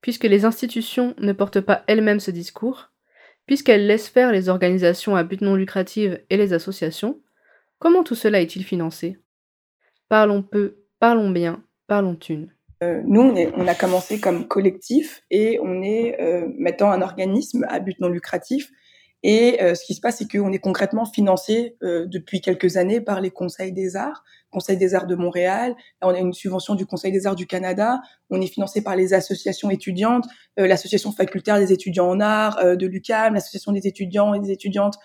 Puisque 0.00 0.24
les 0.24 0.44
institutions 0.44 1.14
ne 1.18 1.32
portent 1.32 1.60
pas 1.60 1.84
elles-mêmes 1.86 2.20
ce 2.20 2.30
discours, 2.30 2.90
puisqu'elles 3.46 3.86
laissent 3.86 4.08
faire 4.08 4.32
les 4.32 4.48
organisations 4.48 5.16
à 5.16 5.24
but 5.24 5.40
non 5.42 5.54
lucratif 5.54 6.12
et 6.30 6.36
les 6.36 6.52
associations, 6.52 7.20
comment 7.78 8.04
tout 8.04 8.14
cela 8.14 8.40
est-il 8.40 8.64
financé? 8.64 9.18
Parlons 10.08 10.42
peu, 10.42 10.76
parlons 10.98 11.30
bien, 11.30 11.62
parlons 11.86 12.14
thunes. 12.14 12.52
Euh, 12.82 13.02
nous, 13.04 13.20
on, 13.20 13.66
a 13.66 13.74
commencé 13.74 14.20
comme 14.20 14.48
collectif 14.48 15.22
et 15.30 15.58
on 15.62 15.82
est 15.82 16.18
euh, 16.18 16.48
maintenant 16.58 16.90
un 16.90 17.02
organisme 17.02 17.66
à 17.68 17.78
but 17.78 18.00
non 18.00 18.08
lucratif 18.08 18.72
et 19.22 19.62
euh, 19.62 19.74
ce 19.74 19.84
qui 19.84 19.94
se 19.94 20.00
passe, 20.00 20.18
c'est 20.18 20.30
qu'on 20.30 20.52
est 20.52 20.58
concrètement 20.58 21.04
financé 21.04 21.76
euh, 21.82 22.06
depuis 22.06 22.40
quelques 22.40 22.76
années 22.76 23.00
par 23.00 23.20
les 23.20 23.30
conseils 23.30 23.72
des 23.72 23.96
arts, 23.96 24.24
Conseil 24.50 24.76
des 24.76 24.96
arts 24.96 25.06
de 25.06 25.14
Montréal. 25.14 25.76
on 26.02 26.08
a 26.08 26.18
une 26.18 26.32
subvention 26.32 26.74
du 26.74 26.84
Conseil 26.84 27.12
des 27.12 27.24
arts 27.26 27.36
du 27.36 27.46
Canada. 27.46 28.00
On 28.30 28.40
est 28.40 28.48
financé 28.48 28.82
par 28.82 28.96
les 28.96 29.14
associations 29.14 29.70
étudiantes, 29.70 30.24
euh, 30.58 30.66
l'association 30.66 31.12
facultaire 31.12 31.58
des 31.58 31.72
étudiants 31.72 32.08
en 32.08 32.18
arts 32.18 32.58
de 32.76 32.86
l'UCAM, 32.86 33.34
l'association 33.34 33.70
des 33.70 33.86
étudiants 33.86 34.34
et 34.34 34.40
des 34.40 34.50
étudiantes 34.50 34.96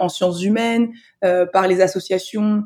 en 0.00 0.08
sciences 0.08 0.42
humaines, 0.42 0.90
par 1.20 1.68
les 1.68 1.80
associations 1.80 2.64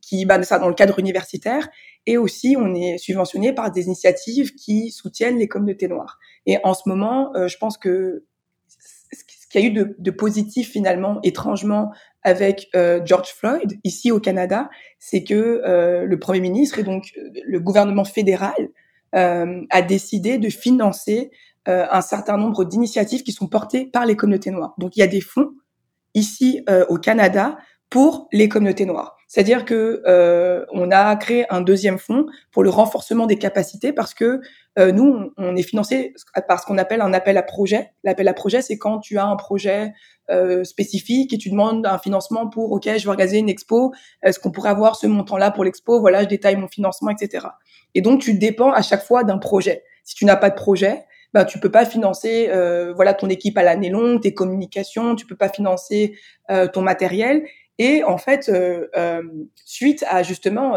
qui, 0.00 0.24
bah, 0.24 0.40
ça 0.44 0.60
dans 0.60 0.68
le 0.68 0.74
cadre 0.74 1.00
universitaire. 1.00 1.68
Et 2.06 2.16
aussi, 2.16 2.54
on 2.56 2.72
est 2.76 2.96
subventionné 2.98 3.52
par 3.52 3.72
des 3.72 3.86
initiatives 3.86 4.54
qui 4.54 4.92
soutiennent 4.92 5.38
les 5.38 5.48
communautés 5.48 5.88
noires. 5.88 6.20
Et 6.46 6.58
en 6.62 6.74
ce 6.74 6.88
moment, 6.88 7.32
je 7.34 7.56
pense 7.56 7.76
que 7.76 8.22
qu'il 9.54 9.62
y 9.62 9.64
a 9.64 9.68
eu 9.68 9.94
de, 9.98 10.10
positif 10.10 10.70
finalement, 10.70 11.20
étrangement, 11.22 11.92
avec 12.22 12.68
euh, 12.74 13.00
George 13.04 13.28
Floyd 13.28 13.78
ici 13.84 14.10
au 14.10 14.18
Canada, 14.18 14.68
c'est 14.98 15.22
que 15.22 15.34
euh, 15.34 16.04
le 16.04 16.18
Premier 16.18 16.40
ministre 16.40 16.78
et 16.78 16.82
donc 16.82 17.12
euh, 17.16 17.28
le 17.46 17.60
gouvernement 17.60 18.04
fédéral 18.04 18.70
a 19.16 19.80
décidé 19.80 20.38
de 20.38 20.48
financer 20.48 21.30
un 21.66 22.00
certain 22.00 22.36
nombre 22.36 22.64
d'initiatives 22.64 23.22
qui 23.22 23.30
sont 23.30 23.46
portées 23.46 23.86
par 23.86 24.06
les 24.06 24.16
communautés 24.16 24.50
noires. 24.50 24.74
Donc 24.76 24.96
il 24.96 25.00
y 25.00 25.02
a 25.04 25.06
des 25.06 25.20
fonds 25.20 25.52
ici 26.14 26.64
au 26.88 26.98
Canada 26.98 27.56
pour 27.90 28.26
les 28.32 28.48
communautés 28.48 28.86
noires. 28.86 29.16
C'est-à-dire 29.34 29.64
que 29.64 30.00
euh, 30.06 30.64
on 30.70 30.92
a 30.92 31.16
créé 31.16 31.44
un 31.52 31.60
deuxième 31.60 31.98
fonds 31.98 32.26
pour 32.52 32.62
le 32.62 32.70
renforcement 32.70 33.26
des 33.26 33.36
capacités 33.36 33.92
parce 33.92 34.14
que 34.14 34.40
euh, 34.78 34.92
nous, 34.92 35.32
on 35.36 35.56
est 35.56 35.64
financé 35.64 36.14
par 36.46 36.60
ce 36.60 36.66
qu'on 36.66 36.78
appelle 36.78 37.00
un 37.00 37.12
appel 37.12 37.36
à 37.36 37.42
projet. 37.42 37.90
L'appel 38.04 38.28
à 38.28 38.32
projet, 38.32 38.62
c'est 38.62 38.78
quand 38.78 39.00
tu 39.00 39.18
as 39.18 39.26
un 39.26 39.34
projet 39.34 39.92
euh, 40.30 40.62
spécifique 40.62 41.32
et 41.32 41.38
tu 41.38 41.50
demandes 41.50 41.84
un 41.84 41.98
financement 41.98 42.48
pour, 42.48 42.70
OK, 42.70 42.84
je 42.84 43.02
vais 43.02 43.08
organiser 43.08 43.38
une 43.38 43.48
expo, 43.48 43.92
est-ce 44.22 44.38
qu'on 44.38 44.52
pourrait 44.52 44.70
avoir 44.70 44.94
ce 44.94 45.08
montant-là 45.08 45.50
pour 45.50 45.64
l'expo 45.64 45.98
Voilà, 45.98 46.22
je 46.22 46.28
détaille 46.28 46.54
mon 46.54 46.68
financement, 46.68 47.10
etc. 47.10 47.48
Et 47.96 48.02
donc, 48.02 48.20
tu 48.20 48.34
dépends 48.34 48.70
à 48.70 48.82
chaque 48.82 49.02
fois 49.02 49.24
d'un 49.24 49.38
projet. 49.38 49.82
Si 50.04 50.14
tu 50.14 50.26
n'as 50.26 50.36
pas 50.36 50.50
de 50.50 50.54
projet, 50.54 51.06
ben, 51.34 51.44
tu 51.44 51.58
peux 51.58 51.70
pas 51.70 51.84
financer 51.84 52.46
euh, 52.50 52.92
voilà 52.94 53.12
ton 53.12 53.28
équipe 53.28 53.58
à 53.58 53.64
l'année 53.64 53.90
longue, 53.90 54.20
tes 54.20 54.32
communications, 54.32 55.16
tu 55.16 55.26
peux 55.26 55.34
pas 55.34 55.48
financer 55.48 56.16
euh, 56.48 56.68
ton 56.68 56.80
matériel. 56.80 57.42
Et 57.78 58.04
en 58.04 58.18
fait, 58.18 58.48
euh, 58.48 58.86
euh, 58.96 59.22
suite 59.64 60.04
à 60.08 60.22
justement 60.22 60.76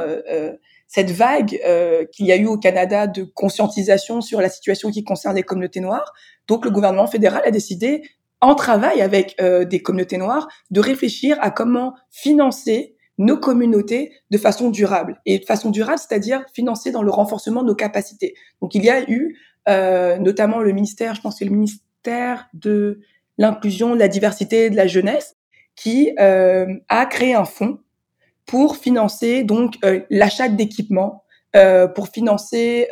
cette 0.88 1.12
vague 1.12 1.60
euh, 1.66 2.06
qu'il 2.06 2.26
y 2.26 2.32
a 2.32 2.38
eu 2.38 2.48
au 2.48 2.58
Canada 2.58 3.08
de 3.08 3.24
conscientisation 3.24 4.22
sur 4.22 4.42
la 4.42 4.50
situation 4.50 4.90
qui 4.90 5.04
concerne 5.04 5.36
les 5.36 5.44
communautés 5.44 5.82
noires. 5.82 6.14
Donc 6.48 6.66
le 6.66 6.72
gouvernement 6.72 7.08
fédéral 7.08 7.42
a 7.46 7.52
décidé, 7.52 8.04
en 8.40 8.56
travail 8.56 9.02
avec 9.02 9.36
euh, 9.42 9.66
des 9.66 9.82
communautés 9.82 10.18
noires, 10.18 10.48
de 10.72 10.80
réfléchir 10.80 11.38
à 11.42 11.52
comment 11.52 11.94
financer 12.10 12.96
nos 13.18 13.38
communautés 13.38 14.14
de 14.32 14.38
façon 14.38 14.70
durable. 14.70 15.20
Et 15.26 15.40
de 15.40 15.46
façon 15.46 15.72
durable, 15.72 16.00
c'est-à-dire 16.00 16.46
financer 16.54 16.92
dans 16.92 17.04
le 17.04 17.12
renforcement 17.12 17.64
de 17.64 17.68
nos 17.68 17.76
capacités. 17.76 18.36
Donc 18.62 18.74
il 18.76 18.86
y 18.86 18.90
a 18.90 19.10
eu 19.10 19.38
euh, 19.68 20.18
notamment 20.18 20.60
le 20.60 20.72
ministère, 20.72 21.16
je 21.16 21.22
pense 21.22 21.40
que 21.40 21.44
le 21.44 21.52
ministère 21.52 22.48
de 22.54 23.02
l'inclusion, 23.38 23.94
de 23.94 24.00
la 24.00 24.08
diversité, 24.08 24.70
de 24.70 24.76
la 24.76 24.88
jeunesse, 24.88 25.36
qui 25.78 26.12
euh, 26.20 26.66
a 26.90 27.06
créé 27.06 27.36
un 27.36 27.46
fonds 27.46 27.80
pour 28.46 28.76
financer 28.78 29.44
donc 29.44 29.76
euh, 29.86 30.02
l'achat 30.10 30.50
d'équipements, 30.50 31.24
euh, 31.56 31.88
pour 31.88 32.10
financer 32.10 32.90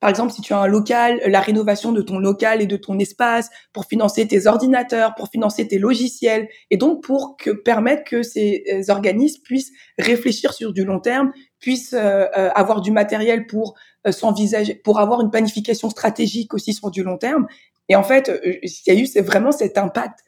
par 0.00 0.08
exemple, 0.10 0.32
si 0.32 0.42
tu 0.42 0.52
as 0.52 0.58
un 0.58 0.68
local, 0.68 1.20
la 1.26 1.40
rénovation 1.40 1.90
de 1.90 2.02
ton 2.02 2.20
local 2.20 2.62
et 2.62 2.68
de 2.68 2.76
ton 2.76 3.00
espace, 3.00 3.50
pour 3.72 3.84
financer 3.86 4.28
tes 4.28 4.46
ordinateurs, 4.46 5.16
pour 5.16 5.26
financer 5.26 5.66
tes 5.66 5.80
logiciels, 5.80 6.48
et 6.70 6.76
donc 6.76 7.02
pour 7.02 7.36
que 7.36 7.50
permettre 7.50 8.04
que 8.04 8.22
ces 8.22 8.62
organismes 8.90 9.42
puissent 9.42 9.72
réfléchir 9.98 10.52
sur 10.52 10.72
du 10.72 10.84
long 10.84 11.00
terme, 11.00 11.32
puissent 11.58 11.96
euh, 11.98 12.26
avoir 12.54 12.80
du 12.80 12.92
matériel 12.92 13.48
pour 13.48 13.74
s'envisager, 14.08 14.76
pour 14.76 15.00
avoir 15.00 15.20
une 15.20 15.32
planification 15.32 15.90
stratégique 15.90 16.54
aussi 16.54 16.74
sur 16.74 16.92
du 16.92 17.02
long 17.02 17.18
terme. 17.18 17.48
Et 17.88 17.96
en 17.96 18.04
fait, 18.04 18.30
il 18.44 18.70
y 18.86 18.96
a 18.96 19.00
eu 19.00 19.04
c'est 19.04 19.20
vraiment 19.20 19.50
cet 19.50 19.78
impact 19.78 20.20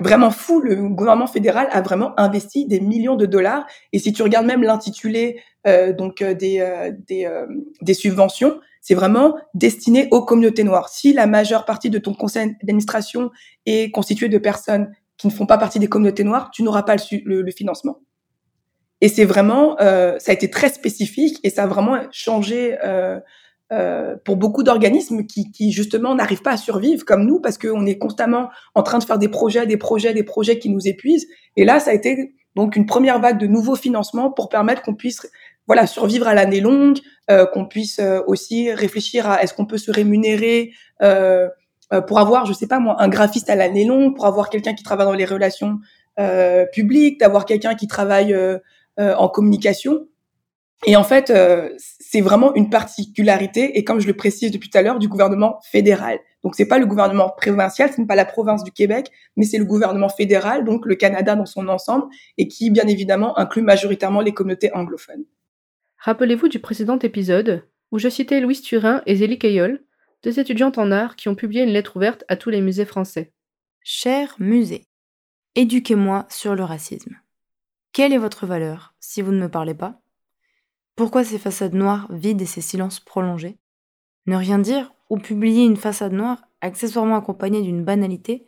vraiment 0.00 0.30
fou. 0.30 0.60
Le 0.60 0.76
gouvernement 0.88 1.26
fédéral 1.26 1.68
a 1.70 1.80
vraiment 1.80 2.18
investi 2.18 2.66
des 2.66 2.80
millions 2.80 3.16
de 3.16 3.26
dollars. 3.26 3.66
Et 3.92 3.98
si 3.98 4.12
tu 4.12 4.22
regardes 4.22 4.46
même 4.46 4.62
l'intitulé 4.62 5.40
euh, 5.66 5.92
donc 5.92 6.22
euh, 6.22 6.34
des 6.34 6.60
euh, 6.60 6.92
des, 7.06 7.24
euh, 7.24 7.46
des 7.82 7.94
subventions, 7.94 8.60
c'est 8.80 8.94
vraiment 8.94 9.36
destiné 9.54 10.08
aux 10.10 10.24
communautés 10.24 10.64
noires. 10.64 10.88
Si 10.88 11.12
la 11.12 11.26
majeure 11.26 11.64
partie 11.64 11.90
de 11.90 11.98
ton 11.98 12.14
conseil 12.14 12.56
d'administration 12.62 13.30
est 13.64 13.90
constituée 13.90 14.28
de 14.28 14.38
personnes 14.38 14.92
qui 15.16 15.26
ne 15.26 15.32
font 15.32 15.46
pas 15.46 15.58
partie 15.58 15.78
des 15.78 15.88
communautés 15.88 16.24
noires, 16.24 16.50
tu 16.52 16.62
n'auras 16.62 16.82
pas 16.82 16.96
le, 16.96 17.42
le, 17.42 17.50
financement. 17.50 18.00
Et 19.00 19.08
c'est 19.08 19.24
vraiment, 19.24 19.76
ça 19.78 20.30
a 20.30 20.32
été 20.32 20.50
très 20.50 20.68
spécifique 20.68 21.40
et 21.42 21.48
ça 21.48 21.62
a 21.62 21.66
vraiment 21.66 21.98
changé 22.12 22.76
euh, 23.72 24.16
pour 24.24 24.36
beaucoup 24.36 24.62
d'organismes 24.62 25.26
qui, 25.26 25.50
qui, 25.50 25.72
justement 25.72 26.14
n'arrivent 26.14 26.42
pas 26.42 26.52
à 26.52 26.56
survivre 26.56 27.04
comme 27.04 27.26
nous 27.26 27.40
parce 27.40 27.58
qu'on 27.58 27.84
est 27.86 27.98
constamment 27.98 28.48
en 28.74 28.82
train 28.82 28.98
de 28.98 29.04
faire 29.04 29.18
des 29.18 29.28
projets, 29.28 29.66
des 29.66 29.76
projets, 29.76 30.14
des 30.14 30.22
projets 30.22 30.58
qui 30.58 30.70
nous 30.70 30.86
épuisent. 30.86 31.26
Et 31.56 31.64
là, 31.64 31.80
ça 31.80 31.90
a 31.90 31.94
été 31.94 32.34
donc 32.54 32.76
une 32.76 32.86
première 32.86 33.20
vague 33.20 33.38
de 33.38 33.46
nouveaux 33.46 33.74
financements 33.74 34.30
pour 34.30 34.48
permettre 34.48 34.82
qu'on 34.82 34.94
puisse 34.94 35.28
voilà 35.66 35.86
survivre 35.86 36.28
à 36.28 36.34
l'année 36.34 36.60
longue, 36.60 36.98
euh, 37.30 37.44
qu'on 37.46 37.66
puisse 37.66 37.98
euh, 37.98 38.20
aussi 38.26 38.72
réfléchir 38.72 39.28
à 39.28 39.42
est-ce 39.42 39.54
qu'on 39.54 39.66
peut 39.66 39.78
se 39.78 39.90
rémunérer 39.90 40.72
euh, 41.02 41.48
pour 42.08 42.18
avoir, 42.18 42.46
je 42.46 42.52
sais 42.52 42.66
pas 42.66 42.80
moi, 42.80 42.96
un 42.98 43.08
graphiste 43.08 43.48
à 43.48 43.54
l'année 43.54 43.84
longue, 43.84 44.16
pour 44.16 44.26
avoir 44.26 44.50
quelqu'un 44.50 44.74
qui 44.74 44.82
travaille 44.82 45.06
dans 45.06 45.12
les 45.12 45.24
relations 45.24 45.78
publiques, 46.72 47.20
d'avoir 47.20 47.44
quelqu'un 47.44 47.76
qui 47.76 47.86
travaille 47.86 48.36
en 48.98 49.28
communication. 49.28 50.08
Et 50.84 50.94
en 50.94 51.04
fait, 51.04 51.30
euh, 51.30 51.70
c'est 51.78 52.20
vraiment 52.20 52.54
une 52.54 52.68
particularité, 52.68 53.78
et 53.78 53.84
comme 53.84 53.98
je 53.98 54.06
le 54.06 54.12
précise 54.14 54.50
depuis 54.50 54.68
tout 54.68 54.76
à 54.76 54.82
l'heure, 54.82 54.98
du 54.98 55.08
gouvernement 55.08 55.58
fédéral. 55.62 56.18
Donc 56.44 56.54
c'est 56.54 56.68
pas 56.68 56.78
le 56.78 56.86
gouvernement 56.86 57.30
provincial, 57.30 57.90
ce 57.90 58.00
n'est 58.00 58.06
pas 58.06 58.14
la 58.14 58.26
province 58.26 58.62
du 58.62 58.70
Québec, 58.70 59.10
mais 59.36 59.44
c'est 59.44 59.58
le 59.58 59.64
gouvernement 59.64 60.10
fédéral, 60.10 60.64
donc 60.64 60.84
le 60.84 60.94
Canada 60.94 61.34
dans 61.34 61.46
son 61.46 61.68
ensemble, 61.68 62.06
et 62.36 62.46
qui 62.46 62.70
bien 62.70 62.86
évidemment 62.86 63.38
inclut 63.38 63.62
majoritairement 63.62 64.20
les 64.20 64.32
communautés 64.32 64.72
anglophones. 64.74 65.24
Rappelez-vous 65.98 66.48
du 66.48 66.60
précédent 66.60 66.98
épisode 66.98 67.66
où 67.90 67.98
je 67.98 68.08
citais 68.08 68.40
Louise 68.40 68.60
Turin 68.60 69.02
et 69.06 69.16
Zélie 69.16 69.38
Cayol, 69.38 69.82
deux 70.22 70.38
étudiantes 70.38 70.78
en 70.78 70.92
art 70.92 71.16
qui 71.16 71.28
ont 71.28 71.34
publié 71.34 71.62
une 71.62 71.70
lettre 71.70 71.96
ouverte 71.96 72.24
à 72.28 72.36
tous 72.36 72.50
les 72.50 72.60
musées 72.60 72.84
français. 72.84 73.32
Cher 73.82 74.36
musée, 74.38 74.84
éduquez-moi 75.54 76.26
sur 76.28 76.54
le 76.54 76.64
racisme. 76.64 77.16
Quelle 77.92 78.12
est 78.12 78.18
votre 78.18 78.46
valeur 78.46 78.94
si 79.00 79.22
vous 79.22 79.32
ne 79.32 79.40
me 79.40 79.48
parlez 79.48 79.74
pas? 79.74 80.00
Pourquoi 80.96 81.24
ces 81.24 81.38
façades 81.38 81.74
noires 81.74 82.08
vides 82.10 82.40
et 82.40 82.46
ces 82.46 82.62
silences 82.62 83.00
prolongés? 83.00 83.58
Ne 84.24 84.34
rien 84.34 84.58
dire 84.58 84.94
ou 85.10 85.18
publier 85.18 85.64
une 85.64 85.76
façade 85.76 86.14
noire 86.14 86.42
accessoirement 86.62 87.16
accompagnée 87.16 87.62
d'une 87.62 87.84
banalité 87.84 88.46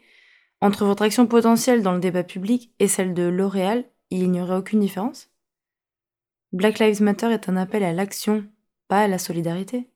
Entre 0.63 0.87
votre 0.87 1.03
action 1.03 1.27
potentielle 1.27 1.83
dans 1.83 1.93
le 1.93 2.01
débat 2.01 2.25
public 2.25 2.73
et 2.79 2.89
celle 2.89 3.13
de 3.13 3.25
L'Oréal, 3.25 3.85
il 4.11 4.31
n'y 4.31 4.41
aurait 4.41 4.57
aucune 4.57 4.81
différence? 4.81 5.31
Black 6.53 6.79
Lives 6.79 7.03
Matter 7.03 7.31
est 7.31 7.51
un 7.51 7.57
appel 7.59 7.85
à 7.85 7.93
l'action, 7.93 8.45
pas 8.89 9.03
à 9.03 9.09
la 9.09 9.19
solidarité. 9.19 9.91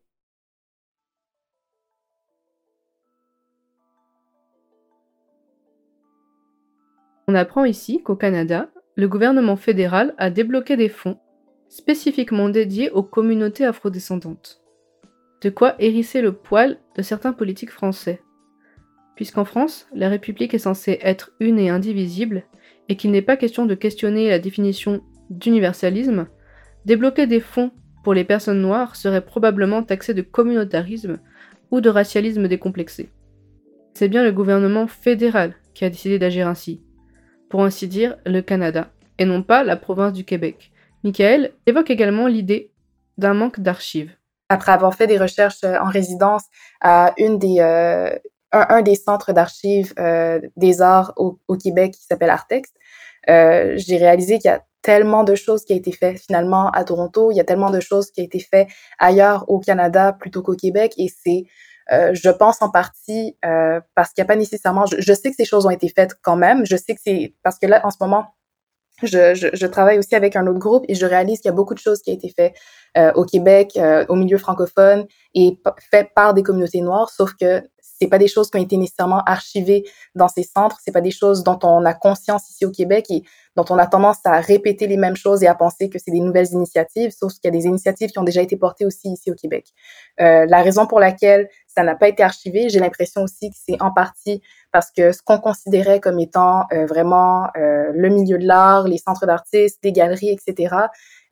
On 7.28 7.34
apprend 7.34 7.64
ici 7.64 8.02
qu'au 8.02 8.14
Canada, 8.14 8.68
le 8.94 9.08
gouvernement 9.08 9.56
fédéral 9.56 10.14
a 10.18 10.28
débloqué 10.28 10.76
des 10.76 10.90
fonds 10.90 11.18
spécifiquement 11.72 12.50
dédié 12.50 12.90
aux 12.90 13.02
communautés 13.02 13.64
afrodescendantes. 13.64 14.60
De 15.40 15.48
quoi 15.48 15.74
hérisser 15.78 16.20
le 16.20 16.32
poil 16.32 16.76
de 16.96 17.00
certains 17.00 17.32
politiques 17.32 17.70
français. 17.70 18.20
Puisqu'en 19.16 19.46
France, 19.46 19.88
la 19.94 20.10
République 20.10 20.52
est 20.52 20.58
censée 20.58 20.98
être 21.00 21.32
une 21.40 21.58
et 21.58 21.70
indivisible, 21.70 22.44
et 22.90 22.96
qu'il 22.96 23.10
n'est 23.10 23.22
pas 23.22 23.38
question 23.38 23.64
de 23.64 23.74
questionner 23.74 24.28
la 24.28 24.38
définition 24.38 25.02
d'universalisme, 25.30 26.26
débloquer 26.84 27.26
des 27.26 27.40
fonds 27.40 27.70
pour 28.04 28.12
les 28.12 28.24
personnes 28.24 28.60
noires 28.60 28.94
serait 28.94 29.24
probablement 29.24 29.82
taxé 29.82 30.12
de 30.12 30.20
communautarisme 30.20 31.20
ou 31.70 31.80
de 31.80 31.88
racialisme 31.88 32.48
décomplexé. 32.48 33.08
C'est 33.94 34.08
bien 34.08 34.24
le 34.24 34.32
gouvernement 34.32 34.88
fédéral 34.88 35.54
qui 35.72 35.86
a 35.86 35.90
décidé 35.90 36.18
d'agir 36.18 36.48
ainsi, 36.48 36.82
pour 37.48 37.64
ainsi 37.64 37.88
dire 37.88 38.18
le 38.26 38.42
Canada, 38.42 38.92
et 39.18 39.24
non 39.24 39.42
pas 39.42 39.64
la 39.64 39.76
province 39.76 40.12
du 40.12 40.24
Québec, 40.24 40.71
Michael 41.04 41.52
évoque 41.66 41.90
également 41.90 42.26
l'idée 42.26 42.70
d'un 43.18 43.34
manque 43.34 43.60
d'archives. 43.60 44.12
Après 44.48 44.72
avoir 44.72 44.94
fait 44.94 45.06
des 45.06 45.18
recherches 45.18 45.64
euh, 45.64 45.78
en 45.80 45.86
résidence 45.86 46.44
à 46.80 47.14
euh, 47.18 48.10
un, 48.52 48.82
des 48.82 48.94
centres 48.94 49.32
d'archives 49.32 49.92
euh, 49.98 50.40
des 50.56 50.82
arts 50.82 51.12
au, 51.16 51.38
Québec 51.56 51.94
qui 51.94 52.04
s'appelle 52.04 52.30
Artex, 52.30 52.70
j'ai 53.26 53.96
réalisé 53.96 54.38
qu'il 54.38 54.50
y 54.50 54.54
a 54.54 54.62
tellement 54.82 55.22
de 55.24 55.34
choses 55.36 55.64
qui 55.64 55.72
ont 55.72 55.76
été 55.76 55.92
faites 55.92 56.18
finalement 56.18 56.70
à 56.70 56.84
Toronto, 56.84 57.30
il 57.30 57.36
y 57.36 57.40
a 57.40 57.44
tellement 57.44 57.70
de 57.70 57.80
choses 57.80 58.10
qui 58.10 58.20
ont 58.20 58.24
été 58.24 58.40
faites 58.40 58.68
ailleurs 58.98 59.48
au 59.48 59.60
Canada 59.60 60.12
plutôt 60.12 60.42
qu'au 60.42 60.56
Québec 60.56 60.94
et 60.98 61.08
c'est 61.08 61.44
je 61.90 62.30
pense 62.30 62.60
en 62.62 62.70
partie 62.70 63.36
parce 63.40 64.12
qu'il 64.12 64.22
n'y 64.22 64.26
a 64.26 64.28
pas 64.28 64.36
nécessairement. 64.36 64.86
Je, 64.86 65.12
sais 65.12 65.30
que 65.30 65.36
ces 65.36 65.44
choses 65.44 65.66
ont 65.66 65.70
été 65.70 65.88
faites 65.88 66.16
quand 66.20 66.36
même. 66.36 66.66
Je 66.66 66.76
sais 66.76 66.94
que 66.94 67.00
c'est 67.02 67.34
parce 67.42 67.58
que 67.58 67.66
là, 67.66 67.80
en 67.86 67.90
ce 67.90 67.98
moment, 68.00 68.26
je, 69.06 69.34
je, 69.34 69.48
je, 69.52 69.66
travaille 69.66 69.98
aussi 69.98 70.14
avec 70.14 70.36
un 70.36 70.46
autre 70.46 70.58
groupe 70.58 70.84
et 70.88 70.94
je 70.94 71.06
réalise 71.06 71.40
qu'il 71.40 71.48
y 71.48 71.52
a 71.52 71.56
beaucoup 71.56 71.74
de 71.74 71.78
choses 71.78 72.00
qui 72.02 72.10
ont 72.10 72.14
été 72.14 72.28
faites 72.28 72.54
euh, 72.96 73.12
au 73.14 73.24
Québec, 73.24 73.72
euh, 73.76 74.04
au 74.08 74.16
milieu 74.16 74.38
francophone 74.38 75.06
et 75.34 75.58
faites 75.90 76.10
par 76.14 76.34
des 76.34 76.42
communautés 76.42 76.80
noires, 76.80 77.10
sauf 77.10 77.34
que 77.34 77.62
c'est 77.80 78.08
pas 78.08 78.18
des 78.18 78.28
choses 78.28 78.50
qui 78.50 78.58
ont 78.58 78.62
été 78.62 78.76
nécessairement 78.76 79.22
archivées 79.26 79.84
dans 80.14 80.28
ces 80.28 80.42
centres, 80.42 80.78
c'est 80.84 80.92
pas 80.92 81.00
des 81.00 81.12
choses 81.12 81.44
dont 81.44 81.58
on 81.62 81.84
a 81.84 81.94
conscience 81.94 82.50
ici 82.50 82.66
au 82.66 82.70
Québec 82.70 83.06
et 83.10 83.22
dont 83.56 83.64
on 83.70 83.78
a 83.78 83.86
tendance 83.86 84.18
à 84.24 84.40
répéter 84.40 84.86
les 84.86 84.96
mêmes 84.96 85.16
choses 85.16 85.42
et 85.42 85.46
à 85.46 85.54
penser 85.54 85.88
que 85.88 85.98
c'est 85.98 86.10
des 86.10 86.20
nouvelles 86.20 86.50
initiatives, 86.52 87.12
sauf 87.12 87.32
qu'il 87.34 87.44
y 87.44 87.48
a 87.48 87.58
des 87.58 87.66
initiatives 87.66 88.10
qui 88.10 88.18
ont 88.18 88.24
déjà 88.24 88.42
été 88.42 88.56
portées 88.56 88.86
aussi 88.86 89.12
ici 89.12 89.30
au 89.30 89.34
Québec. 89.34 89.68
Euh, 90.20 90.46
la 90.48 90.62
raison 90.62 90.86
pour 90.86 91.00
laquelle 91.00 91.48
ça 91.74 91.82
n'a 91.82 91.94
pas 91.94 92.08
été 92.08 92.22
archivé, 92.22 92.68
j'ai 92.68 92.80
l'impression 92.80 93.22
aussi 93.22 93.50
que 93.50 93.56
c'est 93.56 93.80
en 93.80 93.92
partie 93.92 94.42
parce 94.72 94.90
que 94.90 95.12
ce 95.12 95.22
qu'on 95.22 95.38
considérait 95.38 96.00
comme 96.00 96.18
étant 96.18 96.64
euh, 96.72 96.86
vraiment 96.86 97.48
euh, 97.56 97.92
le 97.94 98.08
milieu 98.08 98.38
de 98.38 98.46
l'art, 98.46 98.88
les 98.88 98.98
centres 98.98 99.26
d'artistes, 99.26 99.78
les 99.82 99.92
galeries, 99.92 100.30
etc., 100.30 100.74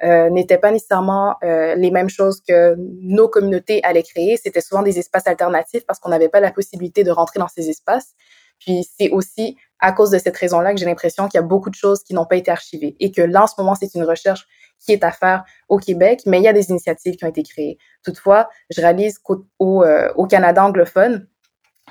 euh, 0.03 0.31
n'étaient 0.31 0.59
pas 0.59 0.71
nécessairement 0.71 1.37
les 1.43 1.91
mêmes 1.91 2.09
choses 2.09 2.41
que 2.41 2.75
nos 3.03 3.29
communautés 3.29 3.83
allaient 3.85 4.03
créer. 4.03 4.39
C'était 4.43 4.61
souvent 4.61 4.83
des 4.83 4.99
espaces 4.99 5.27
alternatifs 5.27 5.85
parce 5.87 5.99
qu'on 5.99 6.09
n'avait 6.09 6.29
pas 6.29 6.41
la 6.41 6.51
possibilité 6.51 7.05
de 7.05 7.11
rentrer 7.11 7.39
dans 7.39 7.49
ces 7.49 7.69
espaces. 7.69 8.15
Puis 8.59 8.87
c'est 8.99 9.11
aussi 9.11 9.57
à 9.79 9.93
cause 9.93 10.11
de 10.11 10.19
cette 10.19 10.37
raison-là 10.37 10.73
que 10.73 10.81
j'ai 10.81 10.87
l'impression 10.87 11.29
qu'il 11.29 11.39
y 11.39 11.43
a 11.43 11.47
beaucoup 11.47 11.71
de 11.71 11.75
choses 11.75 12.03
qui 12.03 12.15
n'ont 12.15 12.27
pas 12.27 12.37
été 12.37 12.51
archivées 12.51 12.97
et 13.01 13.11
que 13.11 13.23
là, 13.23 13.45
en 13.45 13.47
ce 13.47 13.55
moment, 13.59 13.75
c'est 13.75 13.95
une 13.95 14.05
recherche 14.05 14.47
qui 14.79 14.93
est 14.93 15.05
à 15.05 15.11
faire 15.11 15.45
au 15.69 15.79
Québec, 15.79 16.23
mais 16.27 16.39
il 16.39 16.45
y 16.45 16.49
a 16.49 16.53
des 16.53 16.71
initiatives 16.71 17.17
qui 17.17 17.25
ont 17.25 17.29
été 17.29 17.43
créées. 17.43 17.79
Toutefois, 18.05 18.49
je 18.71 18.81
réalise 18.81 19.19
qu'au 19.19 19.47
au, 19.59 19.85
euh, 19.85 20.27
Canada 20.29 20.65
anglophone, 20.65 21.27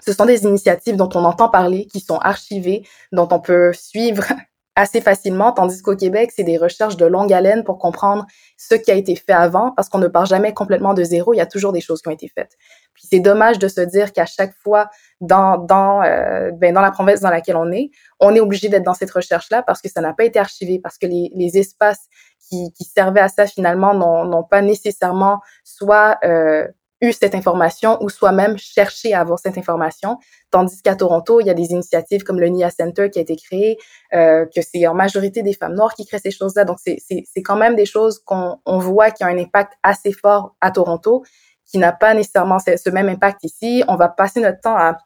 ce 0.06 0.14
sont 0.14 0.26
des 0.26 0.44
initiatives 0.44 0.96
dont 0.96 1.10
on 1.14 1.26
entend 1.26 1.50
parler, 1.50 1.86
qui 1.86 2.00
sont 2.00 2.18
archivées, 2.18 2.88
dont 3.12 3.28
on 3.32 3.40
peut 3.40 3.74
suivre 3.74 4.24
assez 4.76 5.02
facilement, 5.02 5.52
tandis 5.52 5.82
qu'au 5.82 5.96
Québec, 5.96 6.32
c'est 6.34 6.44
des 6.44 6.58
recherches 6.58 6.96
de 6.96 7.06
longue 7.06 7.34
haleine 7.34 7.66
pour 7.66 7.78
comprendre 7.78 8.26
ce 8.56 8.76
qui 8.76 8.92
a 8.92 8.94
été 8.94 9.16
fait 9.16 9.34
avant, 9.34 9.72
parce 9.72 9.90
qu'on 9.90 9.98
ne 9.98 10.08
part 10.08 10.26
jamais 10.26 10.54
complètement 10.54 10.94
de 10.94 11.04
zéro, 11.04 11.34
il 11.34 11.38
y 11.38 11.42
a 11.42 11.46
toujours 11.46 11.74
des 11.74 11.82
choses 11.82 12.02
qui 12.02 12.08
ont 12.08 12.14
été 12.14 12.30
faites. 12.34 12.56
Puis 12.94 13.08
c'est 13.10 13.20
dommage 13.20 13.60
de 13.60 13.68
se 13.68 13.82
dire 13.82 14.14
qu'à 14.14 14.26
chaque 14.26 14.54
fois 14.64 14.90
dans 15.20 15.58
dans 15.58 16.02
euh, 16.04 16.52
ben, 16.54 16.74
dans 16.74 16.82
la 16.82 16.92
province 16.92 17.20
dans 17.20 17.30
laquelle 17.30 17.58
on 17.58 17.72
est, 17.72 17.92
on 18.22 18.34
est 18.34 18.40
obligé 18.40 18.70
d'être 18.70 18.84
dans 18.84 18.94
cette 18.94 19.12
recherche 19.12 19.50
là 19.52 19.64
parce 19.64 19.82
que 19.82 19.90
ça 19.90 20.00
n'a 20.00 20.14
pas 20.14 20.24
été 20.24 20.40
archivé, 20.40 20.80
parce 20.80 20.98
que 20.98 21.08
les, 21.08 21.30
les 21.36 21.58
espaces 21.58 22.08
qui, 22.48 22.72
qui 22.74 22.84
servaient 22.84 23.20
à 23.20 23.30
ça 23.30 23.48
finalement 23.48 23.94
n'ont 23.94 24.44
pas 24.44 24.62
nécessairement 24.62 25.40
soit 25.64 26.18
euh, 26.24 26.68
eu 27.02 27.14
cette 27.14 27.36
information 27.36 27.98
ou 28.02 28.10
soi-même 28.10 28.58
cherché 28.58 29.14
à 29.14 29.22
avoir 29.22 29.40
cette 29.40 29.58
information. 29.58 30.18
Tandis 30.52 30.82
qu'à 30.82 30.96
Toronto, 30.96 31.40
il 31.40 31.48
y 31.48 31.50
a 31.50 31.54
des 31.54 31.72
initiatives 31.72 32.24
comme 32.24 32.40
le 32.40 32.48
NIA 32.48 32.70
Center 32.72 33.10
qui 33.10 33.20
a 33.20 33.22
été 33.22 33.36
créé, 33.36 33.78
euh, 34.14 34.46
que 34.54 34.62
c'est 34.62 34.86
en 34.88 34.94
majorité 34.94 35.42
des 35.42 35.54
femmes 35.54 35.76
noires 35.76 35.94
qui 35.94 36.06
créent 36.06 36.20
ces 36.20 36.32
choses-là. 36.32 36.66
Donc, 36.66 36.78
c'est 36.84 37.44
quand 37.44 37.56
même 37.56 37.76
des 37.76 37.86
choses 37.86 38.20
qu'on 38.20 38.58
on 38.66 38.80
voit 38.80 39.12
qui 39.12 39.24
ont 39.24 39.28
un 39.28 39.38
impact 39.38 39.74
assez 39.84 40.12
fort 40.12 40.56
à 40.60 40.72
Toronto, 40.72 41.24
qui 41.66 41.78
n'a 41.78 41.94
pas 41.94 42.14
nécessairement 42.14 42.60
ce, 42.60 42.76
ce, 42.76 42.90
même 42.90 43.08
impact 43.08 43.44
ici. 43.44 43.84
On 43.88 43.96
va 43.96 44.10
passer 44.10 44.42
notre 44.42 44.60
temps 44.60 44.76
à 44.76 44.98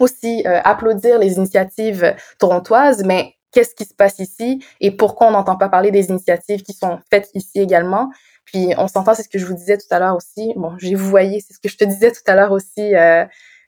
aussi 0.00 0.42
euh, 0.46 0.60
applaudir 0.64 1.18
les 1.18 1.34
initiatives 1.34 2.16
torontoises, 2.38 3.04
mais 3.04 3.34
qu'est-ce 3.52 3.74
qui 3.74 3.84
se 3.84 3.94
passe 3.94 4.18
ici 4.18 4.64
et 4.80 4.90
pourquoi 4.90 5.28
on 5.28 5.32
n'entend 5.32 5.56
pas 5.56 5.68
parler 5.68 5.90
des 5.90 6.08
initiatives 6.08 6.62
qui 6.62 6.72
sont 6.72 6.98
faites 7.10 7.30
ici 7.34 7.60
également. 7.60 8.10
Puis 8.44 8.74
on 8.78 8.88
s'entend, 8.88 9.14
c'est 9.14 9.22
ce 9.22 9.28
que 9.28 9.38
je 9.38 9.46
vous 9.46 9.54
disais 9.54 9.78
tout 9.78 9.86
à 9.90 9.98
l'heure 9.98 10.16
aussi. 10.16 10.52
Bon, 10.56 10.72
j'ai 10.78 10.94
vous 10.94 11.08
voyez, 11.08 11.40
c'est 11.40 11.54
ce 11.54 11.60
que 11.60 11.68
je 11.68 11.76
te 11.76 11.84
disais 11.84 12.10
tout 12.10 12.22
à 12.26 12.34
l'heure 12.34 12.52
aussi. 12.52 12.94
Euh, 12.94 13.24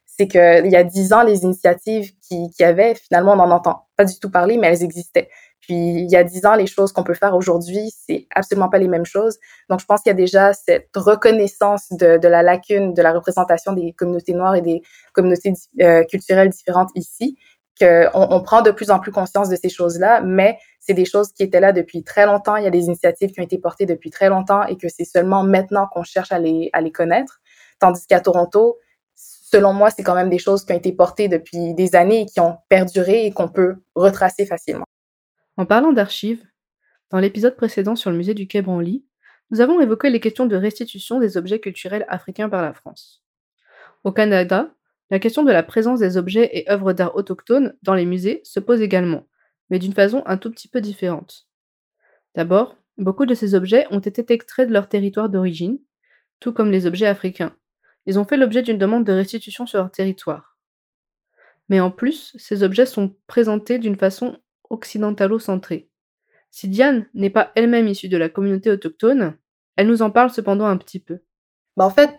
c'est 0.06 0.28
que 0.28 0.64
il 0.64 0.70
y 0.70 0.76
a 0.76 0.84
dix 0.84 1.12
ans, 1.12 1.22
les 1.22 1.42
initiatives 1.42 2.12
qui, 2.20 2.50
qui 2.50 2.64
avaient, 2.64 2.94
finalement, 2.94 3.32
on 3.32 3.36
n'en 3.36 3.50
entend 3.50 3.86
pas 3.96 4.04
du 4.04 4.18
tout 4.18 4.30
parler, 4.30 4.56
mais 4.58 4.68
elles 4.68 4.82
existaient. 4.82 5.28
Puis 5.62 5.74
il 5.74 6.10
y 6.10 6.16
a 6.16 6.24
dix 6.24 6.44
ans, 6.44 6.56
les 6.56 6.66
choses 6.66 6.92
qu'on 6.92 7.04
peut 7.04 7.14
faire 7.14 7.34
aujourd'hui, 7.36 7.92
c'est 8.06 8.26
absolument 8.34 8.68
pas 8.68 8.78
les 8.78 8.88
mêmes 8.88 9.06
choses. 9.06 9.38
Donc 9.70 9.80
je 9.80 9.86
pense 9.86 10.02
qu'il 10.02 10.10
y 10.10 10.14
a 10.14 10.16
déjà 10.16 10.52
cette 10.52 10.90
reconnaissance 10.96 11.86
de, 11.92 12.18
de, 12.18 12.28
la 12.28 12.42
lacune 12.42 12.94
de 12.94 13.02
la 13.02 13.12
représentation 13.12 13.72
des 13.72 13.92
communautés 13.92 14.34
noires 14.34 14.56
et 14.56 14.60
des 14.60 14.82
communautés 15.12 15.52
euh, 15.80 16.02
culturelles 16.04 16.48
différentes 16.48 16.90
ici 16.96 17.38
qu'on 17.78 18.08
on 18.12 18.42
prend 18.42 18.62
de 18.62 18.70
plus 18.70 18.90
en 18.90 18.98
plus 18.98 19.12
conscience 19.12 19.48
de 19.48 19.56
ces 19.56 19.68
choses-là, 19.68 20.20
mais 20.20 20.58
c'est 20.80 20.94
des 20.94 21.04
choses 21.04 21.32
qui 21.32 21.42
étaient 21.42 21.60
là 21.60 21.72
depuis 21.72 22.02
très 22.02 22.26
longtemps. 22.26 22.56
Il 22.56 22.64
y 22.64 22.66
a 22.66 22.70
des 22.70 22.84
initiatives 22.84 23.30
qui 23.32 23.40
ont 23.40 23.44
été 23.44 23.58
portées 23.58 23.86
depuis 23.86 24.10
très 24.10 24.28
longtemps 24.28 24.64
et 24.66 24.76
que 24.76 24.88
c'est 24.88 25.04
seulement 25.04 25.42
maintenant 25.44 25.86
qu'on 25.86 26.02
cherche 26.02 26.32
à 26.32 26.38
les, 26.38 26.70
connaître. 26.92 27.40
Tandis 27.78 28.06
qu'à 28.06 28.20
Toronto, 28.20 28.78
selon 29.14 29.72
moi, 29.72 29.90
c'est 29.90 30.02
quand 30.02 30.14
même 30.14 30.30
des 30.30 30.38
choses 30.38 30.64
qui 30.64 30.72
ont 30.72 30.76
été 30.76 30.92
portées 30.92 31.28
depuis 31.28 31.74
des 31.74 31.94
années 31.94 32.22
et 32.22 32.26
qui 32.26 32.40
ont 32.40 32.58
perduré 32.68 33.26
et 33.26 33.32
qu'on 33.32 33.48
peut 33.48 33.76
retracer 33.94 34.46
facilement. 34.46 34.84
En 35.56 35.66
parlant 35.66 35.92
d'archives, 35.92 36.44
dans 37.10 37.18
l'épisode 37.18 37.56
précédent 37.56 37.94
sur 37.94 38.10
le 38.10 38.16
musée 38.16 38.34
du 38.34 38.46
Quai 38.46 38.62
Branly, 38.62 39.04
nous 39.50 39.60
avons 39.60 39.80
évoqué 39.80 40.08
les 40.08 40.20
questions 40.20 40.46
de 40.46 40.56
restitution 40.56 41.20
des 41.20 41.36
objets 41.36 41.60
culturels 41.60 42.06
africains 42.08 42.48
par 42.48 42.62
la 42.62 42.72
France. 42.72 43.22
Au 44.02 44.10
Canada, 44.10 44.70
la 45.10 45.18
question 45.18 45.42
de 45.42 45.52
la 45.52 45.62
présence 45.62 46.00
des 46.00 46.16
objets 46.16 46.50
et 46.52 46.70
œuvres 46.70 46.92
d'art 46.92 47.16
autochtones 47.16 47.76
dans 47.82 47.94
les 47.94 48.06
musées 48.06 48.40
se 48.44 48.60
pose 48.60 48.80
également, 48.80 49.26
mais 49.70 49.78
d'une 49.78 49.92
façon 49.92 50.22
un 50.26 50.36
tout 50.36 50.50
petit 50.50 50.68
peu 50.68 50.80
différente. 50.80 51.46
D'abord, 52.34 52.76
beaucoup 52.98 53.26
de 53.26 53.34
ces 53.34 53.54
objets 53.54 53.86
ont 53.90 53.98
été 53.98 54.24
extraits 54.32 54.68
de 54.68 54.72
leur 54.72 54.88
territoire 54.88 55.28
d'origine, 55.28 55.78
tout 56.40 56.52
comme 56.52 56.70
les 56.70 56.86
objets 56.86 57.06
africains. 57.06 57.54
Ils 58.06 58.18
ont 58.18 58.24
fait 58.24 58.36
l'objet 58.36 58.62
d'une 58.62 58.78
demande 58.78 59.04
de 59.04 59.12
restitution 59.12 59.66
sur 59.66 59.78
leur 59.78 59.90
territoire. 59.90 60.56
Mais 61.68 61.80
en 61.80 61.90
plus, 61.90 62.34
ces 62.38 62.62
objets 62.62 62.86
sont 62.86 63.14
présentés 63.26 63.78
d'une 63.78 63.96
façon 63.96 64.38
occidentalo-centrée. 64.70 65.88
Si 66.50 66.68
Diane 66.68 67.06
n'est 67.14 67.30
pas 67.30 67.52
elle-même 67.54 67.88
issue 67.88 68.08
de 68.08 68.16
la 68.16 68.28
communauté 68.28 68.70
autochtone, 68.70 69.36
elle 69.76 69.86
nous 69.86 70.02
en 70.02 70.10
parle 70.10 70.30
cependant 70.30 70.66
un 70.66 70.76
petit 70.76 71.00
peu. 71.00 71.20
Bah 71.76 71.86
en 71.86 71.90
fait, 71.90 72.18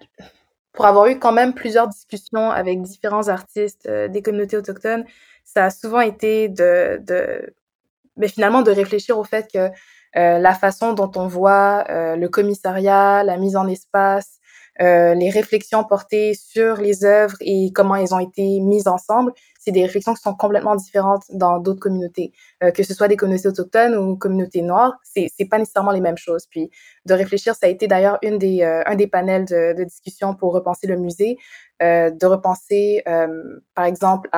pour 0.74 0.86
avoir 0.86 1.08
eu 1.08 1.20
quand 1.20 1.32
même 1.32 1.54
plusieurs 1.54 1.88
discussions 1.88 2.50
avec 2.52 2.82
différents 2.82 3.28
artistes 3.30 3.86
euh, 3.88 4.08
des 4.08 4.22
communautés 4.22 4.58
autochtones, 4.58 5.06
ça 5.46 5.66
a 5.66 5.70
souvent 5.70 6.02
été 6.02 6.50
de, 6.50 7.00
de 7.02 7.54
mais 8.18 8.28
finalement 8.28 8.62
de 8.62 8.72
réfléchir 8.72 9.18
au 9.18 9.24
fait 9.24 9.48
que 9.52 9.70
euh, 10.16 10.40
la 10.40 10.54
façon 10.54 10.94
dont 10.94 11.12
on 11.16 11.28
voit 11.28 11.86
euh, 11.90 12.16
le 12.16 12.30
commissariat, 12.30 13.24
la 13.24 13.38
mise 13.38 13.56
en 13.56 13.68
espace, 13.68 14.40
euh, 14.82 15.14
les 15.14 15.30
réflexions 15.30 15.84
portées 15.84 16.34
sur 16.34 16.78
les 16.78 17.06
œuvres 17.06 17.38
et 17.42 17.72
comment 17.74 17.96
elles 17.96 18.14
ont 18.14 18.20
été 18.20 18.60
mises 18.60 18.88
ensemble, 18.88 19.32
c'est 19.60 19.72
des 19.72 19.84
réflexions 19.84 20.16
qui 20.16 20.22
sont 20.22 20.34
complètement 20.34 20.76
différentes 20.76 21.24
dans 21.30 21.60
d'autres 21.60 21.80
communautés, 21.80 22.34
euh, 22.64 22.72
que 22.72 22.82
ce 22.82 22.94
soit 22.94 23.08
des 23.08 23.16
communautés 23.16 23.48
autochtones 23.48 23.96
ou 23.96 24.18
communautés 24.18 24.64
noires, 24.64 24.94
c'est 25.04 25.28
c'est 25.36 25.46
pas 25.46 25.60
nécessairement 25.60 25.92
les 25.92 26.02
mêmes 26.02 26.18
choses. 26.18 26.48
Puis 26.50 26.72
de 27.06 27.14
réfléchir, 27.14 27.54
ça 27.54 27.68
a 27.68 27.70
été 27.70 27.88
d'ailleurs 27.88 28.18
une 28.24 28.40
des 28.40 28.64
euh, 28.64 28.82
un 28.88 28.96
des 28.96 29.08
panels 29.08 29.46
de, 29.46 29.84
discussion 29.84 30.34
pour 30.34 30.54
repenser 30.54 30.88
le 30.88 30.98
musée, 30.98 31.38
de 31.82 32.26
repenser 32.26 33.04
par 33.76 33.86
exemple 33.86 34.30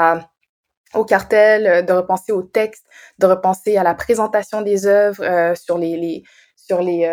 au 0.94 1.06
cartel, 1.06 1.86
de 1.86 1.94
repenser 1.94 2.32
au 2.32 2.42
texte, 2.42 2.86
de 3.20 3.28
repenser 3.28 3.78
à 3.78 3.84
la 3.84 3.94
présentation 3.94 4.62
des 4.62 4.88
œuvres 4.88 5.56
sur 5.56 5.78
les 5.78 6.24
sur 6.56 6.82
les 6.82 7.06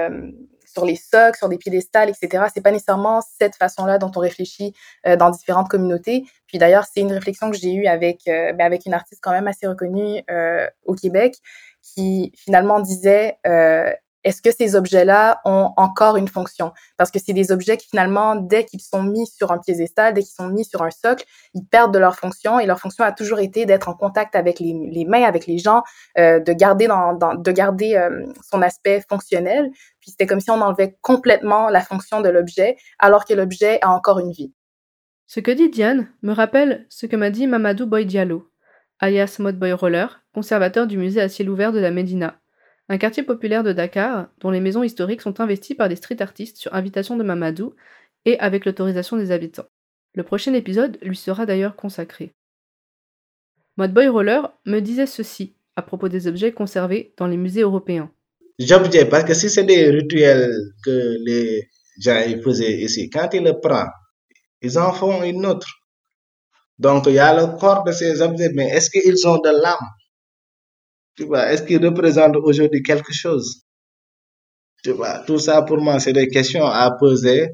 sur 0.73 0.85
les 0.85 0.97
socs, 0.97 1.37
sur 1.37 1.49
des 1.49 1.59
piédestals, 1.59 2.09
etc. 2.09 2.45
C'est 2.53 2.61
pas 2.61 2.71
nécessairement 2.71 3.21
cette 3.39 3.57
façon-là 3.57 3.99
dont 3.99 4.11
on 4.17 4.21
réfléchit 4.21 4.75
euh, 5.07 5.17
dans 5.17 5.31
différentes 5.31 5.69
communautés. 5.69 6.25
Puis 6.47 6.59
d'ailleurs, 6.59 6.85
c'est 6.93 7.01
une 7.01 7.13
réflexion 7.13 7.51
que 7.51 7.57
j'ai 7.57 7.73
eue 7.73 7.87
avec 7.87 8.23
euh, 8.29 8.53
ben 8.53 8.65
avec 8.65 8.87
une 8.87 8.95
artiste 8.95 9.21
quand 9.23 9.33
même 9.33 9.49
assez 9.49 9.67
reconnue 9.67 10.23
euh, 10.31 10.67
au 10.85 10.95
Québec, 10.95 11.37
qui 11.83 12.33
finalement 12.37 12.81
disait 12.81 13.37
est-ce 14.25 14.41
que 14.41 14.51
ces 14.51 14.77
objets-là 14.77 15.41
ont 15.45 15.73
encore 15.77 16.17
une 16.17 16.29
fonction? 16.29 16.73
Parce 16.97 17.11
que 17.11 17.19
c'est 17.19 17.33
des 17.33 17.51
objets 17.51 17.77
qui 17.77 17.89
finalement, 17.89 18.37
dès 18.37 18.65
qu'ils 18.65 18.81
sont 18.81 19.03
mis 19.03 19.27
sur 19.27 19.51
un 19.51 19.59
piédestal, 19.59 20.15
dès 20.15 20.23
qu'ils 20.23 20.35
sont 20.35 20.49
mis 20.49 20.65
sur 20.65 20.83
un 20.83 20.91
socle, 20.91 21.25
ils 21.55 21.65
perdent 21.65 21.93
de 21.93 21.99
leur 21.99 22.17
fonction 22.17 22.61
et 22.61 22.67
leur 22.67 22.79
fonction 22.79 23.05
a 23.05 23.13
toujours 23.13 23.41
été 23.41 23.67
d'être 23.67 23.89
en 23.89 23.95
contact 23.95 24.37
avec 24.37 24.61
les, 24.61 25.05
mains, 25.07 25.25
avec 25.25 25.47
les 25.47 25.59
gens, 25.59 25.83
euh, 26.19 26.41
de 26.41 26.53
garder 26.53 27.97
euh, 27.97 28.27
son 28.49 28.63
aspect 28.63 29.03
fonctionnel. 29.09 29.71
Puis 30.01 30.11
c'était 30.11 30.27
comme 30.27 30.41
si 30.41 30.51
on 30.51 30.61
enlevait 30.61 30.97
complètement 31.01 31.69
la 31.69 31.81
fonction 31.81 32.21
de 32.21 32.29
l'objet, 32.29 32.77
alors 32.99 33.25
que 33.25 33.35
l'objet 33.35 33.79
a 33.83 33.91
encore 33.91 34.19
une 34.19 34.33
vie. 34.33 34.53
Ce 35.27 35.41
que 35.41 35.51
dit 35.51 35.71
Diane 35.71 36.09
me 36.23 36.33
rappelle 36.33 36.87
ce 36.91 37.07
que 37.07 37.17
m'a 37.17 37.31
dit 37.31 37.47
Mamadou 37.47 37.87
Boy 37.87 38.07
Diallo, 38.07 38.51
alias 38.99 39.37
Mode 39.39 39.59
Boy 39.59 39.73
Roller, 39.73 40.23
conservateur 40.35 40.87
du 40.87 40.99
musée 40.99 41.21
à 41.21 41.29
ciel 41.29 41.49
ouvert 41.49 41.73
de 41.73 41.81
la 41.81 41.91
Médina 41.91 42.42
un 42.89 42.99
quartier 42.99 43.23
populaire 43.23 43.63
de 43.63 43.73
Dakar, 43.73 44.29
dont 44.41 44.51
les 44.51 44.61
maisons 44.61 44.83
historiques 44.83 45.23
sont 45.23 45.41
investies 45.41 45.75
par 45.75 45.89
des 45.89 45.97
street 45.97 46.21
artistes 46.21 46.57
sur 46.57 46.75
invitation 46.75 47.17
de 47.17 47.23
Mamadou 47.23 47.75
et 48.25 48.39
avec 48.39 48.65
l'autorisation 48.65 49.17
des 49.17 49.31
habitants. 49.31 49.67
Le 50.15 50.23
prochain 50.23 50.53
épisode 50.55 50.99
lui 51.03 51.17
sera 51.17 51.47
d'ailleurs 51.47 51.77
consacré. 51.77 52.33
Modboy 53.79 54.09
Roller 54.09 54.43
me 54.67 54.81
disait 54.81 55.07
ceci 55.07 55.55
à 55.77 55.83
propos 55.83 56.09
des 56.09 56.27
objets 56.27 56.53
conservés 56.53 57.15
dans 57.17 57.27
les 57.27 57.39
musées 57.39 57.63
européens. 57.63 58.11
J'objecte 58.59 59.11
parce 59.11 59.25
que 59.25 59.35
si 59.35 59.49
c'est 59.49 59.65
des 59.65 59.89
rituels 59.91 60.53
que 60.85 61.17
les 61.25 61.69
gens 61.99 62.23
faisaient 62.45 62.81
ici, 62.81 63.09
quand 63.09 63.31
ils 63.33 63.43
le 63.43 63.59
prennent, 63.59 63.89
ils 64.61 64.79
en 64.79 64.93
font 64.93 65.23
une 65.23 65.47
autre. 65.47 65.69
Donc 66.79 67.07
il 67.07 67.15
y 67.15 67.19
a 67.19 67.35
le 67.35 67.59
corps 67.59 67.85
de 67.85 67.93
ces 67.93 68.21
objets, 68.21 68.51
mais 68.53 68.69
est-ce 68.69 68.91
qu'ils 68.91 69.27
ont 69.27 69.39
de 69.39 69.49
l'âme? 69.49 69.89
Tu 71.17 71.25
vois, 71.25 71.53
est-ce 71.53 71.63
qu'il 71.63 71.85
représente 71.85 72.37
aujourd'hui 72.37 72.83
quelque 72.83 73.13
chose? 73.13 73.63
Tu 74.83 74.91
vois, 74.93 75.21
tout 75.27 75.39
ça 75.39 75.63
pour 75.63 75.79
moi, 75.79 76.01
c'est 76.01 76.13
des 76.13 76.29
questions 76.29 76.65
à 76.65 76.91
poser. 76.99 77.51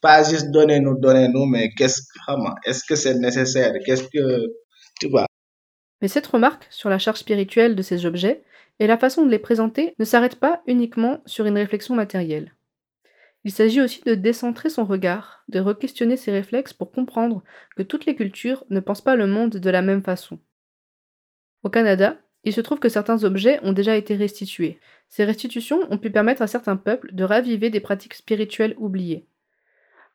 Pas 0.00 0.22
juste 0.22 0.50
donnez-nous, 0.50 0.98
donnez-nous, 0.98 1.46
mais 1.46 1.70
qu'est-ce 1.76 2.02
que, 2.02 2.68
est-ce 2.68 2.84
que 2.84 2.96
c'est 2.96 3.14
nécessaire? 3.14 3.72
Qu'est-ce 3.84 4.04
que, 4.04 4.46
tu 5.00 5.08
vois? 5.08 5.26
Mais 6.00 6.08
cette 6.08 6.26
remarque 6.26 6.66
sur 6.70 6.88
la 6.88 6.98
charge 6.98 7.18
spirituelle 7.18 7.74
de 7.74 7.82
ces 7.82 8.06
objets 8.06 8.42
et 8.78 8.86
la 8.86 8.98
façon 8.98 9.24
de 9.24 9.30
les 9.30 9.38
présenter 9.38 9.94
ne 9.98 10.04
s'arrête 10.04 10.36
pas 10.36 10.62
uniquement 10.66 11.20
sur 11.26 11.46
une 11.46 11.56
réflexion 11.56 11.94
matérielle. 11.94 12.54
Il 13.44 13.52
s'agit 13.52 13.80
aussi 13.80 14.02
de 14.02 14.14
décentrer 14.14 14.68
son 14.68 14.84
regard, 14.84 15.44
de 15.48 15.60
re-questionner 15.60 16.16
ses 16.16 16.32
réflexes 16.32 16.72
pour 16.72 16.92
comprendre 16.92 17.42
que 17.76 17.82
toutes 17.82 18.06
les 18.06 18.14
cultures 18.14 18.64
ne 18.70 18.80
pensent 18.80 19.02
pas 19.02 19.16
le 19.16 19.26
monde 19.26 19.56
de 19.56 19.70
la 19.70 19.82
même 19.82 20.02
façon. 20.02 20.38
Au 21.62 21.70
Canada, 21.70 22.16
il 22.44 22.52
se 22.52 22.60
trouve 22.60 22.78
que 22.78 22.88
certains 22.88 23.24
objets 23.24 23.58
ont 23.62 23.72
déjà 23.72 23.96
été 23.96 24.14
restitués. 24.14 24.78
Ces 25.08 25.24
restitutions 25.24 25.80
ont 25.90 25.98
pu 25.98 26.10
permettre 26.10 26.42
à 26.42 26.46
certains 26.46 26.76
peuples 26.76 27.14
de 27.14 27.24
raviver 27.24 27.70
des 27.70 27.80
pratiques 27.80 28.14
spirituelles 28.14 28.74
oubliées. 28.78 29.26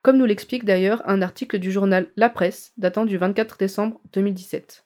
Comme 0.02 0.18
nous 0.18 0.26
l'explique 0.26 0.66
d'ailleurs 0.66 1.02
un 1.06 1.22
article 1.22 1.60
du 1.60 1.72
journal 1.72 2.08
La 2.16 2.30
Presse 2.30 2.74
datant 2.78 3.06
du 3.06 3.18
24 3.18 3.58
décembre 3.58 4.02
2017. 4.14 4.86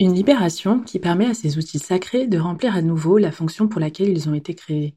Une 0.00 0.14
libération 0.14 0.80
qui 0.80 0.98
permet 0.98 1.26
à 1.26 1.34
ces 1.34 1.58
outils 1.58 1.78
sacrés 1.78 2.26
de 2.26 2.38
remplir 2.38 2.76
à 2.76 2.82
nouveau 2.82 3.18
la 3.18 3.32
fonction 3.32 3.68
pour 3.68 3.80
laquelle 3.80 4.08
ils 4.08 4.28
ont 4.28 4.34
été 4.34 4.54
créés. 4.54 4.94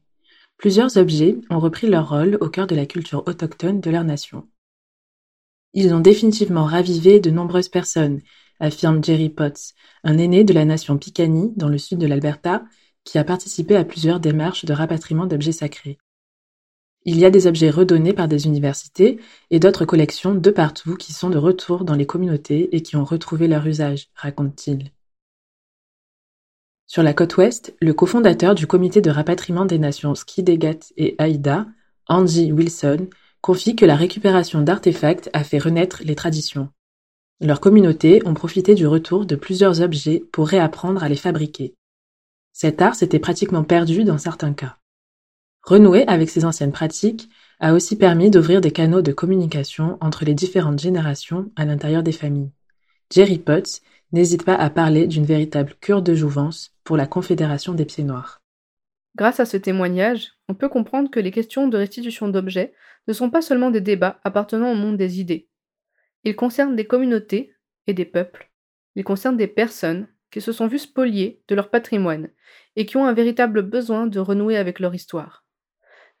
Plusieurs 0.58 0.96
objets 0.96 1.38
ont 1.50 1.58
repris 1.58 1.88
leur 1.88 2.08
rôle 2.08 2.38
au 2.40 2.48
cœur 2.48 2.66
de 2.66 2.76
la 2.76 2.86
culture 2.86 3.24
autochtone 3.26 3.80
de 3.80 3.90
leur 3.90 4.04
nation. 4.04 4.48
Ils 5.74 5.92
ont 5.94 6.00
définitivement 6.00 6.64
ravivé 6.64 7.18
de 7.18 7.30
nombreuses 7.30 7.68
personnes 7.68 8.20
affirme 8.62 9.04
Jerry 9.04 9.28
Potts, 9.28 9.74
un 10.04 10.16
aîné 10.16 10.44
de 10.44 10.54
la 10.54 10.64
nation 10.64 10.96
Piikani 10.96 11.52
dans 11.56 11.68
le 11.68 11.76
sud 11.76 11.98
de 11.98 12.06
l'Alberta, 12.06 12.64
qui 13.04 13.18
a 13.18 13.24
participé 13.24 13.76
à 13.76 13.84
plusieurs 13.84 14.20
démarches 14.20 14.64
de 14.64 14.72
rapatriement 14.72 15.26
d'objets 15.26 15.52
sacrés. 15.52 15.98
Il 17.04 17.18
y 17.18 17.24
a 17.24 17.30
des 17.30 17.48
objets 17.48 17.70
redonnés 17.70 18.12
par 18.12 18.28
des 18.28 18.46
universités 18.46 19.18
et 19.50 19.58
d'autres 19.58 19.84
collections 19.84 20.36
de 20.36 20.50
partout 20.50 20.94
qui 20.94 21.12
sont 21.12 21.30
de 21.30 21.38
retour 21.38 21.84
dans 21.84 21.96
les 21.96 22.06
communautés 22.06 22.74
et 22.76 22.82
qui 22.82 22.94
ont 22.94 23.04
retrouvé 23.04 23.48
leur 23.48 23.66
usage, 23.66 24.08
raconte-t-il. 24.14 24.92
Sur 26.86 27.02
la 27.02 27.14
côte 27.14 27.36
ouest, 27.38 27.74
le 27.80 27.94
cofondateur 27.94 28.54
du 28.54 28.68
comité 28.68 29.00
de 29.00 29.10
rapatriement 29.10 29.64
des 29.64 29.78
nations 29.78 30.14
Skidegat 30.14 30.92
et 30.96 31.16
Aïda, 31.18 31.66
Andy 32.06 32.52
Wilson, 32.52 33.08
confie 33.40 33.74
que 33.74 33.86
la 33.86 33.96
récupération 33.96 34.62
d'artefacts 34.62 35.28
a 35.32 35.42
fait 35.42 35.58
renaître 35.58 36.02
les 36.04 36.14
traditions. 36.14 36.68
Leurs 37.42 37.58
communautés 37.58 38.22
ont 38.24 38.34
profité 38.34 38.76
du 38.76 38.86
retour 38.86 39.26
de 39.26 39.34
plusieurs 39.34 39.80
objets 39.80 40.22
pour 40.30 40.46
réapprendre 40.46 41.02
à 41.02 41.08
les 41.08 41.16
fabriquer. 41.16 41.74
Cet 42.52 42.80
art 42.80 42.94
s'était 42.94 43.18
pratiquement 43.18 43.64
perdu 43.64 44.04
dans 44.04 44.16
certains 44.16 44.52
cas. 44.52 44.76
Renouer 45.64 46.06
avec 46.06 46.30
ces 46.30 46.44
anciennes 46.44 46.70
pratiques 46.70 47.28
a 47.58 47.74
aussi 47.74 47.98
permis 47.98 48.30
d'ouvrir 48.30 48.60
des 48.60 48.70
canaux 48.70 49.02
de 49.02 49.10
communication 49.10 49.98
entre 50.00 50.24
les 50.24 50.34
différentes 50.34 50.78
générations 50.78 51.50
à 51.56 51.64
l'intérieur 51.64 52.04
des 52.04 52.12
familles. 52.12 52.52
Jerry 53.12 53.38
Potts 53.38 53.82
n'hésite 54.12 54.44
pas 54.44 54.54
à 54.54 54.70
parler 54.70 55.08
d'une 55.08 55.26
véritable 55.26 55.74
cure 55.80 56.02
de 56.02 56.14
jouvence 56.14 56.76
pour 56.84 56.96
la 56.96 57.08
Confédération 57.08 57.74
des 57.74 57.86
Pieds 57.86 58.04
Noirs. 58.04 58.40
Grâce 59.16 59.40
à 59.40 59.46
ce 59.46 59.56
témoignage, 59.56 60.28
on 60.48 60.54
peut 60.54 60.68
comprendre 60.68 61.10
que 61.10 61.18
les 61.18 61.32
questions 61.32 61.66
de 61.66 61.76
restitution 61.76 62.28
d'objets 62.28 62.72
ne 63.08 63.12
sont 63.12 63.30
pas 63.30 63.42
seulement 63.42 63.72
des 63.72 63.80
débats 63.80 64.20
appartenant 64.22 64.70
au 64.70 64.76
monde 64.76 64.96
des 64.96 65.18
idées. 65.18 65.48
Ils 66.24 66.36
concernent 66.36 66.76
des 66.76 66.86
communautés 66.86 67.54
et 67.86 67.94
des 67.94 68.04
peuples. 68.04 68.50
Ils 68.94 69.04
concernent 69.04 69.36
des 69.36 69.48
personnes 69.48 70.08
qui 70.30 70.40
se 70.40 70.52
sont 70.52 70.66
vues 70.66 70.78
spoliées 70.78 71.42
de 71.48 71.54
leur 71.54 71.70
patrimoine 71.70 72.30
et 72.76 72.86
qui 72.86 72.96
ont 72.96 73.06
un 73.06 73.12
véritable 73.12 73.62
besoin 73.62 74.06
de 74.06 74.18
renouer 74.18 74.56
avec 74.56 74.80
leur 74.80 74.94
histoire. 74.94 75.44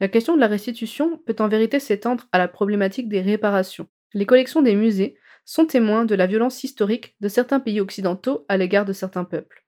La 0.00 0.08
question 0.08 0.34
de 0.34 0.40
la 0.40 0.48
restitution 0.48 1.18
peut 1.18 1.36
en 1.38 1.48
vérité 1.48 1.78
s'étendre 1.78 2.26
à 2.32 2.38
la 2.38 2.48
problématique 2.48 3.08
des 3.08 3.20
réparations. 3.20 3.88
Les 4.14 4.26
collections 4.26 4.62
des 4.62 4.74
musées 4.74 5.16
sont 5.44 5.66
témoins 5.66 6.04
de 6.04 6.14
la 6.14 6.26
violence 6.26 6.62
historique 6.64 7.16
de 7.20 7.28
certains 7.28 7.60
pays 7.60 7.80
occidentaux 7.80 8.44
à 8.48 8.56
l'égard 8.56 8.84
de 8.84 8.92
certains 8.92 9.24
peuples. 9.24 9.64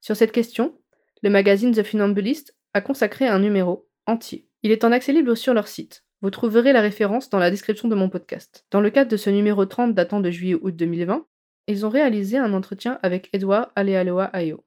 Sur 0.00 0.16
cette 0.16 0.32
question, 0.32 0.78
le 1.22 1.30
magazine 1.30 1.72
The 1.72 1.82
Funambulist 1.82 2.56
a 2.72 2.80
consacré 2.80 3.26
un 3.26 3.38
numéro 3.38 3.88
entier. 4.06 4.48
Il 4.62 4.70
est 4.70 4.84
en 4.84 4.92
accès 4.92 5.12
libre 5.12 5.34
sur 5.34 5.54
leur 5.54 5.68
site. 5.68 6.03
Vous 6.24 6.30
trouverez 6.30 6.72
la 6.72 6.80
référence 6.80 7.28
dans 7.28 7.38
la 7.38 7.50
description 7.50 7.86
de 7.86 7.94
mon 7.94 8.08
podcast. 8.08 8.64
Dans 8.70 8.80
le 8.80 8.88
cadre 8.88 9.10
de 9.10 9.16
ce 9.18 9.28
numéro 9.28 9.66
30 9.66 9.92
datant 9.92 10.20
de 10.20 10.30
juillet-août 10.30 10.74
2020, 10.74 11.26
ils 11.66 11.84
ont 11.84 11.90
réalisé 11.90 12.38
un 12.38 12.54
entretien 12.54 12.98
avec 13.02 13.28
Edouard 13.34 13.70
Alealoa 13.76 14.24
Ayo. 14.32 14.64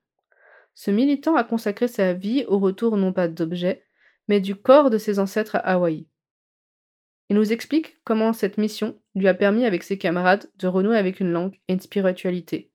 Ce 0.76 0.92
militant 0.92 1.36
a 1.36 1.44
consacré 1.44 1.88
sa 1.88 2.14
vie 2.14 2.46
au 2.48 2.60
retour 2.60 2.96
non 2.96 3.12
pas 3.12 3.28
d'objets, 3.28 3.84
mais 4.28 4.40
du 4.40 4.56
corps 4.56 4.92
de 4.92 5.00
ses 5.00 5.18
ancêtres 5.18 5.56
à 5.56 5.74
Hawaï. 5.74 6.06
Il 7.30 7.36
nous 7.36 7.52
explique 7.52 8.04
comment 8.04 8.34
cette 8.34 8.60
mission 8.60 9.02
lui 9.16 9.28
a 9.28 9.34
permis 9.34 9.66
avec 9.66 9.82
ses 9.82 9.98
camarades 9.98 10.52
de 10.60 10.68
renouer 10.68 10.96
avec 11.00 11.20
une 11.20 11.32
langue 11.32 11.56
et 11.68 11.74
une 11.74 11.80
spiritualité. 11.80 12.72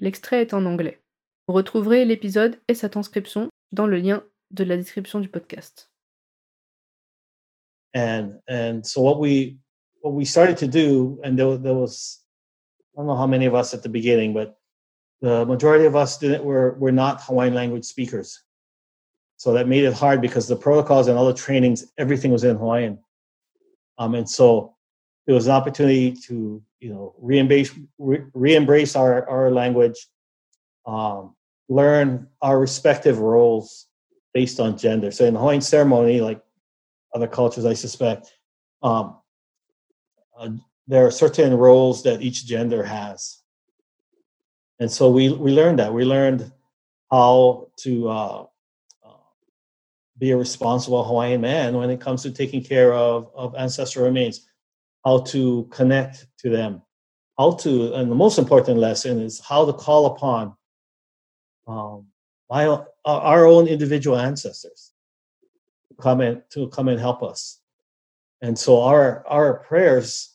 L'extrait 0.00 0.40
est 0.40 0.54
en 0.54 0.64
anglais. 0.64 1.02
Vous 1.48 1.52
retrouverez 1.52 2.06
l'épisode 2.06 2.58
et 2.68 2.74
sa 2.74 2.88
transcription 2.88 3.50
dans 3.72 3.86
le 3.86 3.98
lien 3.98 4.24
de 4.52 4.64
la 4.64 4.78
description 4.78 5.20
du 5.20 5.28
podcast. 5.28 5.90
And 7.96 8.40
and 8.46 8.86
so 8.86 9.00
what 9.00 9.18
we 9.18 9.56
what 10.02 10.12
we 10.12 10.26
started 10.26 10.58
to 10.58 10.66
do, 10.66 11.18
and 11.24 11.38
there, 11.38 11.56
there 11.56 11.72
was 11.74 12.20
I 12.94 13.00
don't 13.00 13.06
know 13.06 13.16
how 13.16 13.26
many 13.26 13.46
of 13.46 13.54
us 13.54 13.72
at 13.72 13.82
the 13.82 13.88
beginning, 13.88 14.34
but 14.34 14.58
the 15.22 15.46
majority 15.46 15.86
of 15.86 15.96
us 15.96 16.18
didn't 16.18 16.44
were 16.44 16.76
were 16.78 16.92
not 16.92 17.22
Hawaiian 17.22 17.54
language 17.54 17.86
speakers. 17.86 18.42
So 19.38 19.54
that 19.54 19.66
made 19.66 19.84
it 19.84 19.94
hard 19.94 20.20
because 20.20 20.46
the 20.46 20.56
protocols 20.56 21.08
and 21.08 21.16
all 21.16 21.26
the 21.26 21.32
trainings, 21.32 21.86
everything 21.96 22.32
was 22.32 22.44
in 22.44 22.56
Hawaiian. 22.56 22.98
Um, 23.96 24.14
and 24.14 24.28
so 24.28 24.74
it 25.26 25.32
was 25.32 25.46
an 25.46 25.52
opportunity 25.52 26.12
to, 26.26 26.62
you 26.80 26.90
know, 26.90 27.14
re-embrace, 27.18 27.70
re-embrace 27.98 28.96
our, 28.96 29.28
our 29.28 29.50
language, 29.50 30.06
um, 30.86 31.34
learn 31.68 32.28
our 32.40 32.58
respective 32.58 33.18
roles 33.18 33.86
based 34.32 34.58
on 34.58 34.78
gender. 34.78 35.10
So 35.10 35.26
in 35.26 35.34
the 35.34 35.40
Hawaiian 35.40 35.60
ceremony, 35.60 36.22
like 36.22 36.40
other 37.16 37.26
cultures, 37.26 37.64
I 37.64 37.72
suspect, 37.74 38.30
um, 38.82 39.16
uh, 40.38 40.50
there 40.86 41.06
are 41.06 41.10
certain 41.10 41.54
roles 41.54 42.02
that 42.02 42.20
each 42.20 42.46
gender 42.46 42.84
has. 42.84 43.38
And 44.78 44.92
so 44.92 45.10
we, 45.10 45.32
we 45.32 45.50
learned 45.52 45.78
that. 45.78 45.92
We 45.92 46.04
learned 46.04 46.52
how 47.10 47.68
to 47.78 48.08
uh, 48.08 48.44
be 50.18 50.30
a 50.30 50.36
responsible 50.36 51.04
Hawaiian 51.04 51.40
man 51.40 51.74
when 51.74 51.88
it 51.88 52.00
comes 52.00 52.22
to 52.22 52.30
taking 52.30 52.62
care 52.62 52.92
of, 52.92 53.30
of 53.34 53.54
ancestral 53.56 54.04
remains, 54.04 54.46
how 55.04 55.20
to 55.32 55.66
connect 55.70 56.26
to 56.40 56.50
them, 56.50 56.82
how 57.38 57.52
to, 57.52 57.94
and 57.94 58.10
the 58.10 58.14
most 58.14 58.38
important 58.38 58.78
lesson 58.78 59.20
is 59.20 59.40
how 59.40 59.64
to 59.64 59.72
call 59.72 60.06
upon 60.06 60.54
um, 61.66 62.06
my, 62.50 62.78
our 63.06 63.46
own 63.46 63.66
individual 63.66 64.18
ancestors 64.18 64.92
to 64.92 64.95
come 66.00 66.20
and 66.20 66.42
to 66.50 66.68
come 66.68 66.88
and 66.88 67.00
help 67.00 67.22
us. 67.22 67.60
And 68.42 68.58
so 68.58 68.82
our 68.82 69.26
our 69.26 69.54
prayers 69.68 70.34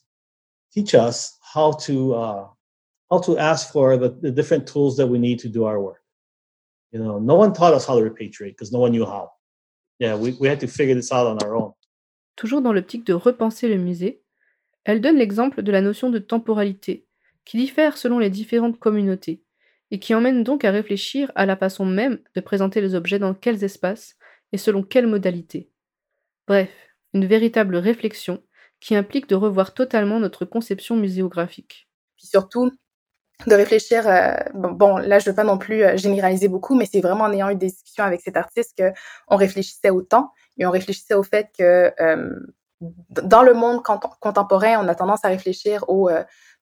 teach 0.73 0.95
us 0.95 1.37
how 1.53 1.73
to 1.73 2.13
uh, 2.13 2.47
how 3.09 3.19
to 3.19 3.37
ask 3.37 3.71
for 3.71 3.97
the, 3.97 4.09
the 4.09 4.31
different 4.31 4.67
tools 4.67 4.97
that 4.97 5.07
we 5.07 5.19
need 5.19 5.39
to 5.39 5.49
do 5.49 5.65
our 5.65 5.79
work. 5.79 6.01
You 6.91 6.99
know, 6.99 7.19
no 7.19 7.35
one 7.35 7.53
taught 7.53 7.73
us 7.73 7.85
how 7.85 7.97
to 7.97 8.01
repatriate 8.01 8.51
because 8.51 8.71
no 8.71 8.79
one 8.79 8.91
knew 8.91 9.05
how. 9.05 9.31
Toujours 12.35 12.61
dans 12.61 12.73
l'optique 12.73 13.05
de 13.05 13.13
repenser 13.13 13.67
le 13.67 13.77
musée, 13.77 14.23
elle 14.83 14.99
donne 14.99 15.17
l'exemple 15.17 15.61
de 15.61 15.71
la 15.71 15.81
notion 15.81 16.09
de 16.09 16.17
temporalité, 16.17 17.05
qui 17.45 17.57
diffère 17.57 17.97
selon 17.97 18.17
les 18.17 18.31
différentes 18.31 18.79
communautés, 18.79 19.43
et 19.91 19.99
qui 19.99 20.15
emmène 20.15 20.43
donc 20.43 20.65
à 20.65 20.71
réfléchir 20.71 21.31
à 21.35 21.45
la 21.45 21.55
façon 21.55 21.85
même 21.85 22.19
de 22.33 22.41
présenter 22.41 22.81
les 22.81 22.95
objets 22.95 23.19
dans 23.19 23.35
quels 23.35 23.63
espaces 23.63 24.15
et 24.51 24.57
selon 24.57 24.83
quelles 24.83 25.07
modalités. 25.07 25.69
Bref, 26.47 26.69
une 27.13 27.25
véritable 27.25 27.75
réflexion 27.75 28.43
qui 28.79 28.95
implique 28.95 29.27
de 29.27 29.35
revoir 29.35 29.73
totalement 29.73 30.19
notre 30.19 30.45
conception 30.45 30.95
muséographique. 30.95 31.87
Puis 32.17 32.27
surtout, 32.27 32.71
de 33.47 33.55
réfléchir. 33.55 34.07
Euh, 34.07 34.35
bon, 34.53 34.97
là, 34.97 35.19
je 35.19 35.29
veux 35.29 35.35
pas 35.35 35.43
non 35.43 35.57
plus 35.57 35.83
euh, 35.83 35.97
généraliser 35.97 36.47
beaucoup, 36.47 36.75
mais 36.75 36.87
c'est 36.91 37.01
vraiment 37.01 37.25
en 37.25 37.33
ayant 37.33 37.49
eu 37.49 37.55
des 37.55 37.67
discussions 37.67 38.03
avec 38.03 38.21
cet 38.21 38.37
artiste 38.37 38.77
que 38.77 38.91
on 39.27 39.35
réfléchissait 39.35 39.89
au 39.89 40.01
temps 40.01 40.31
et 40.57 40.65
on 40.65 40.71
réfléchissait 40.71 41.13
au 41.13 41.23
fait 41.23 41.49
que 41.57 41.91
euh, 41.99 42.29
dans 42.79 43.43
le 43.43 43.53
monde 43.53 43.81
contemporain, 43.83 44.83
on 44.83 44.87
a 44.87 44.95
tendance 44.95 45.23
à 45.23 45.27
réfléchir 45.27 45.85
au 45.87 46.09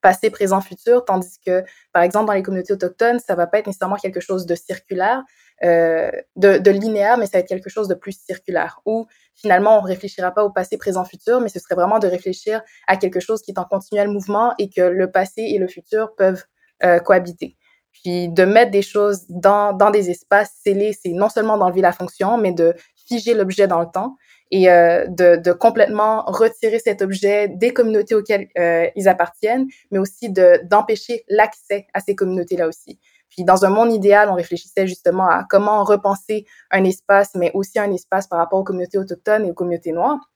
passé, 0.02 0.28
présent, 0.28 0.60
futur, 0.60 1.02
tandis 1.06 1.38
que, 1.46 1.64
par 1.94 2.02
exemple, 2.02 2.26
dans 2.26 2.34
les 2.34 2.42
communautés 2.42 2.74
autochtones, 2.74 3.20
ça 3.20 3.34
va 3.34 3.46
pas 3.46 3.60
être 3.60 3.66
nécessairement 3.66 3.96
quelque 3.96 4.20
chose 4.20 4.44
de 4.44 4.54
circulaire, 4.54 5.22
de, 5.62 6.58
de, 6.58 6.70
linéaire, 6.70 7.18
mais 7.18 7.26
ça 7.26 7.32
va 7.34 7.40
être 7.40 7.48
quelque 7.48 7.68
chose 7.68 7.88
de 7.88 7.94
plus 7.94 8.18
circulaire, 8.18 8.80
où 8.86 9.06
finalement, 9.34 9.78
on 9.78 9.82
réfléchira 9.82 10.32
pas 10.32 10.44
au 10.44 10.50
passé, 10.50 10.78
présent, 10.78 11.04
futur, 11.04 11.40
mais 11.40 11.48
ce 11.48 11.58
serait 11.58 11.74
vraiment 11.74 11.98
de 11.98 12.06
réfléchir 12.06 12.62
à 12.86 12.96
quelque 12.96 13.20
chose 13.20 13.42
qui 13.42 13.50
est 13.50 13.58
en 13.58 13.64
continuel 13.64 14.08
mouvement 14.08 14.54
et 14.58 14.70
que 14.70 14.82
le 14.82 15.10
passé 15.10 15.42
et 15.42 15.58
le 15.58 15.68
futur 15.68 16.14
peuvent 16.16 16.44
euh, 16.82 16.98
cohabiter. 16.98 17.56
Puis 17.92 18.28
de 18.28 18.44
mettre 18.44 18.70
des 18.70 18.82
choses 18.82 19.26
dans, 19.28 19.72
dans 19.72 19.90
des 19.90 20.10
espaces 20.10 20.52
scellés, 20.64 20.92
c'est 20.92 21.10
non 21.10 21.28
seulement 21.28 21.58
d'enlever 21.58 21.80
la 21.80 21.92
fonction, 21.92 22.38
mais 22.38 22.52
de 22.52 22.74
figer 23.06 23.34
l'objet 23.34 23.66
dans 23.66 23.80
le 23.80 23.88
temps 23.92 24.16
et 24.50 24.70
euh, 24.70 25.06
de, 25.08 25.52
complètement 25.52 26.24
retirer 26.26 26.78
cet 26.78 27.02
objet 27.02 27.48
des 27.48 27.72
communautés 27.72 28.14
auxquelles 28.14 28.48
euh, 28.58 28.88
ils 28.96 29.08
appartiennent, 29.08 29.66
mais 29.90 29.98
aussi 29.98 30.30
de 30.30 30.60
d'empêcher 30.64 31.24
l'accès 31.28 31.86
à 31.94 32.00
ces 32.00 32.14
communautés-là 32.14 32.66
aussi. 32.66 32.98
Puis 33.30 33.44
dans 33.44 33.64
un 33.64 33.70
monde 33.70 33.92
idéal, 33.92 34.28
on 34.28 34.34
réfléchissait 34.34 34.86
justement 34.86 35.26
à 35.28 35.44
comment 35.48 35.82
repenser 35.84 36.46
un 36.70 36.84
espace, 36.84 37.30
mais 37.34 37.50
aussi 37.54 37.78
un 37.78 37.92
espace 37.92 38.26
par 38.26 38.38
rapport 38.38 38.60
aux 38.60 38.64
communautés 38.64 38.98
autochtones 38.98 39.46
et 39.46 39.50
aux 39.50 39.54
communautés 39.54 39.92
noires. 39.92 40.29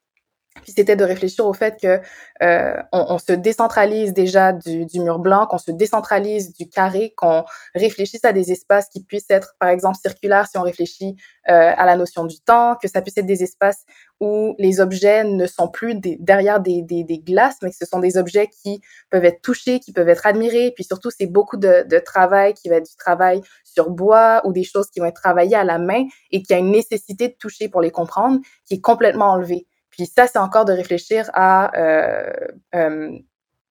Puis 0.62 0.72
c'était 0.74 0.96
de 0.96 1.05
réfléchir 1.05 1.46
au 1.46 1.52
fait 1.52 1.78
que 1.80 2.00
euh, 2.42 2.82
on, 2.92 3.18
se 3.18 3.32
décentralise 3.32 4.12
déjà 4.12 4.52
du, 4.52 4.86
mur 5.00 5.18
blanc, 5.18 5.46
qu'on 5.46 5.59
se 5.59 5.72
décentralise 5.72 6.55
du 6.55 6.68
carré, 6.68 7.12
qu'on 7.16 7.44
réfléchisse 7.74 8.24
à 8.24 8.32
des 8.32 8.52
espaces 8.52 8.88
qui 8.88 9.02
puissent 9.02 9.30
être, 9.30 9.57
par 9.59 9.68
exemple, 9.68 9.98
circulaires 10.00 10.46
si 10.46 10.57
on 10.57 10.62
réfléchit 10.62 11.16
euh, 11.48 11.72
à 11.76 11.84
la 11.84 11.96
notion 11.96 12.24
du 12.24 12.40
temps, 12.40 12.76
que 12.80 12.88
ça 12.88 13.02
puisse 13.02 13.18
être 13.18 13.26
des 13.26 13.42
espaces 13.42 13.84
où 14.20 14.55
les 14.59 14.80
objets 14.80 15.24
ne 15.24 15.46
sont 15.46 15.68
plus 15.68 15.96
derrière 15.96 16.61
des, 16.61 16.84
glaces, 17.26 17.57
mais 17.62 17.70
que 17.70 17.76
ce 17.76 17.86
sont 17.86 17.98
des 17.98 18.16
objets 18.16 18.46
qui 18.46 18.80
peuvent 19.11 19.24
être 19.24 19.42
touchés, 19.42 19.80
qui 19.80 19.92
peuvent 19.92 20.09
être 20.09 20.24
admirés. 20.24 20.72
Puis 20.74 20.84
surtout, 20.84 21.11
c'est 21.11 21.26
beaucoup 21.26 21.57
de, 21.57 21.84
de 21.86 21.98
travail 21.98 22.55
qui 22.55 22.68
va 22.68 22.76
être 22.76 22.88
du 22.88 22.96
travail 22.96 23.42
sur 23.64 23.90
bois 23.90 24.40
ou 24.44 24.52
des 24.52 24.64
choses 24.64 24.88
qui 24.88 25.00
vont 25.00 25.07
être 25.07 25.20
travaillées 25.20 25.57
à 25.57 25.64
la 25.64 25.78
main 25.78 26.05
et 26.30 26.42
qui 26.42 26.55
a 26.55 26.59
une 26.59 26.70
nécessité 26.70 27.28
de 27.28 27.34
toucher 27.34 27.68
pour 27.68 27.80
les 27.80 27.90
comprendre, 27.90 28.38
qui 28.66 28.74
est 28.74 28.80
complètement 28.80 29.32
enlevée. 29.32 29.66
Puis 29.97 30.07
ça, 30.07 30.26
c'est 30.26 30.38
encore 30.38 30.64
de 30.64 30.72
réfléchir 30.72 31.30
à 31.34 31.76
euh, 31.78 32.32
euh, 32.74 33.18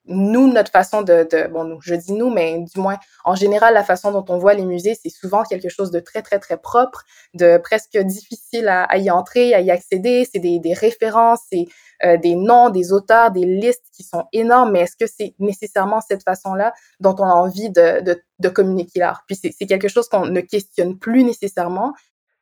nous, 0.06 0.52
notre 0.52 0.72
façon 0.72 1.02
de, 1.02 1.28
de, 1.30 1.48
bon, 1.48 1.80
je 1.82 1.96
dis 1.96 2.12
nous, 2.12 2.30
mais 2.30 2.60
du 2.60 2.80
moins, 2.80 2.98
en 3.24 3.36
général, 3.36 3.74
la 3.74 3.84
façon 3.84 4.12
dont 4.12 4.26
on 4.28 4.38
voit 4.38 4.54
les 4.54 4.66
musées, 4.66 4.98
c'est 5.02 5.10
souvent 5.10 5.44
quelque 5.44 5.70
chose 5.70 5.92
de 5.92 6.00
très, 6.00 6.22
très, 6.22 6.40
très 6.40 6.58
propre, 6.58 7.04
de 7.34 7.58
presque 7.58 7.98
difficile 7.98 8.68
à, 8.68 8.98
y 8.98 9.10
entrer, 9.10 9.54
à 9.54 9.62
y 9.62 9.72
accéder. 9.72 10.28
C'est 10.30 10.40
des, 10.40 10.60
des 10.60 10.74
références, 10.74 11.40
c'est 11.52 11.66
euh, 12.04 12.18
des 12.18 12.36
noms, 12.36 12.70
des 12.70 12.92
auteurs, 12.92 13.32
des 13.32 13.46
listes 13.46 13.86
qui 13.96 14.04
sont 14.04 14.26
énormes, 14.34 14.72
mais 14.72 14.82
est-ce 14.82 14.98
que 14.98 15.08
c'est 15.08 15.36
nécessairement 15.40 16.02
cette 16.02 16.24
façon-là 16.24 16.74
dont 17.00 17.16
on 17.20 17.26
a 17.26 17.34
envie 17.34 17.70
de, 17.70 18.02
de, 18.02 18.22
de 18.40 18.50
communiquer 18.50 19.00
l'art? 19.00 19.24
Puis 19.28 19.38
c'est 19.38 19.66
quelque 19.66 19.88
chose 19.88 20.10
qu'on 20.10 20.26
ne 20.26 20.42
questionne 20.42 20.98
plus 20.98 21.24
nécessairement. 21.24 21.94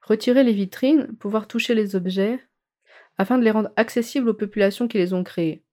Retirer 0.01 0.43
les 0.43 0.53
vitrines, 0.53 1.15
pouvoir 1.19 1.47
toucher 1.47 1.75
les 1.75 1.95
objets, 1.95 2.39
afin 3.17 3.37
de 3.37 3.43
les 3.43 3.51
rendre 3.51 3.71
accessibles 3.75 4.29
aux 4.29 4.33
populations 4.33 4.87
qui 4.87 4.97
les 4.97 5.13
ont 5.13 5.23
créés. 5.23 5.63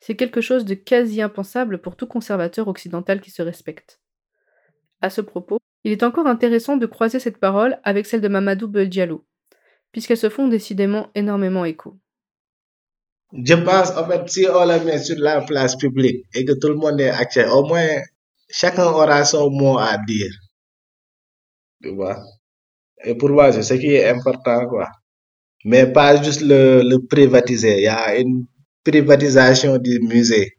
C'est 0.00 0.16
quelque 0.16 0.40
chose 0.40 0.64
de 0.64 0.74
quasi 0.74 1.22
impensable 1.22 1.80
pour 1.80 1.96
tout 1.96 2.06
conservateur 2.06 2.68
occidental 2.68 3.20
qui 3.20 3.30
se 3.30 3.42
respecte. 3.42 4.00
À 5.00 5.10
ce 5.10 5.20
propos, 5.20 5.58
il 5.84 5.92
est 5.92 6.02
encore 6.02 6.26
intéressant 6.26 6.76
de 6.76 6.86
croiser 6.86 7.20
cette 7.20 7.38
parole 7.38 7.78
avec 7.84 8.06
celle 8.06 8.20
de 8.20 8.28
Mamadou 8.28 8.68
Beldiallo, 8.68 9.26
puisqu'elles 9.92 10.16
se 10.18 10.28
font 10.28 10.48
décidément 10.48 11.10
énormément 11.14 11.64
écho. 11.64 11.98
Je 13.32 13.54
pense, 13.54 13.90
en 13.90 14.06
fait, 14.06 14.28
si 14.28 14.46
on 14.48 14.64
la 14.64 14.82
met 14.82 14.98
sur 14.98 15.18
la 15.18 15.42
place 15.42 15.76
publique 15.76 16.24
et 16.34 16.44
que 16.44 16.52
tout 16.52 16.68
le 16.68 16.76
monde 16.76 17.00
est 17.00 17.10
accès, 17.10 17.46
au 17.48 17.64
moins 17.64 18.00
chacun 18.48 18.86
aura 18.86 19.24
son 19.24 19.50
mot 19.50 19.78
à 19.78 19.98
dire. 20.06 20.32
Tu 21.82 21.94
vois? 21.94 22.18
Et 23.04 23.14
pour 23.14 23.30
moi, 23.30 23.52
c'est 23.52 23.62
ce 23.62 23.74
qui 23.74 23.94
est 23.94 24.08
important, 24.08 24.66
quoi. 24.66 24.88
Mais 25.64 25.86
pas 25.92 26.20
juste 26.22 26.40
le, 26.42 26.82
le 26.82 26.98
privatiser. 27.06 27.76
Il 27.78 27.84
y 27.84 27.88
a 27.88 28.16
une 28.18 28.46
privatisation 28.84 29.78
du 29.78 30.00
musée, 30.00 30.58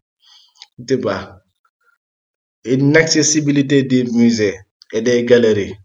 tu 0.88 0.96
vois, 0.98 1.42
une 2.66 2.96
accessibilité 2.98 3.84
des 3.84 4.04
musées 4.06 4.58
et 4.94 5.02
des 5.02 5.24
galeries, 5.26 5.76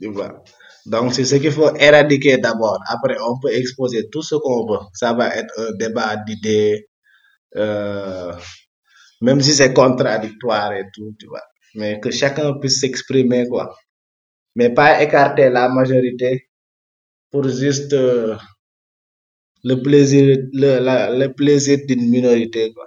tu 0.00 0.08
vois. 0.08 0.42
Donc, 0.86 1.14
c'est 1.14 1.24
ce 1.26 1.36
qu'il 1.36 1.52
faut 1.52 1.74
éradiquer 1.76 2.38
d'abord. 2.38 2.78
Après, 2.88 3.16
on 3.28 3.38
peut 3.40 3.52
exposer 3.54 4.08
tout 4.10 4.22
ce 4.22 4.36
qu'on 4.36 4.66
veut. 4.66 4.80
Ça 4.94 5.12
va 5.14 5.36
être 5.36 5.52
un 5.58 5.72
débat 5.76 6.16
d'idées, 6.16 6.88
euh, 7.56 8.32
même 9.22 9.40
si 9.40 9.52
c'est 9.54 9.72
contradictoire 9.74 10.72
et 10.74 10.84
tout, 10.94 11.14
tu 11.18 11.26
vois. 11.26 11.42
Mais 11.74 12.00
que 12.00 12.10
chacun 12.10 12.54
puisse 12.60 12.80
s'exprimer, 12.80 13.46
quoi. 13.48 13.74
Mais 14.56 14.70
pas 14.74 15.02
écarter 15.02 15.50
la 15.50 15.68
majorité 15.68 16.49
pour 17.30 17.48
juste 17.48 17.92
euh, 17.92 18.36
le 19.64 19.76
plaisir, 19.76 20.36
le, 20.52 20.78
la, 20.78 21.10
le 21.16 21.32
plaisir 21.32 21.78
d'une 21.86 22.08
minorité, 22.08 22.72
quoi. 22.72 22.86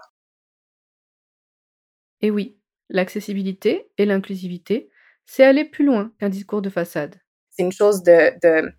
Et 2.22 2.32
oui, 2.32 2.58
l'accessibilité 2.90 3.92
et 3.98 4.06
l'inclusivité, 4.06 4.90
c'est 5.26 5.44
aller 5.44 5.66
plus 5.66 5.86
loin 5.86 6.12
qu'un 6.20 6.30
discours 6.30 6.62
de 6.62 6.70
façade. 6.70 7.16
C'est 7.50 7.64
une 7.64 7.72
chose 7.72 8.02
de, 8.04 8.32
de, 8.42 8.72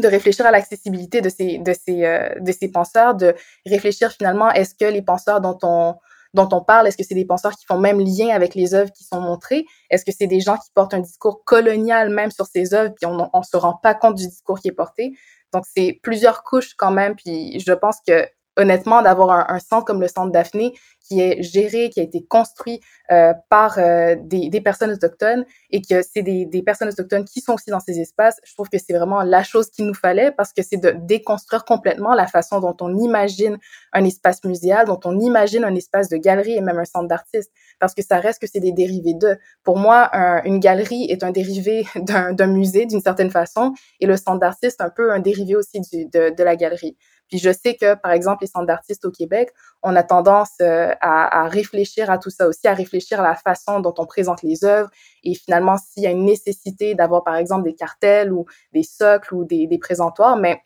de 0.00 0.08
réfléchir 0.08 0.46
à 0.46 0.50
l'accessibilité 0.50 1.20
de 1.20 1.28
ces, 1.28 1.58
de, 1.58 1.72
ces, 1.72 2.04
euh, 2.04 2.34
de 2.40 2.52
ces 2.52 2.70
penseurs, 2.70 3.14
de 3.14 3.34
réfléchir 3.66 4.10
finalement, 4.12 4.50
est-ce 4.50 4.74
que 4.74 4.84
les 4.84 5.02
penseurs 5.02 5.40
dont 5.40 5.58
on, 5.62 5.94
dont 6.34 6.48
on 6.52 6.62
parle, 6.62 6.86
est-ce 6.86 6.96
que 6.96 7.04
c'est 7.04 7.14
des 7.14 7.24
penseurs 7.24 7.52
qui 7.52 7.66
font 7.66 7.78
même 7.78 8.00
lien 8.00 8.28
avec 8.28 8.54
les 8.54 8.74
œuvres 8.74 8.90
qui 8.92 9.04
sont 9.04 9.20
montrées? 9.20 9.64
Est-ce 9.90 10.04
que 10.04 10.12
c'est 10.16 10.26
des 10.26 10.40
gens 10.40 10.56
qui 10.56 10.70
portent 10.74 10.94
un 10.94 11.00
discours 11.00 11.44
colonial 11.44 12.10
même 12.10 12.30
sur 12.30 12.46
ces 12.46 12.74
œuvres, 12.74 12.94
puis 12.94 13.06
on 13.06 13.16
ne 13.16 13.44
se 13.44 13.56
rend 13.56 13.78
pas 13.82 13.94
compte 13.94 14.16
du 14.16 14.26
discours 14.26 14.60
qui 14.60 14.68
est 14.68 14.72
porté? 14.72 15.12
Donc, 15.52 15.64
c'est 15.76 16.00
plusieurs 16.02 16.42
couches 16.44 16.74
quand 16.74 16.90
même, 16.90 17.14
puis 17.14 17.60
je 17.60 17.72
pense 17.72 17.98
que 18.06 18.26
honnêtement, 18.56 19.02
d'avoir 19.02 19.30
un, 19.30 19.54
un, 19.54 19.58
centre 19.58 19.84
comme 19.84 20.00
le 20.00 20.08
centre 20.08 20.30
Daphné 20.30 20.74
qui 21.00 21.20
est 21.20 21.42
géré, 21.42 21.90
qui 21.90 22.00
a 22.00 22.02
été 22.02 22.24
construit 22.24 22.80
euh, 23.10 23.32
par 23.48 23.78
euh, 23.78 24.14
des, 24.20 24.48
des, 24.48 24.60
personnes 24.60 24.90
autochtones 24.90 25.44
et 25.70 25.82
que 25.82 26.02
c'est 26.02 26.22
des, 26.22 26.46
des, 26.46 26.62
personnes 26.62 26.88
autochtones 26.88 27.24
qui 27.24 27.40
sont 27.40 27.54
aussi 27.54 27.70
dans 27.70 27.80
ces 27.80 27.98
espaces, 28.00 28.36
je 28.44 28.54
trouve 28.54 28.68
que 28.68 28.78
c'est 28.78 28.92
vraiment 28.96 29.22
la 29.22 29.42
chose 29.42 29.70
qu'il 29.70 29.86
nous 29.86 29.94
fallait 29.94 30.30
parce 30.32 30.52
que 30.52 30.62
c'est 30.62 30.76
de 30.76 30.94
déconstruire 30.96 31.64
complètement 31.64 32.14
la 32.14 32.26
façon 32.26 32.60
dont 32.60 32.76
on 32.80 32.96
imagine 32.96 33.58
un 33.92 34.04
espace 34.04 34.44
muséal, 34.44 34.86
dont 34.86 35.00
on 35.04 35.18
imagine 35.18 35.64
un 35.64 35.74
espace 35.74 36.08
de 36.08 36.16
galerie 36.16 36.56
et 36.56 36.60
même 36.60 36.78
un 36.78 36.84
centre 36.84 37.08
d'artistes 37.08 37.50
parce 37.80 37.94
que 37.94 38.02
ça 38.02 38.18
reste 38.18 38.40
que 38.40 38.46
c'est 38.46 38.60
des 38.60 38.72
dérivés 38.72 39.14
d'eux. 39.14 39.36
Pour 39.64 39.78
moi, 39.78 40.08
un, 40.12 40.42
une 40.44 40.60
galerie 40.60 41.06
est 41.10 41.24
un 41.24 41.30
dérivé 41.30 41.84
d'un 41.96 42.46
musée 42.46 42.86
d'une 42.86 43.00
certaine 43.00 43.30
façon 43.30 43.72
et 44.00 44.06
le 44.06 44.16
centre 44.16 44.38
d'artistes 44.38 44.80
un 44.80 44.90
peu 44.90 45.12
un 45.12 45.20
dérivé 45.20 45.56
aussi 45.56 45.80
du, 45.80 46.06
de, 46.06 46.34
de 46.34 46.44
la 46.44 46.56
galerie. 46.56 46.96
Puis 47.32 47.38
je 47.38 47.50
sais 47.50 47.76
que, 47.76 47.94
par 47.94 48.12
exemple, 48.12 48.42
les 48.42 48.46
centres 48.46 48.66
d'artistes 48.66 49.06
au 49.06 49.10
Québec, 49.10 49.54
on 49.82 49.96
a 49.96 50.02
tendance 50.02 50.50
euh, 50.60 50.90
à, 51.00 51.48
réfléchir 51.48 52.10
à 52.10 52.18
tout 52.18 52.28
ça 52.28 52.46
aussi, 52.46 52.68
à 52.68 52.74
réfléchir 52.74 53.20
à 53.20 53.22
la 53.22 53.34
façon 53.34 53.80
dont 53.80 53.94
on 53.96 54.04
présente 54.04 54.42
les 54.42 54.66
œuvres. 54.66 54.90
Et 55.24 55.34
finalement 55.34 55.78
s'il 55.78 56.02
y 56.02 56.06
a 56.06 56.10
une 56.10 56.26
nécessité 56.26 56.94
d'avoir, 56.94 57.24
par 57.24 57.36
exemple, 57.36 57.64
des 57.64 57.74
cartels 57.74 58.34
ou 58.34 58.44
des 58.74 58.82
socles 58.82 59.34
ou 59.34 59.44
des, 59.46 59.66
des 59.66 59.78
présentoirs, 59.78 60.36
mais 60.36 60.60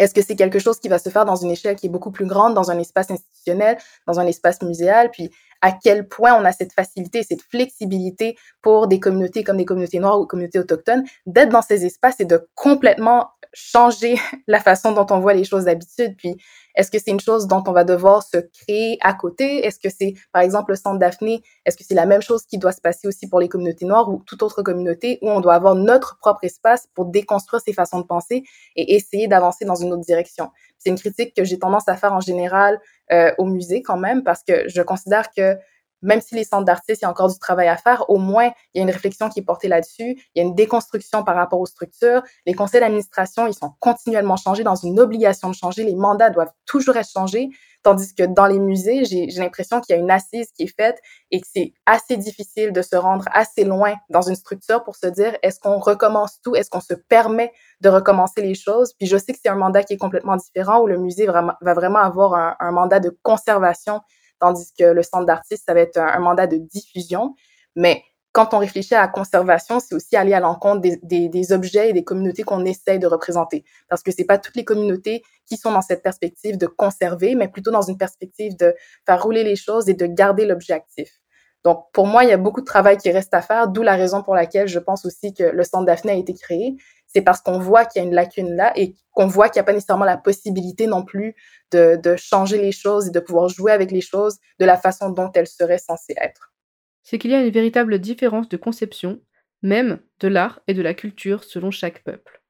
est-ce 0.00 0.12
que 0.12 0.22
c'est 0.22 0.34
quelque 0.34 0.58
chose 0.58 0.80
qui 0.80 0.88
va 0.88 0.98
se 0.98 1.08
faire 1.08 1.24
dans 1.24 1.36
une 1.36 1.52
échelle 1.52 1.76
qui 1.76 1.86
est 1.86 1.90
beaucoup 1.90 2.10
plus 2.10 2.26
grande, 2.26 2.54
dans 2.54 2.72
un 2.72 2.78
espace 2.80 3.08
institutionnel, 3.12 3.78
dans 4.08 4.18
un 4.18 4.26
espace 4.26 4.60
muséal, 4.62 5.12
puis 5.12 5.30
à 5.62 5.70
quel 5.70 6.08
point 6.08 6.34
on 6.34 6.44
a 6.44 6.50
cette 6.50 6.72
facilité, 6.72 7.22
cette 7.22 7.42
flexibilité 7.42 8.36
pour 8.60 8.88
des 8.88 8.98
communautés 8.98 9.44
comme 9.44 9.56
des 9.56 9.64
communautés 9.64 10.00
noires 10.00 10.20
ou 10.20 10.26
communautés 10.26 10.58
autochtones 10.58 11.04
d'être 11.26 11.50
dans 11.50 11.62
ces 11.62 11.86
espaces 11.86 12.20
et 12.20 12.24
de 12.24 12.48
complètement 12.56 13.30
changer 13.56 14.16
la 14.46 14.60
façon 14.60 14.92
dont 14.92 15.06
on 15.10 15.18
voit 15.18 15.32
les 15.32 15.44
choses 15.44 15.64
d'habitude. 15.64 16.14
Puis, 16.16 16.36
est-ce 16.74 16.90
que 16.90 16.98
c'est 16.98 17.10
une 17.10 17.20
chose 17.20 17.46
dont 17.46 17.64
on 17.66 17.72
va 17.72 17.84
devoir 17.84 18.22
se 18.22 18.36
créer 18.36 18.98
à 19.00 19.14
côté? 19.14 19.64
Est-ce 19.64 19.78
que 19.78 19.88
c'est, 19.88 20.12
par 20.30 20.42
exemple, 20.42 20.72
le 20.72 20.76
centre 20.76 20.98
Daphné, 20.98 21.40
est-ce 21.64 21.76
que 21.76 21.84
c'est 21.84 21.94
la 21.94 22.04
même 22.04 22.20
chose 22.20 22.44
qui 22.44 22.58
doit 22.58 22.72
se 22.72 22.82
passer 22.82 23.08
aussi 23.08 23.28
pour 23.28 23.40
les 23.40 23.48
communautés 23.48 23.86
noires 23.86 24.10
ou 24.10 24.22
toute 24.26 24.42
autre 24.42 24.62
communauté 24.62 25.18
où 25.22 25.30
on 25.30 25.40
doit 25.40 25.54
avoir 25.54 25.74
notre 25.74 26.18
propre 26.18 26.44
espace 26.44 26.86
pour 26.94 27.06
déconstruire 27.06 27.62
ces 27.64 27.72
façons 27.72 28.00
de 28.00 28.06
penser 28.06 28.44
et 28.76 28.94
essayer 28.94 29.26
d'avancer 29.26 29.64
dans 29.64 29.74
une 29.74 29.90
autre 29.94 30.04
direction? 30.04 30.50
C'est 30.78 30.90
une 30.90 30.98
critique 30.98 31.34
que 31.34 31.44
j'ai 31.44 31.58
tendance 31.58 31.88
à 31.88 31.96
faire 31.96 32.12
en 32.12 32.20
général 32.20 32.78
euh, 33.10 33.32
au 33.38 33.46
musée 33.46 33.80
quand 33.80 33.96
même 33.96 34.22
parce 34.22 34.42
que 34.42 34.68
je 34.68 34.82
considère 34.82 35.30
que 35.34 35.56
même 36.02 36.20
si 36.20 36.34
les 36.34 36.44
centres 36.44 36.64
d'artistes, 36.64 37.02
il 37.02 37.04
y 37.04 37.06
a 37.06 37.10
encore 37.10 37.28
du 37.28 37.38
travail 37.38 37.68
à 37.68 37.76
faire, 37.76 38.08
au 38.08 38.18
moins, 38.18 38.50
il 38.74 38.78
y 38.78 38.80
a 38.80 38.82
une 38.82 38.90
réflexion 38.90 39.28
qui 39.28 39.40
est 39.40 39.44
portée 39.44 39.68
là-dessus. 39.68 40.20
Il 40.34 40.38
y 40.38 40.40
a 40.40 40.44
une 40.44 40.54
déconstruction 40.54 41.24
par 41.24 41.36
rapport 41.36 41.60
aux 41.60 41.66
structures. 41.66 42.22
Les 42.44 42.54
conseils 42.54 42.80
d'administration, 42.80 43.46
ils 43.46 43.54
sont 43.54 43.72
continuellement 43.80 44.36
changés 44.36 44.64
dans 44.64 44.74
une 44.74 45.00
obligation 45.00 45.50
de 45.50 45.54
changer. 45.54 45.84
Les 45.84 45.94
mandats 45.94 46.30
doivent 46.30 46.52
toujours 46.66 46.96
être 46.96 47.10
changés. 47.10 47.50
Tandis 47.82 48.14
que 48.16 48.24
dans 48.24 48.46
les 48.46 48.58
musées, 48.58 49.04
j'ai 49.04 49.28
l'impression 49.36 49.80
qu'il 49.80 49.94
y 49.94 49.98
a 49.98 50.02
une 50.02 50.10
assise 50.10 50.50
qui 50.50 50.64
est 50.64 50.76
faite 50.76 51.00
et 51.30 51.40
que 51.40 51.46
c'est 51.48 51.72
assez 51.86 52.16
difficile 52.16 52.72
de 52.72 52.82
se 52.82 52.96
rendre 52.96 53.26
assez 53.32 53.62
loin 53.62 53.94
dans 54.10 54.22
une 54.22 54.34
structure 54.34 54.82
pour 54.82 54.96
se 54.96 55.06
dire 55.06 55.36
est-ce 55.42 55.60
qu'on 55.60 55.78
recommence 55.78 56.40
tout, 56.42 56.56
est-ce 56.56 56.68
qu'on 56.68 56.80
se 56.80 56.94
permet 56.94 57.52
de 57.82 57.88
recommencer 57.88 58.42
les 58.42 58.56
choses? 58.56 58.92
Puis 58.98 59.06
je 59.06 59.16
sais 59.16 59.32
que 59.32 59.38
c'est 59.40 59.50
un 59.50 59.54
mandat 59.54 59.84
qui 59.84 59.94
est 59.94 59.98
complètement 59.98 60.34
différent 60.34 60.80
où 60.80 60.88
le 60.88 60.98
musée 60.98 61.26
va 61.26 61.74
vraiment 61.74 62.00
avoir 62.00 62.34
un, 62.34 62.56
un 62.58 62.72
mandat 62.72 62.98
de 62.98 63.16
conservation 63.22 64.00
tandis 64.40 64.72
que 64.78 64.84
le 64.84 65.02
centre 65.02 65.26
d'artistes, 65.26 65.64
ça 65.66 65.74
va 65.74 65.80
être 65.80 65.98
un, 65.98 66.18
mandat 66.18 66.46
de 66.46 66.56
diffusion. 66.56 67.34
Mais 67.74 68.02
quand 68.32 68.52
on 68.52 68.58
réfléchit 68.58 68.94
à 68.94 69.00
la 69.00 69.08
conservation, 69.08 69.80
c'est 69.80 69.94
aussi 69.94 70.14
aller 70.14 70.34
à 70.34 70.40
l'encontre 70.40 70.82
des, 70.82 71.52
objets 71.52 71.90
et 71.90 71.92
des 71.92 72.04
communautés 72.04 72.42
qu'on 72.42 72.64
essaye 72.64 72.98
de 72.98 73.06
représenter. 73.06 73.64
Parce 73.88 74.02
que 74.02 74.12
c'est 74.12 74.24
pas 74.24 74.36
toutes 74.36 74.56
les 74.56 74.64
communautés 74.64 75.22
qui 75.46 75.56
sont 75.56 75.72
dans 75.72 75.80
cette 75.80 76.02
perspective 76.02 76.58
de 76.58 76.66
conserver, 76.66 77.34
mais 77.34 77.48
plutôt 77.48 77.70
dans 77.70 77.82
une 77.82 77.96
perspective 77.96 78.56
de 78.56 78.74
faire 79.06 79.22
rouler 79.22 79.42
les 79.42 79.56
choses 79.56 79.88
et 79.88 79.94
de 79.94 80.06
garder 80.06 80.44
l'objet 80.44 80.74
actif. 80.74 81.08
Donc, 81.64 81.86
pour 81.92 82.06
moi, 82.06 82.24
il 82.24 82.30
y 82.30 82.32
a 82.32 82.36
beaucoup 82.36 82.60
de 82.60 82.66
travail 82.66 82.96
qui 82.96 83.10
reste 83.10 83.34
à 83.34 83.42
faire, 83.42 83.68
d'où 83.68 83.82
la 83.82 83.96
raison 83.96 84.22
pour 84.22 84.34
laquelle 84.34 84.68
je 84.68 84.78
pense 84.78 85.04
aussi 85.04 85.34
que 85.34 85.42
le 85.42 85.64
Centre 85.64 85.84
Daphné 85.86 86.12
a 86.12 86.14
été 86.14 86.32
créé. 86.32 86.76
C'est 87.16 87.22
parce 87.22 87.40
qu'on 87.40 87.58
voit 87.58 87.86
qu'il 87.86 88.02
y 88.02 88.04
a 88.04 88.06
une 88.06 88.14
lacune 88.14 88.54
là 88.56 88.74
et 88.76 88.94
qu'on 89.12 89.26
voit 89.26 89.48
qu'il 89.48 89.58
n'y 89.58 89.62
a 89.62 89.64
pas 89.64 89.72
nécessairement 89.72 90.04
la 90.04 90.18
possibilité 90.18 90.86
non 90.86 91.02
plus 91.02 91.34
de, 91.70 91.98
changer 92.18 92.58
les 92.58 92.72
choses 92.72 93.08
et 93.08 93.10
de 93.10 93.20
pouvoir 93.20 93.48
jouer 93.48 93.72
avec 93.72 93.90
les 93.90 94.02
choses 94.02 94.36
de 94.58 94.66
la 94.66 94.76
façon 94.76 95.08
dont 95.08 95.32
elles 95.32 95.46
seraient 95.46 95.78
censées 95.78 96.14
être. 96.20 96.52
C'est 97.04 97.16
qu'il 97.16 97.30
y 97.30 97.34
a 97.34 97.40
une 97.40 97.50
véritable 97.50 98.00
différence 98.00 98.50
de 98.50 98.58
conception, 98.58 99.22
même 99.62 99.98
de 100.20 100.28
l'art 100.28 100.60
et 100.66 100.74
de 100.74 100.82
la 100.82 100.92
culture 100.92 101.42
selon 101.42 101.70
chaque 101.70 102.04
peuple. 102.04 102.42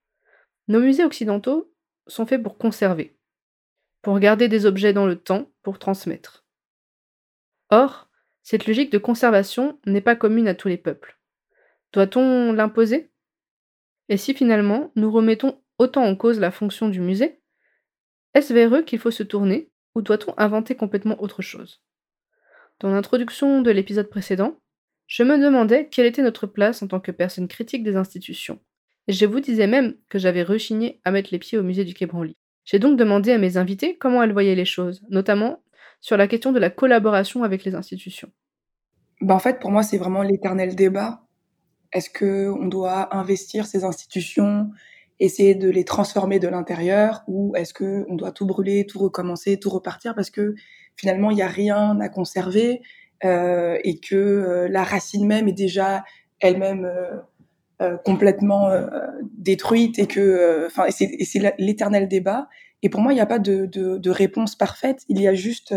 Nos 0.67 0.81
musées 0.81 1.05
occidentaux 1.05 1.73
sont 2.09 2.27
faits 2.27 2.43
pour 2.43 2.59
conserver, 2.59 3.17
pour 4.03 4.19
garder 4.19 4.49
des 4.49 4.67
objets 4.67 4.93
dans 4.93 5.07
le 5.07 5.14
temps, 5.14 5.47
pour 5.62 5.79
transmettre. 5.79 6.45
Or, 7.71 8.09
cette 8.43 8.67
logique 8.67 8.91
de 8.91 8.99
conservation 8.99 9.79
n'est 9.87 10.01
pas 10.01 10.17
commune 10.17 10.49
à 10.49 10.57
tous 10.57 10.67
les 10.67 10.77
peuples. 10.77 11.17
Doit-on 11.93 12.53
l'imposer? 12.53 13.12
Et 14.09 14.17
si 14.17 14.35
finalement 14.35 14.93
nous 14.97 15.11
remettons 15.11 15.61
autant 15.79 16.05
en 16.05 16.17
cause 16.17 16.41
la 16.41 16.51
fonction 16.51 16.89
du 16.89 17.01
musée, 17.01 17.41
est-ce 18.35 18.53
vers 18.53 18.75
eux 18.75 18.83
qu'il 18.83 18.99
faut 18.99 19.11
se 19.11 19.23
tourner 19.23 19.71
ou 19.95 20.03
doit-on 20.03 20.35
inventer 20.37 20.75
complètement 20.75 21.21
autre 21.23 21.43
chose? 21.43 21.83
Dans 22.81 22.91
l'introduction 22.91 23.63
de 23.63 23.71
l'épisode 23.71 24.11
précédent, 24.11 24.59
je 25.07 25.23
me 25.23 25.39
demandais 25.39 25.89
quelle 25.89 26.07
était 26.07 26.23
notre 26.23 26.47
place 26.47 26.83
en 26.83 26.89
tant 26.89 27.01
que 27.01 27.13
personne 27.13 27.49
critique 27.49 27.83
des 27.83 27.97
institutions. 27.97 28.61
Et 29.09 29.13
je 29.13 29.25
vous 29.25 29.41
disais 29.41 29.67
même 29.67 29.95
que 30.09 30.19
j'avais 30.19 30.43
rechigné 30.43 31.01
à 31.05 31.11
mettre 31.11 31.31
les 31.33 31.39
pieds 31.39 31.59
au 31.59 31.63
musée 31.63 31.85
du 31.85 31.95
Quai 31.95 32.07
Branly. 32.07 32.37
J'ai 32.65 32.79
donc 32.79 32.99
demandé 32.99 33.31
à 33.31 33.39
mes 33.39 33.57
invités 33.57 33.97
comment 33.97 34.23
elles 34.23 34.33
voyaient 34.33 34.57
les 34.57 34.65
choses, 34.65 35.03
notamment 35.09 35.63
sur 36.01 36.17
la 36.17 36.27
question 36.27 36.53
de 36.53 36.59
la 36.59 36.71
collaboration 36.71 37.45
avec 37.45 37.65
les 37.65 37.75
institutions 37.75 38.31
ben, 39.21 39.35
En 39.35 39.39
fait, 39.39 39.61
pour 39.61 39.71
moi, 39.71 39.83
c'est 39.83 39.99
vraiment 39.99 40.23
l'éternel 40.23 40.75
débat. 40.75 41.26
Est-ce 41.93 42.11
qu'on 42.11 42.66
doit 42.66 43.14
investir 43.16 43.66
ces 43.66 43.84
institutions, 43.84 44.70
essayer 45.20 45.55
de 45.55 45.70
les 45.70 45.84
transformer 45.84 46.39
de 46.39 46.49
l'intérieur, 46.49 47.22
ou 47.26 47.55
est-ce 47.57 47.72
qu'on 47.72 48.14
doit 48.14 48.32
tout 48.32 48.47
brûler, 48.47 48.87
tout 48.87 48.99
recommencer, 48.99 49.59
tout 49.59 49.70
repartir, 49.70 50.14
parce 50.14 50.30
que 50.30 50.55
finalement, 50.97 51.30
il 51.30 51.37
n'y 51.37 51.43
a 51.43 51.49
rien 51.49 51.99
à 52.01 52.09
conserver, 52.09 52.82
euh, 53.24 53.78
et 53.82 53.99
que 53.99 54.14
euh, 54.14 54.68
la 54.68 54.84
racine 54.84 55.26
même 55.26 55.49
est 55.49 55.53
déjà 55.53 56.05
elle-même 56.41 56.84
euh, 57.80 57.97
complètement 58.05 58.70
détruite, 59.39 59.99
et 59.99 60.07
que, 60.07 60.68
c'est 60.91 61.55
l'éternel 61.59 62.09
débat. 62.09 62.49
Et 62.82 62.89
pour 62.91 63.01
moi, 63.01 63.12
il 63.12 63.16
n'y 63.16 63.22
a 63.22 63.26
pas 63.26 63.39
de, 63.39 64.11
réponse 64.11 64.55
parfaite. 64.55 65.05
Il 65.09 65.20
y 65.20 65.28
a 65.28 65.34
juste 65.34 65.74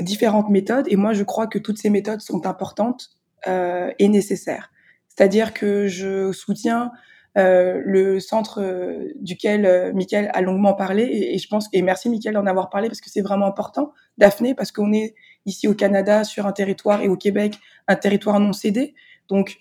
différentes 0.00 0.50
méthodes. 0.50 0.86
Et 0.88 0.96
moi, 0.96 1.12
je 1.12 1.24
crois 1.24 1.46
que 1.46 1.58
toutes 1.58 1.78
ces 1.78 1.90
méthodes 1.90 2.20
sont 2.20 2.46
importantes 2.46 3.10
euh, 3.46 3.90
et 3.98 4.08
nécessaires. 4.08 4.70
C'est-à-dire 5.08 5.52
que 5.52 5.88
je 5.88 6.32
soutiens 6.32 6.90
euh, 7.38 7.80
le 7.86 8.20
centre 8.20 8.60
euh, 8.60 9.10
duquel 9.16 9.64
euh, 9.64 9.90
Mickaël 9.94 10.30
a 10.34 10.42
longuement 10.42 10.74
parlé 10.74 11.04
et, 11.04 11.38
je 11.38 11.48
pense 11.48 11.66
et 11.72 11.80
merci 11.80 12.10
Mickaël 12.10 12.34
d'en 12.34 12.44
avoir 12.44 12.68
parlé 12.68 12.88
parce 12.88 13.00
que 13.00 13.08
c'est 13.08 13.22
vraiment 13.22 13.46
important 13.46 13.94
Daphné 14.18 14.54
parce 14.54 14.70
qu'on 14.70 14.92
est 14.92 15.14
ici 15.46 15.66
au 15.66 15.72
Canada 15.72 16.24
sur 16.24 16.46
un 16.46 16.52
territoire 16.52 17.00
et 17.00 17.08
au 17.08 17.16
Québec 17.16 17.58
un 17.88 17.96
territoire 17.96 18.38
non 18.38 18.52
cédé 18.52 18.94
donc 19.30 19.60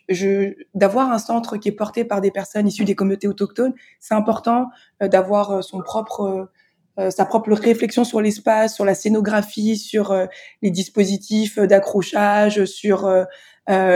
d'avoir 0.73 1.13
un 1.13 1.17
centre 1.17 1.55
qui 1.55 1.69
est 1.69 1.73
porté 1.73 2.03
par 2.03 2.19
des 2.19 2.29
personnes 2.29 2.67
issues 2.67 2.83
des 2.83 2.95
communautés 2.95 3.29
autochtones 3.29 3.73
c'est 4.01 4.15
important 4.15 4.67
d'avoir 4.99 5.63
son 5.63 5.79
propre 5.79 6.51
sa 6.97 7.25
propre 7.25 7.51
réflexion 7.53 8.03
sur 8.03 8.21
l'espace, 8.21 8.75
sur 8.75 8.85
la 8.85 8.95
scénographie, 8.95 9.77
sur 9.77 10.11
euh, 10.11 10.25
les 10.61 10.71
dispositifs 10.71 11.57
d'accrochage, 11.57 12.65
sur 12.65 13.05
euh, 13.05 13.25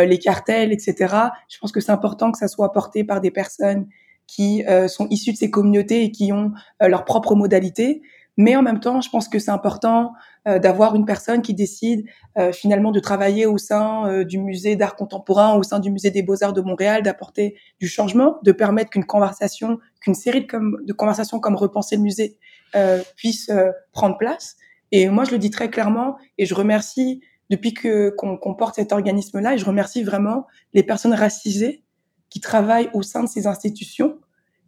les 0.05 0.19
cartels, 0.19 0.71
etc. 0.71 1.13
Je 1.49 1.57
pense 1.59 1.71
que 1.71 1.81
c'est 1.81 1.91
important 1.91 2.31
que 2.31 2.37
ça 2.37 2.47
soit 2.47 2.71
porté 2.71 3.03
par 3.03 3.19
des 3.19 3.31
personnes 3.31 3.87
qui 4.27 4.63
sont 4.87 5.07
issues 5.09 5.33
de 5.33 5.37
ces 5.37 5.51
communautés 5.51 6.03
et 6.03 6.11
qui 6.11 6.33
ont 6.33 6.51
leurs 6.81 7.05
propres 7.05 7.35
modalités. 7.35 8.01
Mais 8.37 8.55
en 8.55 8.63
même 8.63 8.79
temps, 8.79 9.01
je 9.01 9.09
pense 9.09 9.27
que 9.27 9.37
c'est 9.37 9.51
important 9.51 10.13
d'avoir 10.45 10.95
une 10.95 11.05
personne 11.05 11.43
qui 11.43 11.53
décide 11.53 12.05
finalement 12.51 12.91
de 12.91 12.99
travailler 12.99 13.45
au 13.45 13.59
sein 13.59 14.23
du 14.23 14.39
musée 14.39 14.75
d'art 14.75 14.95
contemporain, 14.95 15.55
au 15.55 15.61
sein 15.61 15.79
du 15.79 15.91
musée 15.91 16.09
des 16.09 16.23
beaux-arts 16.23 16.53
de 16.53 16.61
Montréal, 16.61 17.03
d'apporter 17.03 17.55
du 17.79 17.87
changement, 17.87 18.39
de 18.43 18.51
permettre 18.51 18.89
qu'une 18.89 19.05
conversation, 19.05 19.77
qu'une 20.01 20.15
série 20.15 20.47
de, 20.47 20.85
de 20.85 20.93
conversations 20.93 21.39
comme 21.39 21.55
Repenser 21.55 21.97
le 21.97 22.01
musée 22.01 22.37
euh, 22.75 23.01
puisse 23.15 23.49
euh, 23.49 23.71
prendre 23.91 24.17
place. 24.17 24.55
Et 24.91 25.09
moi, 25.09 25.23
je 25.23 25.31
le 25.31 25.39
dis 25.39 25.49
très 25.49 25.69
clairement, 25.69 26.17
et 26.37 26.45
je 26.45 26.53
remercie 26.53 27.21
depuis 27.49 27.73
que 27.73 28.09
qu'on 28.09 28.55
porte 28.55 28.75
cet 28.75 28.91
organisme-là, 28.91 29.53
et 29.53 29.57
je 29.57 29.65
remercie 29.65 30.03
vraiment 30.03 30.47
les 30.73 30.83
personnes 30.83 31.13
racisées 31.13 31.83
qui 32.29 32.39
travaillent 32.39 32.89
au 32.93 33.01
sein 33.01 33.23
de 33.23 33.29
ces 33.29 33.47
institutions 33.47 34.17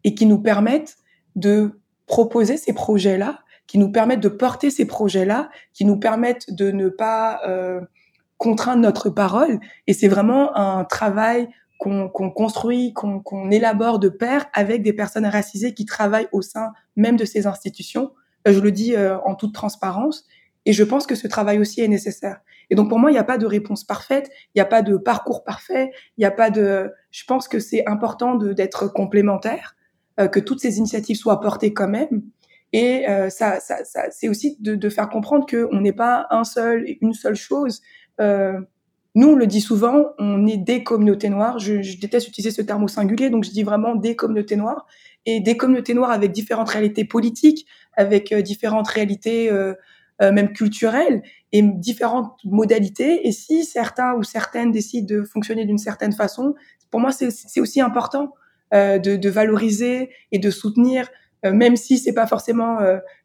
et 0.03 0.13
qui 0.13 0.25
nous 0.25 0.39
permettent 0.39 0.97
de 1.35 1.79
proposer 2.05 2.57
ces 2.57 2.73
projets-là, 2.73 3.39
qui 3.67 3.77
nous 3.77 3.91
permettent 3.91 4.21
de 4.21 4.29
porter 4.29 4.69
ces 4.69 4.85
projets-là, 4.85 5.49
qui 5.73 5.85
nous 5.85 5.97
permettent 5.97 6.53
de 6.53 6.71
ne 6.71 6.89
pas 6.89 7.41
euh, 7.47 7.81
contraindre 8.37 8.81
notre 8.81 9.09
parole. 9.09 9.59
Et 9.87 9.93
c'est 9.93 10.07
vraiment 10.07 10.55
un 10.55 10.85
travail 10.85 11.49
qu'on 11.77 12.09
construit, 12.09 12.93
qu'on 12.93 13.51
élabore 13.51 13.99
de 13.99 14.09
pair 14.09 14.47
avec 14.53 14.81
des 14.81 14.93
personnes 14.93 15.25
racisées 15.25 15.73
qui 15.73 15.85
travaillent 15.85 16.27
au 16.31 16.41
sein 16.41 16.73
même 16.95 17.15
de 17.15 17.25
ces 17.25 17.47
institutions. 17.47 18.11
Euh, 18.47 18.53
je 18.53 18.59
le 18.59 18.71
dis 18.71 18.95
euh, 18.95 19.17
en 19.19 19.35
toute 19.35 19.53
transparence. 19.53 20.25
Et 20.65 20.73
je 20.73 20.83
pense 20.83 21.07
que 21.07 21.15
ce 21.15 21.27
travail 21.27 21.59
aussi 21.59 21.81
est 21.81 21.87
nécessaire. 21.87 22.39
Et 22.69 22.75
donc 22.75 22.89
pour 22.89 22.99
moi, 22.99 23.09
il 23.09 23.13
n'y 23.13 23.19
a 23.19 23.23
pas 23.23 23.37
de 23.37 23.45
réponse 23.45 23.85
parfaite, 23.85 24.29
il 24.47 24.57
n'y 24.57 24.61
a 24.61 24.65
pas 24.65 24.81
de 24.81 24.97
parcours 24.97 25.45
parfait, 25.45 25.91
il 26.17 26.21
n'y 26.21 26.25
a 26.25 26.31
pas 26.31 26.49
de. 26.49 26.91
Je 27.11 27.23
pense 27.25 27.47
que 27.47 27.59
c'est 27.59 27.87
important 27.87 28.35
d'être 28.35 28.91
complémentaire, 28.91 29.77
euh, 30.19 30.27
que 30.27 30.41
toutes 30.41 30.59
ces 30.59 30.77
initiatives 30.77 31.15
soient 31.15 31.39
portées 31.39 31.73
quand 31.73 31.87
même. 31.87 32.23
Et 32.73 33.05
ça, 33.29 33.61
ça, 33.61 33.85
ça 33.85 34.11
c'est 34.11 34.27
aussi 34.27 34.57
de, 34.59 34.75
de, 34.75 34.89
faire 34.89 35.07
comprendre 35.07 35.45
qu'on 35.45 35.79
n'est 35.79 35.93
pas 35.93 36.27
un 36.31 36.43
seul, 36.43 36.85
une 36.99 37.13
seule 37.13 37.35
chose. 37.35 37.81
Euh, 38.19 38.59
nous, 39.17 39.29
on 39.29 39.35
le 39.35 39.47
dit 39.47 39.61
souvent, 39.61 40.13
on 40.19 40.45
est 40.45 40.57
des 40.57 40.83
communautés 40.83 41.29
noires. 41.29 41.57
Je, 41.57 41.99
déteste 41.99 42.27
utiliser 42.27 42.51
ce 42.51 42.61
terme 42.61 42.83
au 42.83 42.87
singulier, 42.87 43.31
donc 43.31 43.45
je 43.45 43.49
dis 43.49 43.63
vraiment 43.63 43.95
des 43.95 44.15
communautés 44.15 44.55
noires 44.55 44.85
et 45.25 45.39
des 45.39 45.57
communautés 45.57 45.95
noires 45.95 46.11
avec 46.11 46.31
différentes 46.31 46.69
réalités 46.69 47.03
politiques, 47.03 47.65
avec 47.93 48.31
euh, 48.31 48.43
différentes 48.43 48.87
réalités 48.87 49.51
euh, 49.51 49.73
euh, 50.21 50.31
même 50.31 50.53
culturelles 50.53 51.23
et 51.51 51.63
différentes 51.63 52.37
modalités. 52.43 53.27
Et 53.27 53.31
si 53.31 53.65
certains 53.65 54.13
ou 54.13 54.21
certaines 54.21 54.71
décident 54.71 55.07
de 55.15 55.23
fonctionner 55.23 55.65
d'une 55.65 55.79
certaine 55.79 56.13
façon, 56.13 56.53
pour 56.91 56.99
moi, 56.99 57.11
c'est 57.11 57.59
aussi 57.59 57.81
important 57.81 58.35
euh, 58.75 58.99
de, 58.99 59.15
de, 59.15 59.29
valoriser 59.31 60.11
et 60.31 60.37
de 60.37 60.51
soutenir, 60.51 61.09
même 61.43 61.75
si 61.75 61.97
c'est 61.97 62.13
pas 62.13 62.27
forcément 62.27 62.77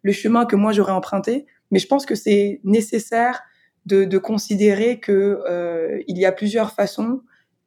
le 0.02 0.12
chemin 0.12 0.46
que 0.46 0.56
moi 0.56 0.72
j'aurais 0.72 0.92
emprunté. 0.92 1.44
Mais 1.70 1.78
je 1.78 1.86
pense 1.86 2.06
que 2.06 2.14
c'est 2.14 2.60
nécessaire 2.64 3.42
de, 3.86 4.04
de 4.04 4.18
considérer 4.18 5.00
que 5.00 5.40
euh, 5.48 6.02
il 6.06 6.18
y 6.18 6.24
a 6.24 6.32
plusieurs 6.32 6.72
façons, 6.72 7.20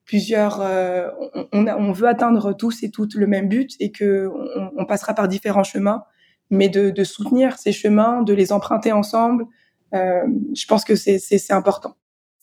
plusieurs, 0.05 0.61
euh, 0.61 1.09
on, 1.51 1.67
on, 1.67 1.91
veut 1.91 2.07
atteindre 2.07 2.53
tous 2.53 2.83
et 2.83 2.91
toutes 2.91 3.15
le 3.15 3.27
même 3.27 3.49
but 3.49 3.71
et 3.79 3.91
que 3.91 4.29
on, 4.55 4.71
on 4.77 4.85
passera 4.85 5.13
par 5.13 5.27
différents 5.27 5.63
chemins, 5.63 6.03
mais 6.49 6.69
de, 6.69 6.89
de, 6.89 7.03
soutenir 7.03 7.57
ces 7.57 7.71
chemins, 7.71 8.21
de 8.21 8.33
les 8.33 8.51
emprunter 8.51 8.91
ensemble, 8.91 9.45
euh, 9.93 10.25
je 10.55 10.65
pense 10.67 10.83
que 10.83 10.95
c'est 10.95 11.51
important. 11.51 11.95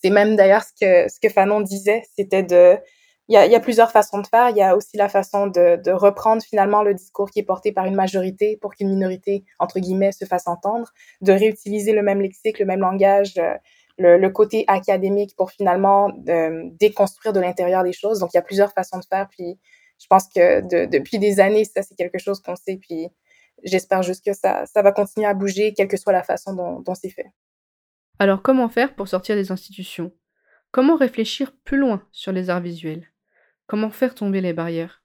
C'est 0.03 0.11
même 0.11 0.37
d'ailleurs 0.37 0.63
ce 0.63 0.73
que 0.73 1.13
ce 1.13 1.21
que 1.21 1.33
Fanon 1.33 1.61
disait, 1.61 2.03
c'était 2.17 2.43
de 2.43 2.77
il 3.33 3.51
y, 3.51 3.55
a, 3.55 3.61
plusieurs 3.61 3.91
façons 3.91 4.19
de 4.19 4.27
faire. 4.27 4.51
Il 4.51 4.57
y 4.59 4.63
a 4.63 4.77
aussi 4.77 4.99
la 4.99 5.09
façon 5.09 5.47
de, 5.47 5.91
reprendre 5.91 6.43
finalement 6.43 6.83
le 6.83 6.93
discours 6.93 7.31
qui 7.31 7.39
est 7.39 7.45
porté 7.45 7.73
par 7.73 7.87
une 7.87 7.95
majorité 7.95 8.59
pour 8.61 8.75
qu'une 8.75 8.91
minorité, 8.91 9.45
entre 9.59 9.81
guillemets, 9.81 10.13
se 10.13 10.27
fasse 10.27 10.47
entendre, 10.47 10.93
de 11.23 11.33
réutiliser 11.33 11.93
le 11.93 12.03
même 12.03 12.21
lexique, 12.21 12.59
le 12.59 12.67
même 12.67 12.81
langage, 12.81 13.39
euh, 13.39 13.55
le, 13.97 14.29
côté 14.29 14.65
académique 14.67 15.35
pour 15.35 15.51
finalement 15.51 16.11
déconstruire 16.79 17.33
de 17.33 17.41
l'intérieur 17.41 17.85
des 17.85 17.95
choses. 17.95 18.19
Donc, 18.19 18.35
il 18.35 18.37
y 18.37 18.41
a 18.41 18.43
plusieurs 18.43 18.73
façons 18.73 18.99
de 18.99 19.05
faire. 19.05 19.29
Puis, 19.31 19.59
je 19.99 20.07
pense 20.09 20.29
que 20.29 20.61
de, 20.61 20.85
depuis 20.85 21.19
des 21.19 21.41
années, 21.41 21.65
ça, 21.65 21.83
c'est 21.83 21.95
quelque 21.95 22.19
chose 22.19 22.41
qu'on 22.41 22.57
sait. 22.57 22.77
Puis, 22.77 23.09
j'espère 23.65 24.03
juste 24.03 24.25
que 24.27 24.35
ça, 24.35 24.67
va 24.75 24.93
continuer 24.93 25.27
à 25.27 25.33
bouger, 25.33 25.73
quelle 25.73 25.89
que 25.89 25.97
soit 25.97 26.13
la 26.13 26.23
façon 26.23 26.55
dont 26.55 26.95
c'est 26.95 27.11
fait. 27.11 27.33
Alors, 28.19 28.43
comment 28.43 28.69
faire 28.69 28.95
pour 28.95 29.09
sortir 29.09 29.37
des 29.37 29.51
institutions? 29.51 30.13
Comment 30.71 30.97
réfléchir 30.97 31.53
plus 31.65 31.79
loin 31.79 32.07
sur 32.13 32.33
les 32.33 32.51
arts 32.51 32.61
visuels? 32.61 33.12
Comment 33.73 33.89
faire 33.89 34.15
tomber 34.15 34.43
les 34.43 34.53
barrières? 34.53 35.03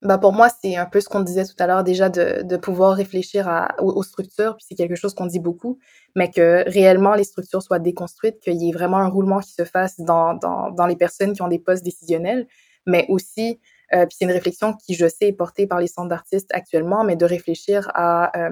Bah 0.00 0.16
pour 0.16 0.32
moi, 0.32 0.48
c'est 0.48 0.76
un 0.76 0.86
peu 0.86 1.00
ce 1.00 1.08
qu'on 1.08 1.22
disait 1.22 1.44
tout 1.44 1.56
à 1.58 1.66
l'heure 1.66 1.82
déjà 1.82 2.08
de, 2.08 2.42
de 2.42 2.56
pouvoir 2.56 2.94
réfléchir 2.94 3.48
à, 3.48 3.74
aux, 3.82 4.04
structures, 4.04 4.54
puis 4.54 4.64
c'est 4.68 4.76
quelque 4.76 4.94
chose 4.94 5.12
qu'on 5.12 5.26
dit 5.26 5.40
beaucoup, 5.40 5.80
mais 6.14 6.30
que 6.30 6.62
réellement 6.70 7.14
les 7.14 7.24
structures 7.24 7.64
soient 7.64 7.80
déconstruites, 7.80 8.38
qu'il 8.38 8.62
y 8.62 8.68
ait 8.68 8.72
vraiment 8.72 8.98
un 8.98 9.08
roulement 9.08 9.40
qui 9.40 9.50
se 9.50 9.64
fasse 9.64 9.98
dans, 9.98 10.34
dans, 10.34 10.70
dans 10.70 10.86
les 10.86 10.94
personnes 10.94 11.32
qui 11.32 11.42
ont 11.42 11.48
des 11.48 11.58
postes 11.58 11.82
décisionnels, 11.82 12.46
mais 12.86 13.06
aussi, 13.08 13.58
euh, 13.92 14.06
puis 14.06 14.14
c'est 14.16 14.24
une 14.24 14.30
réflexion 14.30 14.72
qui, 14.72 14.94
je 14.94 15.08
sais, 15.08 15.26
est 15.26 15.32
portée 15.32 15.66
par 15.66 15.80
les 15.80 15.88
centres 15.88 16.10
d'artistes 16.10 16.50
actuellement, 16.52 17.02
mais 17.02 17.16
de 17.16 17.24
réfléchir 17.24 17.90
à 17.94 18.30
euh, 18.38 18.50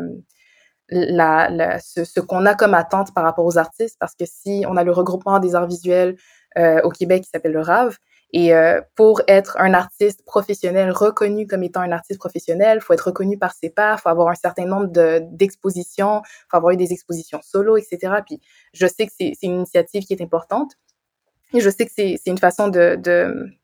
la, 0.91 1.79
ce 1.79 2.19
qu'on 2.19 2.45
a 2.45 2.57
comme 2.57 2.75
attente 2.75 3.15
par 3.15 3.23
rapport 3.23 3.47
aux 3.47 3.57
artistes, 3.57 3.99
parce 4.01 4.17
que 4.17 4.25
si 4.27 4.65
on 4.69 4.77
a 4.77 4.83
le 4.83 4.91
regroupement 4.91 5.39
des 5.39 5.55
arts 5.55 5.69
visuels 5.69 6.17
euh, 6.59 6.81
au 6.83 6.91
Québec 6.91 7.23
qui 7.23 7.31
s'appelle 7.31 7.53
le 7.53 7.61
RAV, 7.61 7.97
et 8.33 8.55
euh, 8.55 8.81
pour 8.95 9.23
être 9.27 9.57
un 9.59 9.73
artiste 9.73 10.25
professionnel 10.25 10.91
reconnu 10.91 11.47
comme 11.47 11.63
étant 11.63 11.81
un 11.81 11.93
artiste 11.93 12.21
professionnel, 12.21 12.81
faut 12.81 12.93
être 12.93 13.07
reconnu 13.07 13.39
par 13.39 13.55
ses 13.55 13.71
pairs, 13.71 14.01
faut 14.01 14.11
avoir 14.11 14.29
un 14.29 14.35
certain 14.35 14.67
nombre 14.67 14.89
de 14.89 15.21
d'expositions, 15.31 16.23
faut 16.51 16.57
avoir 16.57 16.73
eu 16.73 16.77
des 16.77 16.93
expositions 16.93 17.41
solo, 17.43 17.77
etc. 17.79 18.21
Puis 18.27 18.41
je 18.75 18.87
sais 18.87 19.07
que 19.07 19.13
c'est 19.19 19.33
une 19.43 19.57
initiative 19.57 20.05
qui 20.05 20.13
est 20.13 20.23
importante. 20.23 20.73
Et 21.55 21.61
je 21.61 21.71
sais 21.71 21.87
que 21.87 21.93
c'est 21.95 22.19
une 22.27 22.39
façon 22.39 22.69
de, 22.69 22.97
de 22.97 23.59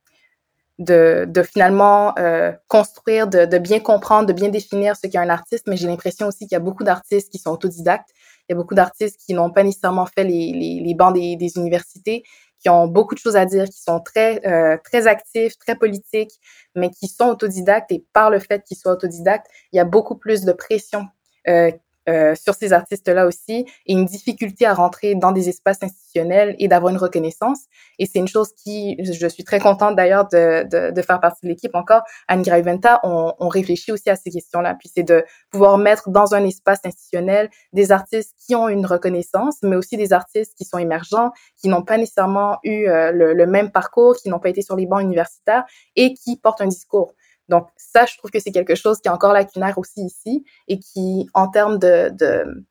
de, 0.79 1.25
de 1.29 1.43
finalement 1.43 2.19
euh, 2.19 2.53
construire, 2.69 3.29
de, 3.29 3.45
de 3.45 3.59
bien 3.59 3.81
comprendre, 3.81 4.27
de 4.27 4.33
bien 4.33 4.49
définir 4.49 4.97
ce 4.97 5.07
qu'est 5.07 5.19
un 5.19 5.29
artiste, 5.29 5.67
mais 5.69 5.77
j'ai 5.77 5.87
l'impression 5.87 6.27
aussi 6.27 6.47
qu'il 6.47 6.53
y 6.53 6.57
a 6.57 6.61
beaucoup 6.61 6.83
d'artistes 6.83 7.31
qui 7.31 7.39
sont 7.39 7.51
autodidactes, 7.51 8.11
il 8.49 8.53
y 8.53 8.55
a 8.55 8.57
beaucoup 8.57 8.75
d'artistes 8.75 9.19
qui 9.25 9.35
n'ont 9.35 9.51
pas 9.51 9.63
nécessairement 9.63 10.07
fait 10.07 10.25
les, 10.25 10.53
les, 10.53 10.83
les 10.85 10.95
bancs 10.95 11.15
des, 11.15 11.37
des 11.37 11.57
universités, 11.57 12.25
qui 12.65 12.71
ont 12.71 12.87
beaucoup 12.87 13.15
de 13.15 13.21
choses 13.21 13.37
à 13.37 13.45
dire, 13.45 13.67
qui 13.67 13.83
sont 13.83 14.01
très 14.01 14.41
euh, 14.47 14.79
très 14.83 15.07
actifs, 15.07 15.59
très 15.59 15.77
politiques, 15.77 16.33
mais 16.75 16.91
qui 16.91 17.09
sont 17.09 17.27
autodidactes 17.27 17.93
et 17.93 18.07
par 18.15 18.31
le 18.31 18.39
fait 18.39 18.65
qu'ils 18.65 18.79
soient 18.79 18.93
autodidactes, 18.93 19.47
il 19.73 19.77
y 19.77 19.81
a 19.81 19.85
beaucoup 19.85 20.17
plus 20.17 20.45
de 20.45 20.53
pression 20.53 21.07
euh, 21.47 21.71
euh, 22.09 22.35
sur 22.35 22.55
ces 22.55 22.73
artistes-là 22.73 23.27
aussi 23.27 23.67
et 23.87 23.93
une 23.93 24.05
difficulté 24.05 24.67
à 24.67 24.75
rentrer 24.75 25.15
dans 25.15 25.33
des 25.33 25.49
espaces 25.49 25.83
institutionnels 25.83 26.55
et 26.59 26.69
d'avoir 26.69 26.93
une 26.93 26.99
reconnaissance. 26.99 27.61
Et 27.99 28.07
c'est 28.07 28.19
une 28.19 28.29
chose 28.29 28.51
qui, 28.63 28.97
je 29.03 29.27
suis 29.27 29.45
très 29.45 29.59
contente 29.59 29.97
d'ailleurs 29.97 30.29
de, 30.29 30.65
de, 30.69 30.91
de, 30.91 31.03
faire 31.03 31.21
partie 31.21 31.41
de 31.45 31.49
l'équipe 31.49 31.75
encore. 31.75 32.03
À 32.29 32.37
Nigra 32.37 32.59
Uventa, 32.59 33.01
on, 33.05 33.33
on, 33.39 33.49
réfléchit 33.49 33.93
aussi 33.93 34.11
à 34.11 34.17
ces 34.17 34.31
questions-là. 34.31 34.75
Puis 34.79 34.91
c'est 34.95 35.03
de 35.03 35.25
pouvoir 35.51 35.79
mettre 35.79 36.11
dans 36.11 36.35
un 36.35 36.45
espace 36.45 36.81
institutionnel 36.85 37.49
des 37.73 37.91
artistes 37.91 38.35
qui 38.45 38.55
ont 38.55 38.69
une 38.69 38.87
reconnaissance, 38.87 39.57
mais 39.63 39.77
aussi 39.77 39.97
des 39.97 40.13
artistes 40.13 40.55
qui 40.57 40.65
sont 40.65 40.79
émergents, 40.79 41.31
qui 41.61 41.69
n'ont 41.69 41.85
pas 41.85 41.97
nécessairement 41.97 42.59
eu 42.65 42.87
euh, 42.87 43.13
le, 43.13 43.33
le 43.33 43.47
même 43.47 43.71
parcours, 43.71 44.17
qui 44.17 44.29
n'ont 44.29 44.41
pas 44.41 44.51
été 44.51 44.63
sur 44.63 44.77
les 44.77 44.87
bancs 44.87 45.01
universitaires 45.01 45.65
et 45.97 46.15
qui 46.15 46.37
portent 46.37 46.61
un 46.61 46.67
discours. 46.67 47.15
Donc 47.49 47.69
ça, 47.77 48.07
je 48.07 48.17
trouve 48.17 48.31
que 48.31 48.41
c'est 48.41 48.53
quelque 48.53 48.75
chose 48.75 49.01
qui 49.01 49.09
est 49.09 49.13
encore 49.13 49.33
lacunaire 49.33 49.77
aussi 49.79 50.05
ici 50.07 50.45
et 50.69 50.79
qui, 50.79 51.29
en 51.35 51.49
termes 51.49 51.79
de, 51.79 52.11
de, 52.11 52.67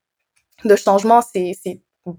de 0.65 0.75
changement, 0.75 1.21
c'est 1.21 1.53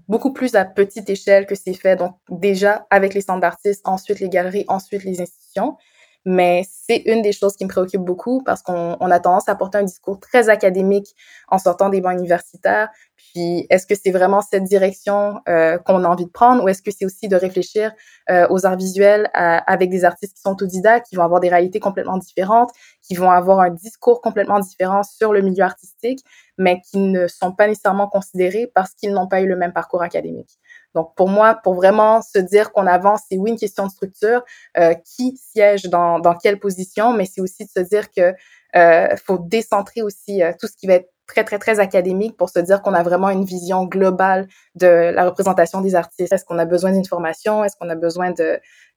beaucoup 0.07 0.33
plus 0.33 0.55
à 0.55 0.65
petite 0.65 1.09
échelle 1.09 1.45
que 1.45 1.55
c'est 1.55 1.73
fait. 1.73 1.95
Donc 1.95 2.15
déjà 2.29 2.87
avec 2.89 3.13
les 3.13 3.21
centres 3.21 3.41
d'artistes, 3.41 3.81
ensuite 3.85 4.19
les 4.19 4.29
galeries, 4.29 4.65
ensuite 4.67 5.03
les 5.03 5.21
institutions. 5.21 5.77
Mais 6.25 6.63
c'est 6.67 6.97
une 7.05 7.21
des 7.21 7.31
choses 7.31 7.55
qui 7.55 7.65
me 7.65 7.69
préoccupe 7.69 8.01
beaucoup 8.01 8.41
parce 8.43 8.63
qu'on 8.63 8.97
on 8.99 9.11
a 9.11 9.19
tendance 9.19 9.47
à 9.47 9.55
porter 9.55 9.77
un 9.77 9.83
discours 9.83 10.19
très 10.19 10.49
académique 10.49 11.15
en 11.49 11.59
sortant 11.59 11.89
des 11.89 12.01
bancs 12.01 12.17
universitaires. 12.17 12.89
Puis, 13.15 13.67
est-ce 13.69 13.85
que 13.85 13.93
c'est 13.93 14.11
vraiment 14.11 14.41
cette 14.41 14.63
direction 14.63 15.41
euh, 15.47 15.77
qu'on 15.77 16.03
a 16.03 16.07
envie 16.07 16.25
de 16.25 16.31
prendre 16.31 16.63
ou 16.63 16.67
est-ce 16.67 16.81
que 16.81 16.89
c'est 16.89 17.05
aussi 17.05 17.27
de 17.27 17.35
réfléchir 17.35 17.91
euh, 18.31 18.47
aux 18.49 18.65
arts 18.65 18.77
visuels 18.77 19.29
avec 19.33 19.89
des 19.89 20.03
artistes 20.03 20.35
qui 20.35 20.41
sont 20.41 20.51
autodidactes, 20.51 21.07
qui 21.07 21.15
vont 21.15 21.23
avoir 21.23 21.39
des 21.39 21.49
réalités 21.49 21.79
complètement 21.79 22.17
différentes, 22.17 22.71
qui 23.03 23.15
vont 23.15 23.29
avoir 23.29 23.59
un 23.59 23.69
discours 23.69 24.21
complètement 24.21 24.59
différent 24.59 25.03
sur 25.03 25.31
le 25.31 25.41
milieu 25.41 25.63
artistique, 25.63 26.23
mais 26.57 26.81
qui 26.81 26.97
ne 26.97 27.27
sont 27.27 27.51
pas 27.51 27.67
nécessairement 27.67 28.07
considérés 28.07 28.71
parce 28.73 28.93
qu'ils 28.93 29.13
n'ont 29.13 29.27
pas 29.27 29.41
eu 29.41 29.47
le 29.47 29.55
même 29.55 29.73
parcours 29.73 30.01
académique? 30.01 30.57
Donc, 30.95 31.13
pour 31.15 31.29
moi, 31.29 31.59
pour 31.63 31.75
vraiment 31.75 32.21
se 32.21 32.39
dire 32.39 32.71
qu'on 32.71 32.87
avance, 32.87 33.21
c'est 33.29 33.37
oui 33.37 33.51
une 33.51 33.59
question 33.59 33.85
de 33.85 33.91
structure, 33.91 34.43
euh, 34.77 34.93
qui 34.93 35.37
siège 35.37 35.83
dans, 35.83 36.19
dans 36.19 36.35
quelle 36.35 36.59
position, 36.59 37.13
mais 37.13 37.25
c'est 37.25 37.41
aussi 37.41 37.65
de 37.65 37.69
se 37.69 37.81
dire 37.81 38.09
que 38.11 38.33
euh, 38.75 39.15
faut 39.17 39.37
décentrer 39.37 40.01
aussi 40.01 40.41
euh, 40.41 40.51
tout 40.59 40.67
ce 40.67 40.75
qui 40.75 40.87
va 40.87 40.95
être 40.95 41.09
très, 41.27 41.43
très, 41.43 41.59
très 41.59 41.79
académique 41.79 42.37
pour 42.37 42.49
se 42.49 42.59
dire 42.59 42.81
qu'on 42.81 42.93
a 42.93 43.03
vraiment 43.03 43.29
une 43.29 43.45
vision 43.45 43.85
globale 43.85 44.47
de 44.75 44.87
la 44.87 45.25
représentation 45.25 45.81
des 45.81 45.95
artistes. 45.95 46.31
Est-ce 46.31 46.45
qu'on 46.45 46.59
a 46.59 46.65
besoin 46.65 46.91
d'une 46.91 47.05
formation? 47.05 47.63
Est-ce 47.63 47.75
qu'on 47.77 47.89
a 47.89 47.95
besoin 47.95 48.33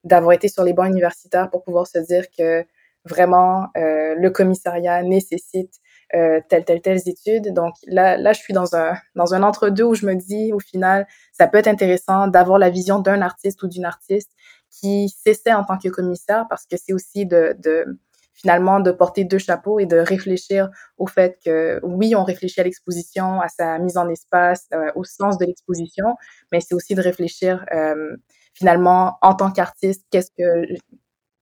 d'avoir 0.03 0.33
été 0.33 0.47
sur 0.47 0.63
les 0.63 0.73
bancs 0.73 0.87
universitaires 0.87 1.49
pour 1.49 1.63
pouvoir 1.63 1.87
se 1.87 1.99
dire 1.99 2.25
que 2.37 2.65
vraiment 3.05 3.67
euh, 3.77 4.15
le 4.15 4.29
commissariat 4.29 5.01
nécessite 5.01 5.75
euh, 6.15 6.41
telle, 6.49 6.65
telle, 6.65 6.81
telle 6.81 6.99
études. 7.05 7.53
Donc 7.53 7.73
là, 7.87 8.17
là, 8.17 8.33
je 8.33 8.39
suis 8.39 8.53
dans 8.53 8.75
un, 8.75 8.93
dans 9.15 9.33
un 9.33 9.43
entre-deux 9.43 9.83
où 9.83 9.95
je 9.95 10.05
me 10.05 10.15
dis, 10.15 10.53
au 10.53 10.59
final, 10.59 11.07
ça 11.33 11.47
peut 11.47 11.57
être 11.57 11.67
intéressant 11.67 12.27
d'avoir 12.27 12.57
la 12.59 12.69
vision 12.69 12.99
d'un 12.99 13.21
artiste 13.21 13.61
ou 13.63 13.67
d'une 13.67 13.85
artiste 13.85 14.31
qui 14.71 15.09
s'essaie 15.09 15.53
en 15.53 15.63
tant 15.63 15.77
que 15.77 15.89
commissaire 15.89 16.45
parce 16.49 16.65
que 16.65 16.77
c'est 16.77 16.93
aussi 16.93 17.25
de, 17.25 17.55
de, 17.59 17.85
finalement, 18.33 18.79
de 18.79 18.91
porter 18.91 19.25
deux 19.25 19.37
chapeaux 19.37 19.79
et 19.79 19.85
de 19.85 19.97
réfléchir 19.97 20.69
au 20.97 21.07
fait 21.07 21.37
que, 21.45 21.79
oui, 21.83 22.15
on 22.15 22.23
réfléchit 22.23 22.61
à 22.61 22.63
l'exposition, 22.63 23.41
à 23.41 23.49
sa 23.49 23.77
mise 23.79 23.97
en 23.97 24.07
espace, 24.09 24.65
euh, 24.73 24.91
au 24.95 25.03
sens 25.03 25.37
de 25.37 25.45
l'exposition, 25.45 26.15
mais 26.51 26.61
c'est 26.61 26.73
aussi 26.73 26.95
de 26.95 27.01
réfléchir, 27.01 27.65
euh, 27.73 28.15
finalement, 28.53 29.17
en 29.21 29.35
tant 29.35 29.51
qu'artiste, 29.51 30.05
qu'est-ce 30.09 30.31
que, 30.37 30.75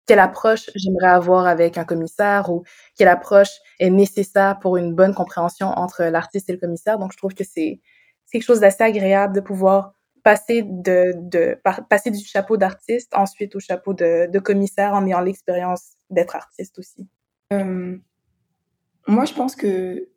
quelle 0.08 0.20
approche 0.20 0.70
j'aimerais 0.74 1.10
avoir 1.10 1.45
avec 1.45 1.78
un 1.78 1.84
commissaire 1.84 2.49
ou 2.49 2.64
quelle 2.95 3.10
approche 3.10 3.51
est 3.80 3.89
nécessaire 3.89 4.58
pour 4.60 4.78
une 4.78 4.95
bonne 4.95 5.14
compréhension 5.14 5.68
entre 5.68 6.05
l'artiste 6.05 6.49
et 6.49 6.53
le 6.53 6.60
commissaire. 6.60 6.97
Donc, 6.97 7.12
je 7.12 7.18
trouve 7.18 7.34
que 7.34 7.43
c'est 7.43 7.82
quelque 8.32 8.43
chose 8.43 8.62
d'assez 8.62 8.84
agréable 8.84 9.36
de 9.36 9.41
pouvoir 9.41 9.93
passer 10.24 10.62
du 10.64 12.26
chapeau 12.26 12.58
d'artiste 12.58 13.14
ensuite 13.16 13.55
au 13.55 13.60
chapeau 13.60 13.93
de, 13.93 14.30
de, 14.30 14.39
commissaire 14.39 14.93
en 14.93 15.05
ayant 15.05 15.22
l'expérience 15.22 15.91
d'être 16.10 16.36
artiste 16.36 16.80
aussi. 16.80 17.08
Euh, 17.53 17.97
moi, 19.08 19.24
je 19.24 19.34
pense 19.34 19.55
que 19.55 20.10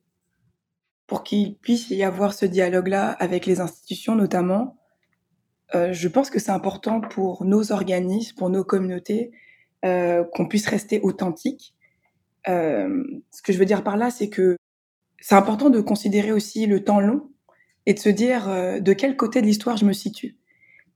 pour 1.06 1.22
qu'il 1.22 1.56
puisse 1.58 1.90
y 1.90 2.02
avoir 2.02 2.32
ce 2.34 2.46
dialogue-là 2.46 3.10
avec 3.10 3.46
les 3.46 3.60
institutions 3.60 4.16
notamment, 4.16 4.76
euh, 5.74 5.92
je 5.92 6.08
pense 6.08 6.30
que 6.30 6.40
c'est 6.40 6.50
important 6.50 7.00
pour 7.00 7.44
nos 7.44 7.70
organismes, 7.70 8.36
pour 8.36 8.50
nos 8.50 8.64
communautés, 8.64 9.30
euh, 9.84 10.24
qu'on 10.34 10.46
puisse 10.46 10.66
rester 10.66 11.00
authentique. 11.02 11.74
Euh, 12.48 13.02
ce 13.30 13.42
que 13.42 13.52
je 13.52 13.58
veux 13.58 13.64
dire 13.64 13.82
par 13.82 13.96
là, 13.96 14.10
c'est 14.10 14.28
que 14.28 14.56
c'est 15.20 15.34
important 15.34 15.70
de 15.70 15.80
considérer 15.80 16.32
aussi 16.32 16.66
le 16.66 16.82
temps 16.82 17.00
long 17.00 17.30
et 17.86 17.94
de 17.94 17.98
se 17.98 18.08
dire 18.08 18.48
euh, 18.48 18.80
de 18.80 18.92
quel 18.92 19.16
côté 19.16 19.40
de 19.40 19.46
l'histoire 19.46 19.76
je 19.76 19.84
me 19.84 19.92
situe. 19.92 20.36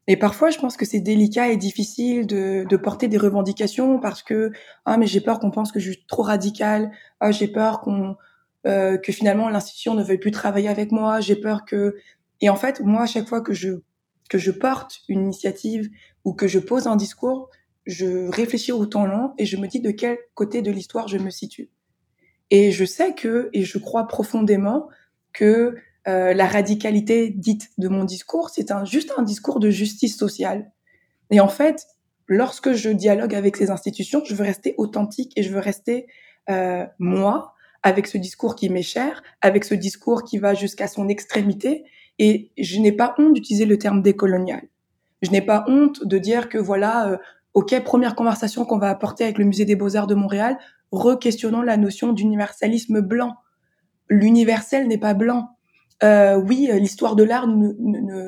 Et 0.06 0.16
parfois, 0.16 0.50
je 0.50 0.58
pense 0.58 0.76
que 0.76 0.84
c'est 0.84 1.00
délicat 1.00 1.48
et 1.48 1.56
difficile 1.56 2.26
de, 2.26 2.66
de, 2.68 2.76
porter 2.76 3.08
des 3.08 3.16
revendications 3.16 3.98
parce 3.98 4.22
que 4.22 4.52
ah 4.84 4.98
mais 4.98 5.06
j'ai 5.06 5.20
peur 5.20 5.40
qu'on 5.40 5.50
pense 5.50 5.72
que 5.72 5.80
je 5.80 5.92
suis 5.92 6.06
trop 6.06 6.22
radical, 6.22 6.90
ah 7.20 7.30
j'ai 7.30 7.48
peur 7.48 7.80
qu'on 7.80 8.16
euh, 8.66 8.98
que 8.98 9.12
finalement 9.12 9.48
l'institution 9.48 9.94
ne 9.94 10.02
veuille 10.02 10.18
plus 10.18 10.30
travailler 10.30 10.68
avec 10.68 10.92
moi, 10.92 11.20
j'ai 11.20 11.36
peur 11.36 11.64
que 11.64 11.96
et 12.42 12.50
en 12.50 12.56
fait 12.56 12.80
moi 12.80 13.02
à 13.02 13.06
chaque 13.06 13.28
fois 13.28 13.40
que 13.40 13.54
je 13.54 13.80
que 14.28 14.36
je 14.36 14.50
porte 14.50 15.00
une 15.08 15.22
initiative 15.22 15.88
ou 16.24 16.34
que 16.34 16.48
je 16.48 16.58
pose 16.58 16.86
un 16.86 16.96
discours, 16.96 17.48
je 17.86 18.28
réfléchis 18.28 18.72
au 18.72 18.86
temps 18.86 19.06
long 19.06 19.32
et 19.38 19.44
je 19.46 19.56
me 19.56 19.66
dis 19.66 19.80
de 19.80 19.90
quel 19.90 20.18
côté 20.34 20.62
de 20.62 20.70
l'histoire 20.70 21.08
je 21.08 21.18
me 21.18 21.30
situe. 21.30 21.70
Et 22.50 22.70
je 22.70 22.84
sais 22.84 23.14
que, 23.14 23.50
et 23.52 23.62
je 23.62 23.78
crois 23.78 24.06
profondément 24.06 24.88
que 25.32 25.74
euh, 26.06 26.34
la 26.34 26.46
radicalité 26.46 27.30
dite 27.30 27.70
de 27.78 27.88
mon 27.88 28.04
discours, 28.04 28.50
c'est 28.50 28.70
un, 28.70 28.84
juste 28.84 29.12
un 29.16 29.22
discours 29.22 29.60
de 29.60 29.70
justice 29.70 30.16
sociale. 30.16 30.70
Et 31.30 31.40
en 31.40 31.48
fait, 31.48 31.86
lorsque 32.26 32.72
je 32.72 32.90
dialogue 32.90 33.34
avec 33.34 33.56
ces 33.56 33.70
institutions, 33.70 34.22
je 34.24 34.34
veux 34.34 34.44
rester 34.44 34.74
authentique 34.76 35.32
et 35.36 35.42
je 35.42 35.50
veux 35.50 35.60
rester 35.60 36.06
euh, 36.50 36.84
moi, 36.98 37.54
avec 37.82 38.06
ce 38.06 38.18
discours 38.18 38.56
qui 38.56 38.68
m'est 38.68 38.82
cher, 38.82 39.22
avec 39.40 39.64
ce 39.64 39.74
discours 39.74 40.24
qui 40.24 40.38
va 40.38 40.54
jusqu'à 40.54 40.88
son 40.88 41.08
extrémité. 41.08 41.84
Et 42.18 42.50
je 42.58 42.78
n'ai 42.80 42.92
pas 42.92 43.14
honte 43.18 43.34
d'utiliser 43.34 43.66
le 43.66 43.78
terme 43.78 44.02
décolonial. 44.02 44.62
Je 45.22 45.30
n'ai 45.30 45.42
pas 45.42 45.64
honte 45.68 46.04
de 46.06 46.18
dire 46.18 46.48
que 46.48 46.58
voilà, 46.58 47.08
euh, 47.08 47.16
OK, 47.54 47.78
première 47.84 48.14
conversation 48.14 48.64
qu'on 48.64 48.78
va 48.78 48.90
apporter 48.90 49.24
avec 49.24 49.38
le 49.38 49.44
Musée 49.44 49.64
des 49.64 49.76
Beaux-Arts 49.76 50.08
de 50.08 50.14
Montréal, 50.14 50.58
re-questionnant 50.90 51.62
la 51.62 51.76
notion 51.76 52.12
d'universalisme 52.12 53.00
blanc. 53.00 53.36
L'universel 54.08 54.88
n'est 54.88 54.98
pas 54.98 55.14
blanc. 55.14 55.50
Euh, 56.02 56.36
oui, 56.36 56.68
l'histoire 56.72 57.14
de 57.14 57.22
l'art 57.22 57.46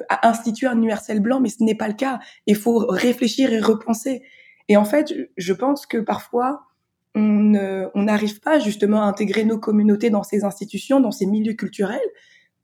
a 0.09 0.29
institué 0.29 0.69
un 0.69 0.77
universel 0.77 1.21
blanc, 1.21 1.41
mais 1.41 1.49
ce 1.49 1.63
n'est 1.65 1.75
pas 1.75 1.89
le 1.89 1.95
cas. 1.95 2.21
Il 2.47 2.57
faut 2.57 2.79
réfléchir 2.79 3.53
et 3.53 3.61
repenser. 3.61 4.23
Et 4.69 4.77
en 4.77 4.85
fait, 4.85 5.13
je 5.37 5.53
pense 5.53 5.87
que 5.87 5.99
parfois, 5.99 6.63
on 7.15 8.03
n'arrive 8.03 8.41
pas 8.41 8.59
justement 8.59 9.03
à 9.03 9.07
intégrer 9.07 9.45
nos 9.45 9.59
communautés 9.59 10.11
dans 10.11 10.23
ces 10.23 10.45
institutions, 10.45 11.01
dans 11.01 11.11
ces 11.11 11.27
milieux 11.27 11.55
culturels, 11.55 11.99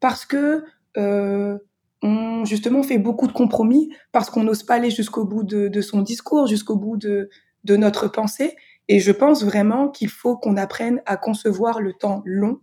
parce 0.00 0.26
que 0.26 0.64
euh, 0.96 1.58
on 2.02 2.44
justement 2.44 2.82
fait 2.82 2.98
beaucoup 2.98 3.26
de 3.26 3.32
compromis 3.32 3.94
parce 4.10 4.28
qu'on 4.28 4.44
n'ose 4.44 4.64
pas 4.64 4.74
aller 4.74 4.90
jusqu'au 4.90 5.24
bout 5.24 5.44
de, 5.44 5.80
son 5.80 6.02
discours, 6.02 6.46
jusqu'au 6.46 6.76
bout 6.76 6.96
de, 6.96 7.28
notre 7.68 8.08
pensée. 8.08 8.56
Et 8.88 8.98
je 8.98 9.12
pense 9.12 9.44
vraiment 9.44 9.88
qu'il 9.88 10.08
faut 10.08 10.36
qu'on 10.36 10.56
apprenne 10.56 11.00
à 11.06 11.16
concevoir 11.16 11.80
le 11.80 11.92
temps 11.92 12.22
long. 12.24 12.60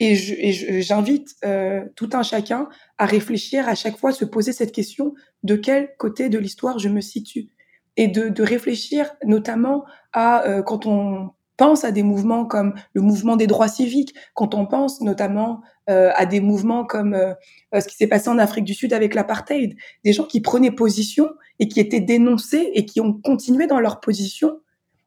Et 0.00 0.14
j'invite 0.14 1.36
euh, 1.44 1.84
tout 1.94 2.08
un 2.14 2.22
chacun 2.22 2.68
à 2.96 3.04
réfléchir 3.04 3.68
à 3.68 3.74
chaque 3.74 3.98
fois, 3.98 4.12
se 4.12 4.24
poser 4.24 4.52
cette 4.52 4.72
question 4.72 5.14
de 5.42 5.56
quel 5.56 5.90
côté 5.98 6.28
de 6.30 6.38
l'histoire 6.38 6.78
je 6.78 6.88
me 6.88 7.00
situe? 7.00 7.50
Et 7.96 8.08
de, 8.08 8.42
réfléchir 8.42 9.12
notamment 9.24 9.84
à 10.12 10.46
euh, 10.46 10.62
quand 10.62 10.86
on 10.86 11.30
pense 11.60 11.84
à 11.84 11.92
des 11.92 12.02
mouvements 12.02 12.46
comme 12.46 12.72
le 12.94 13.02
mouvement 13.02 13.36
des 13.36 13.46
droits 13.46 13.68
civiques, 13.68 14.14
quand 14.32 14.54
on 14.54 14.64
pense 14.64 15.02
notamment 15.02 15.60
euh, 15.90 16.10
à 16.14 16.24
des 16.24 16.40
mouvements 16.40 16.86
comme 16.86 17.12
euh, 17.12 17.34
ce 17.78 17.86
qui 17.86 17.96
s'est 17.96 18.06
passé 18.06 18.30
en 18.30 18.38
Afrique 18.38 18.64
du 18.64 18.72
Sud 18.72 18.94
avec 18.94 19.14
l'apartheid, 19.14 19.76
des 20.02 20.14
gens 20.14 20.24
qui 20.24 20.40
prenaient 20.40 20.70
position 20.70 21.28
et 21.58 21.68
qui 21.68 21.78
étaient 21.78 22.00
dénoncés 22.00 22.70
et 22.72 22.86
qui 22.86 23.02
ont 23.02 23.12
continué 23.12 23.66
dans 23.66 23.78
leur 23.78 24.00
position. 24.00 24.58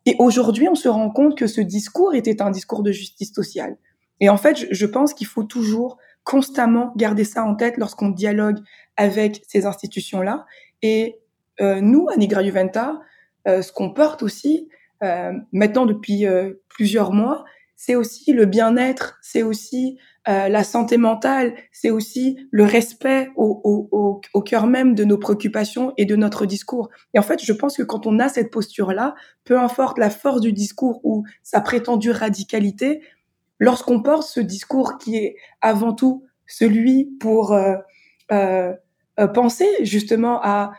Et 0.06 0.16
aujourd'hui, 0.20 0.70
on 0.70 0.76
se 0.76 0.88
rend 0.88 1.10
compte 1.10 1.36
que 1.36 1.48
ce 1.48 1.60
discours 1.60 2.14
était 2.14 2.40
un 2.40 2.52
discours 2.52 2.84
de 2.84 2.92
justice 2.92 3.34
sociale. 3.34 3.76
Et 4.20 4.30
en 4.30 4.38
fait, 4.38 4.68
je, 4.70 4.86
pense 4.86 5.16
qu'il 5.16 5.26
faut 5.26 5.44
toujours 5.44 5.98
constamment 6.24 6.94
garder 6.96 7.24
ça 7.24 7.44
en 7.44 7.56
tête 7.56 7.78
lorsqu'on 7.78 8.10
dialogue 8.10 8.60
avec 8.96 9.44
ces 9.48 9.66
institutions-là. 9.66 10.46
Et 10.84 11.18
euh, 11.62 11.82
nous, 11.82 12.10
à 12.14 12.16
Nigra 12.16 12.44
Juventa, 12.44 13.02
ce 13.48 13.72
qu'on 13.72 13.92
porte 13.92 14.22
aussi, 14.22 14.70
euh, 14.70 14.82
maintenant 15.52 15.86
depuis 15.86 16.26
euh, 16.26 16.54
plusieurs 16.70 17.12
mois, 17.12 17.44
c'est 17.76 17.96
aussi 17.96 18.32
le 18.32 18.46
bien-être, 18.46 19.18
c'est 19.22 19.44
aussi 19.44 19.98
euh, 20.30 20.48
la 20.48 20.64
santé 20.64 20.98
mentale, 20.98 21.54
c'est 21.72 21.90
aussi 21.90 22.38
le 22.52 22.64
respect 22.64 23.30
au, 23.36 23.90
au, 23.92 24.22
au, 24.34 24.42
cœur 24.42 24.68
même 24.68 24.96
de 24.96 25.04
nos 25.04 25.18
préoccupations 25.18 25.94
et 25.98 26.06
de 26.06 26.16
notre 26.16 26.46
discours. 26.46 26.90
Et 27.14 27.20
en 27.20 27.24
fait, 27.24 27.44
je 27.44 27.52
pense 27.52 27.76
que 27.76 27.84
quand 27.84 28.08
on 28.08 28.20
a 28.20 28.30
cette 28.30 28.52
posture-là, 28.52 29.16
peu 29.44 29.60
importe 29.60 29.98
la 29.98 30.10
force 30.10 30.40
du 30.40 30.54
discours 30.54 31.02
ou 31.04 31.26
sa 31.42 31.60
prétendue 31.60 32.12
radicalité, 32.12 33.02
lorsqu'on 33.60 34.02
porte 34.02 34.28
ce 34.28 34.40
discours 34.40 34.98
qui 34.98 35.18
est 35.18 35.36
avant 35.60 35.94
tout 35.94 36.24
celui 36.48 37.06
pour 37.20 37.58
penser 39.34 39.68
justement 39.82 40.40
à 40.42 40.72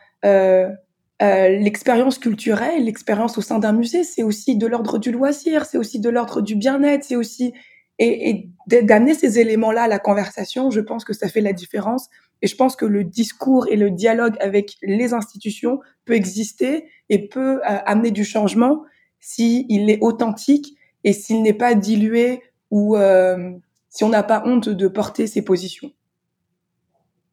l'expérience 1.20 2.18
culturelle, 2.18 2.84
l'expérience 2.84 3.38
au 3.38 3.40
sein 3.40 3.58
d'un 3.58 3.72
musée, 3.72 4.04
c'est 4.04 4.22
aussi 4.22 4.56
de 4.56 4.66
l'ordre 4.66 4.98
du 4.98 5.10
loisir, 5.10 5.64
c'est 5.64 5.78
aussi 5.78 6.00
de 6.00 6.10
l'ordre 6.10 6.42
du 6.42 6.56
bien-être, 6.56 7.04
c'est 7.04 7.16
aussi 7.16 7.54
et, 7.98 8.30
et 8.30 8.82
d'amener 8.82 9.14
ces 9.14 9.38
éléments-là 9.38 9.84
à 9.84 9.88
la 9.88 9.98
conversation, 9.98 10.70
je 10.70 10.80
pense 10.80 11.04
que 11.04 11.12
ça 11.12 11.28
fait 11.28 11.40
la 11.40 11.52
différence. 11.52 12.08
Et 12.42 12.46
je 12.46 12.56
pense 12.56 12.76
que 12.76 12.84
le 12.84 13.04
discours 13.04 13.68
et 13.68 13.76
le 13.76 13.90
dialogue 13.90 14.36
avec 14.40 14.76
les 14.82 15.14
institutions 15.14 15.80
peut 16.04 16.14
exister 16.14 16.88
et 17.08 17.28
peut 17.28 17.60
euh, 17.62 17.78
amener 17.86 18.10
du 18.10 18.24
changement 18.24 18.82
s'il 19.20 19.88
est 19.88 20.00
authentique 20.02 20.76
et 21.04 21.12
s'il 21.12 21.42
n'est 21.42 21.54
pas 21.54 21.74
dilué 21.74 22.42
ou 22.70 22.96
euh, 22.96 23.52
si 23.88 24.04
on 24.04 24.08
n'a 24.08 24.22
pas 24.22 24.42
honte 24.44 24.68
de 24.68 24.88
porter 24.88 25.26
ses 25.26 25.42
positions. 25.42 25.92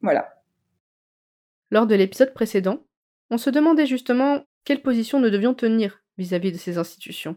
Voilà. 0.00 0.42
Lors 1.70 1.86
de 1.86 1.94
l'épisode 1.94 2.32
précédent, 2.32 2.78
on 3.32 3.38
se 3.38 3.48
demandait 3.48 3.86
justement 3.86 4.44
quelle 4.66 4.82
position 4.82 5.18
nous 5.18 5.30
devions 5.30 5.54
tenir 5.54 6.02
vis-à-vis 6.18 6.50
-vis 6.50 6.52
de 6.52 6.58
ces 6.58 6.76
institutions. 6.76 7.36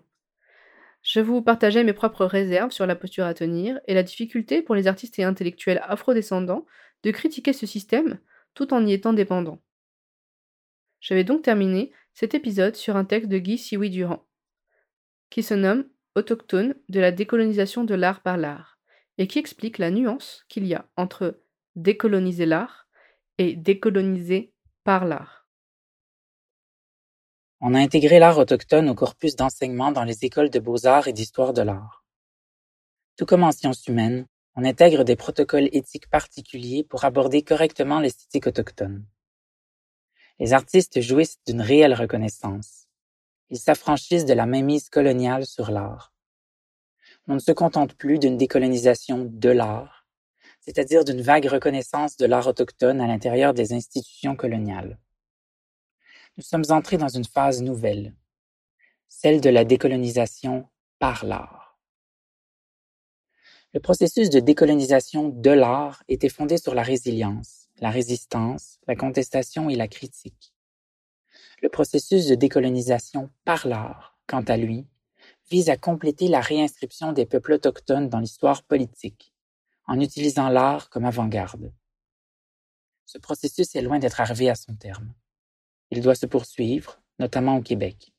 Je 1.02 1.22
vous 1.22 1.42
partageais 1.42 1.86
mes 1.86 1.94
propres 1.94 2.26
réserves 2.26 2.72
sur 2.72 2.86
la 2.86 2.98
posture 2.98 3.24
à 3.24 3.34
tenir 3.34 3.80
et 3.88 3.94
la 3.94 4.04
difficulté 4.04 4.62
pour 4.62 4.76
les 4.76 4.88
artistes 4.88 5.18
et 5.20 5.24
intellectuels 5.24 5.82
afrodescendants 5.84 6.66
de 7.04 7.12
critiquer 7.12 7.54
ce 7.54 7.66
système 7.66 8.20
tout 8.56 8.74
en 8.74 8.86
y 8.86 8.92
étant 8.92 9.14
dépendants. 9.14 9.62
J'avais 11.00 11.24
donc 11.24 11.44
terminé 11.44 11.94
cet 12.14 12.34
épisode 12.34 12.76
sur 12.76 12.98
un 12.98 13.06
texte 13.06 13.30
de 13.30 13.38
Guy 13.38 13.58
Siwi 13.58 13.90
Durand, 13.90 14.28
qui 15.30 15.44
se 15.44 15.54
nomme 15.54 15.86
Autochtone 16.16 16.76
de 16.90 17.00
la 17.00 17.14
décolonisation 17.14 17.86
de 17.86 17.96
l'art 17.96 18.22
par 18.22 18.36
l'art, 18.36 18.80
et 19.18 19.28
qui 19.28 19.40
explique 19.40 19.78
la 19.78 19.92
nuance 19.92 20.44
qu'il 20.50 20.68
y 20.68 20.74
a 20.74 20.90
entre 20.98 21.40
décoloniser 21.78 22.46
l'art 22.46 22.90
et 23.38 23.56
décoloniser 23.56 24.54
par 24.84 25.06
l'art. 25.06 25.45
On 27.68 27.74
a 27.74 27.80
intégré 27.80 28.20
l'art 28.20 28.38
autochtone 28.38 28.90
au 28.90 28.94
corpus 28.94 29.36
d'enseignement 29.36 29.92
dans 29.92 30.04
les 30.04 30.24
écoles 30.24 30.52
de 30.52 30.60
beaux-arts 30.60 31.08
et 31.08 31.14
d'histoire 31.14 31.52
de 31.52 31.64
l'art. 31.64 32.06
Tout 33.18 33.26
comme 33.26 33.42
en 33.42 33.52
sciences 33.52 33.88
humaines, 33.88 34.28
on 34.54 34.64
intègre 34.64 35.04
des 35.04 35.16
protocoles 35.16 35.70
éthiques 35.72 36.08
particuliers 36.08 36.84
pour 36.84 37.06
aborder 37.06 37.42
correctement 37.42 38.00
l'esthétique 38.00 38.46
autochtone. 38.46 39.04
Les 40.38 40.54
artistes 40.54 41.02
jouissent 41.02 41.40
d'une 41.48 41.60
réelle 41.60 41.96
reconnaissance. 41.96 42.86
Ils 43.50 43.58
s'affranchissent 43.58 44.26
de 44.26 44.36
la 44.36 44.46
mainmise 44.46 44.90
coloniale 44.90 45.48
sur 45.48 45.72
l'art. 45.72 46.14
On 47.28 47.34
ne 47.34 47.40
se 47.40 47.52
contente 47.52 47.96
plus 47.96 48.20
d'une 48.20 48.38
décolonisation 48.38 49.28
de 49.28 49.50
l'art, 49.50 50.06
c'est-à-dire 50.60 51.04
d'une 51.04 51.24
vague 51.24 51.48
reconnaissance 51.48 52.16
de 52.16 52.28
l'art 52.28 52.46
autochtone 52.46 53.02
à 53.02 53.08
l'intérieur 53.08 53.56
des 53.56 53.74
institutions 53.74 54.36
coloniales 54.36 55.00
nous 56.38 56.44
sommes 56.44 56.66
entrés 56.70 56.98
dans 56.98 57.08
une 57.08 57.26
phase 57.26 57.62
nouvelle, 57.62 58.14
celle 59.08 59.42
de 59.42 59.50
la 59.50 59.64
décolonisation 59.64 60.68
par 61.00 61.26
l'art. 61.26 61.80
Le 63.74 63.80
processus 63.80 64.30
de 64.30 64.40
décolonisation 64.40 65.30
de 65.30 65.52
l'art 65.52 66.04
était 66.08 66.30
fondé 66.30 66.58
sur 66.58 66.76
la 66.76 66.84
résilience, 66.84 67.68
la 67.80 67.90
résistance, 67.90 68.80
la 68.88 68.96
contestation 68.96 69.70
et 69.70 69.76
la 69.76 69.88
critique. 69.88 70.54
Le 71.62 71.70
processus 71.70 72.28
de 72.28 72.36
décolonisation 72.36 73.30
par 73.44 73.68
l'art, 73.68 74.18
quant 74.28 74.44
à 74.44 74.58
lui, 74.58 74.88
vise 75.50 75.70
à 75.70 75.78
compléter 75.78 76.28
la 76.28 76.42
réinscription 76.42 77.12
des 77.12 77.26
peuples 77.26 77.54
autochtones 77.54 78.10
dans 78.10 78.20
l'histoire 78.20 78.64
politique, 78.64 79.34
en 79.88 80.00
utilisant 80.00 80.50
l'art 80.50 80.90
comme 80.90 81.06
avant-garde. 81.06 81.72
Ce 83.06 83.18
processus 83.18 83.76
est 83.76 83.82
loin 83.82 84.00
d'être 84.00 84.20
arrivé 84.20 84.50
à 84.50 84.56
son 84.56 84.76
terme. 84.76 85.14
Il 85.92 86.02
doit 86.02 86.16
se 86.16 86.26
poursuivre, 86.26 87.02
notamment 87.20 87.58
au 87.58 87.62
Québec. 87.62 88.14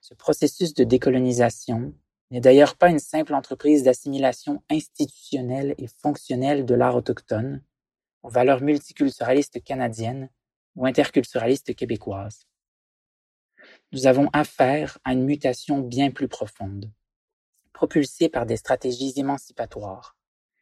Ce 0.00 0.14
processus 0.14 0.74
de 0.74 0.84
décolonisation 0.84 1.94
n'est 2.30 2.40
d'ailleurs 2.40 2.76
pas 2.76 2.90
une 2.90 2.98
simple 2.98 3.34
entreprise 3.34 3.82
d'assimilation 3.82 4.62
institutionnelle 4.70 5.74
et 5.78 5.86
fonctionnelle 5.86 6.66
de 6.66 6.74
l'art 6.74 6.96
autochtone 6.96 7.62
aux 8.22 8.28
valeurs 8.28 8.62
multiculturalistes 8.62 9.62
canadiennes 9.62 10.30
ou 10.74 10.86
interculturalistes 10.86 11.74
québécoises. 11.74 12.46
Nous 13.92 14.06
avons 14.06 14.28
affaire 14.32 14.98
à 15.04 15.12
une 15.12 15.24
mutation 15.24 15.78
bien 15.78 16.10
plus 16.10 16.28
profonde, 16.28 16.90
propulsée 17.72 18.28
par 18.28 18.46
des 18.46 18.56
stratégies 18.56 19.12
émancipatoires 19.16 20.16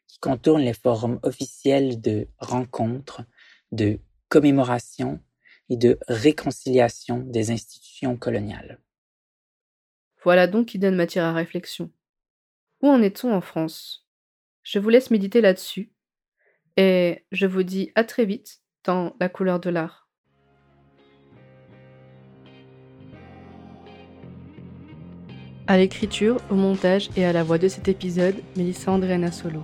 qui 0.07 0.19
contournent 0.19 0.63
les 0.63 0.75
forums 0.75 1.19
officiels 1.23 2.01
de 2.01 2.29
rencontres, 2.39 3.23
de 3.71 3.99
commémoration 4.29 5.21
et 5.69 5.77
de 5.77 5.99
réconciliation 6.09 7.19
des 7.19 7.51
institutions 7.51 8.17
coloniales. 8.17 8.81
Voilà 10.25 10.47
donc 10.47 10.67
qui 10.67 10.79
donne 10.79 10.97
matière 10.97 11.25
à 11.25 11.33
réflexion. 11.33 11.91
Où 12.81 12.89
en 12.89 13.03
est-on 13.03 13.33
en 13.33 13.41
France? 13.41 14.09
Je 14.63 14.79
vous 14.79 14.89
laisse 14.89 15.11
méditer 15.11 15.41
là-dessus 15.41 15.93
et 16.77 17.25
je 17.33 17.47
vous 17.47 17.63
dis 17.63 17.91
à 17.95 18.05
très 18.05 18.25
vite 18.25 18.63
dans 18.85 19.15
La 19.21 19.29
couleur 19.29 19.61
de 19.61 19.71
l'art. 19.71 20.09
À 25.69 25.79
l'écriture, 25.79 26.39
au 26.51 26.55
montage 26.55 27.09
et 27.17 27.25
à 27.25 27.33
la 27.33 27.45
voix 27.45 27.59
de 27.59 27.69
cet 27.69 27.89
épisode, 27.89 28.35
Mélissa 28.57 28.91
Andréana 28.91 29.31
Solo. 29.31 29.63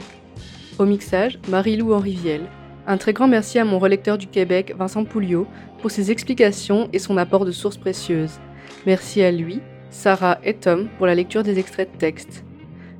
Au 0.78 0.86
mixage, 0.86 1.40
Marie-Lou 1.48 1.92
Henrivielle. 1.92 2.48
Un 2.86 2.98
très 2.98 3.12
grand 3.12 3.26
merci 3.26 3.58
à 3.58 3.64
mon 3.64 3.80
relecteur 3.80 4.16
du 4.16 4.28
Québec, 4.28 4.74
Vincent 4.76 5.04
Pouliot, 5.04 5.46
pour 5.80 5.90
ses 5.90 6.10
explications 6.10 6.88
et 6.92 6.98
son 6.98 7.16
apport 7.16 7.44
de 7.44 7.52
sources 7.52 7.76
précieuses. 7.76 8.38
Merci 8.86 9.22
à 9.22 9.30
lui, 9.30 9.60
Sarah 9.90 10.38
et 10.44 10.54
Tom 10.54 10.88
pour 10.96 11.06
la 11.06 11.14
lecture 11.14 11.42
des 11.42 11.58
extraits 11.58 11.92
de 11.92 11.98
texte. 11.98 12.44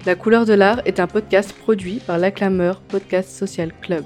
La 0.06 0.14
couleur 0.14 0.46
de 0.46 0.54
l'art 0.54 0.80
est 0.84 1.00
un 1.00 1.06
podcast 1.06 1.52
produit 1.52 2.00
par 2.06 2.18
l'acclameur 2.18 2.80
Podcast 2.80 3.30
Social 3.30 3.72
Club. 3.80 4.04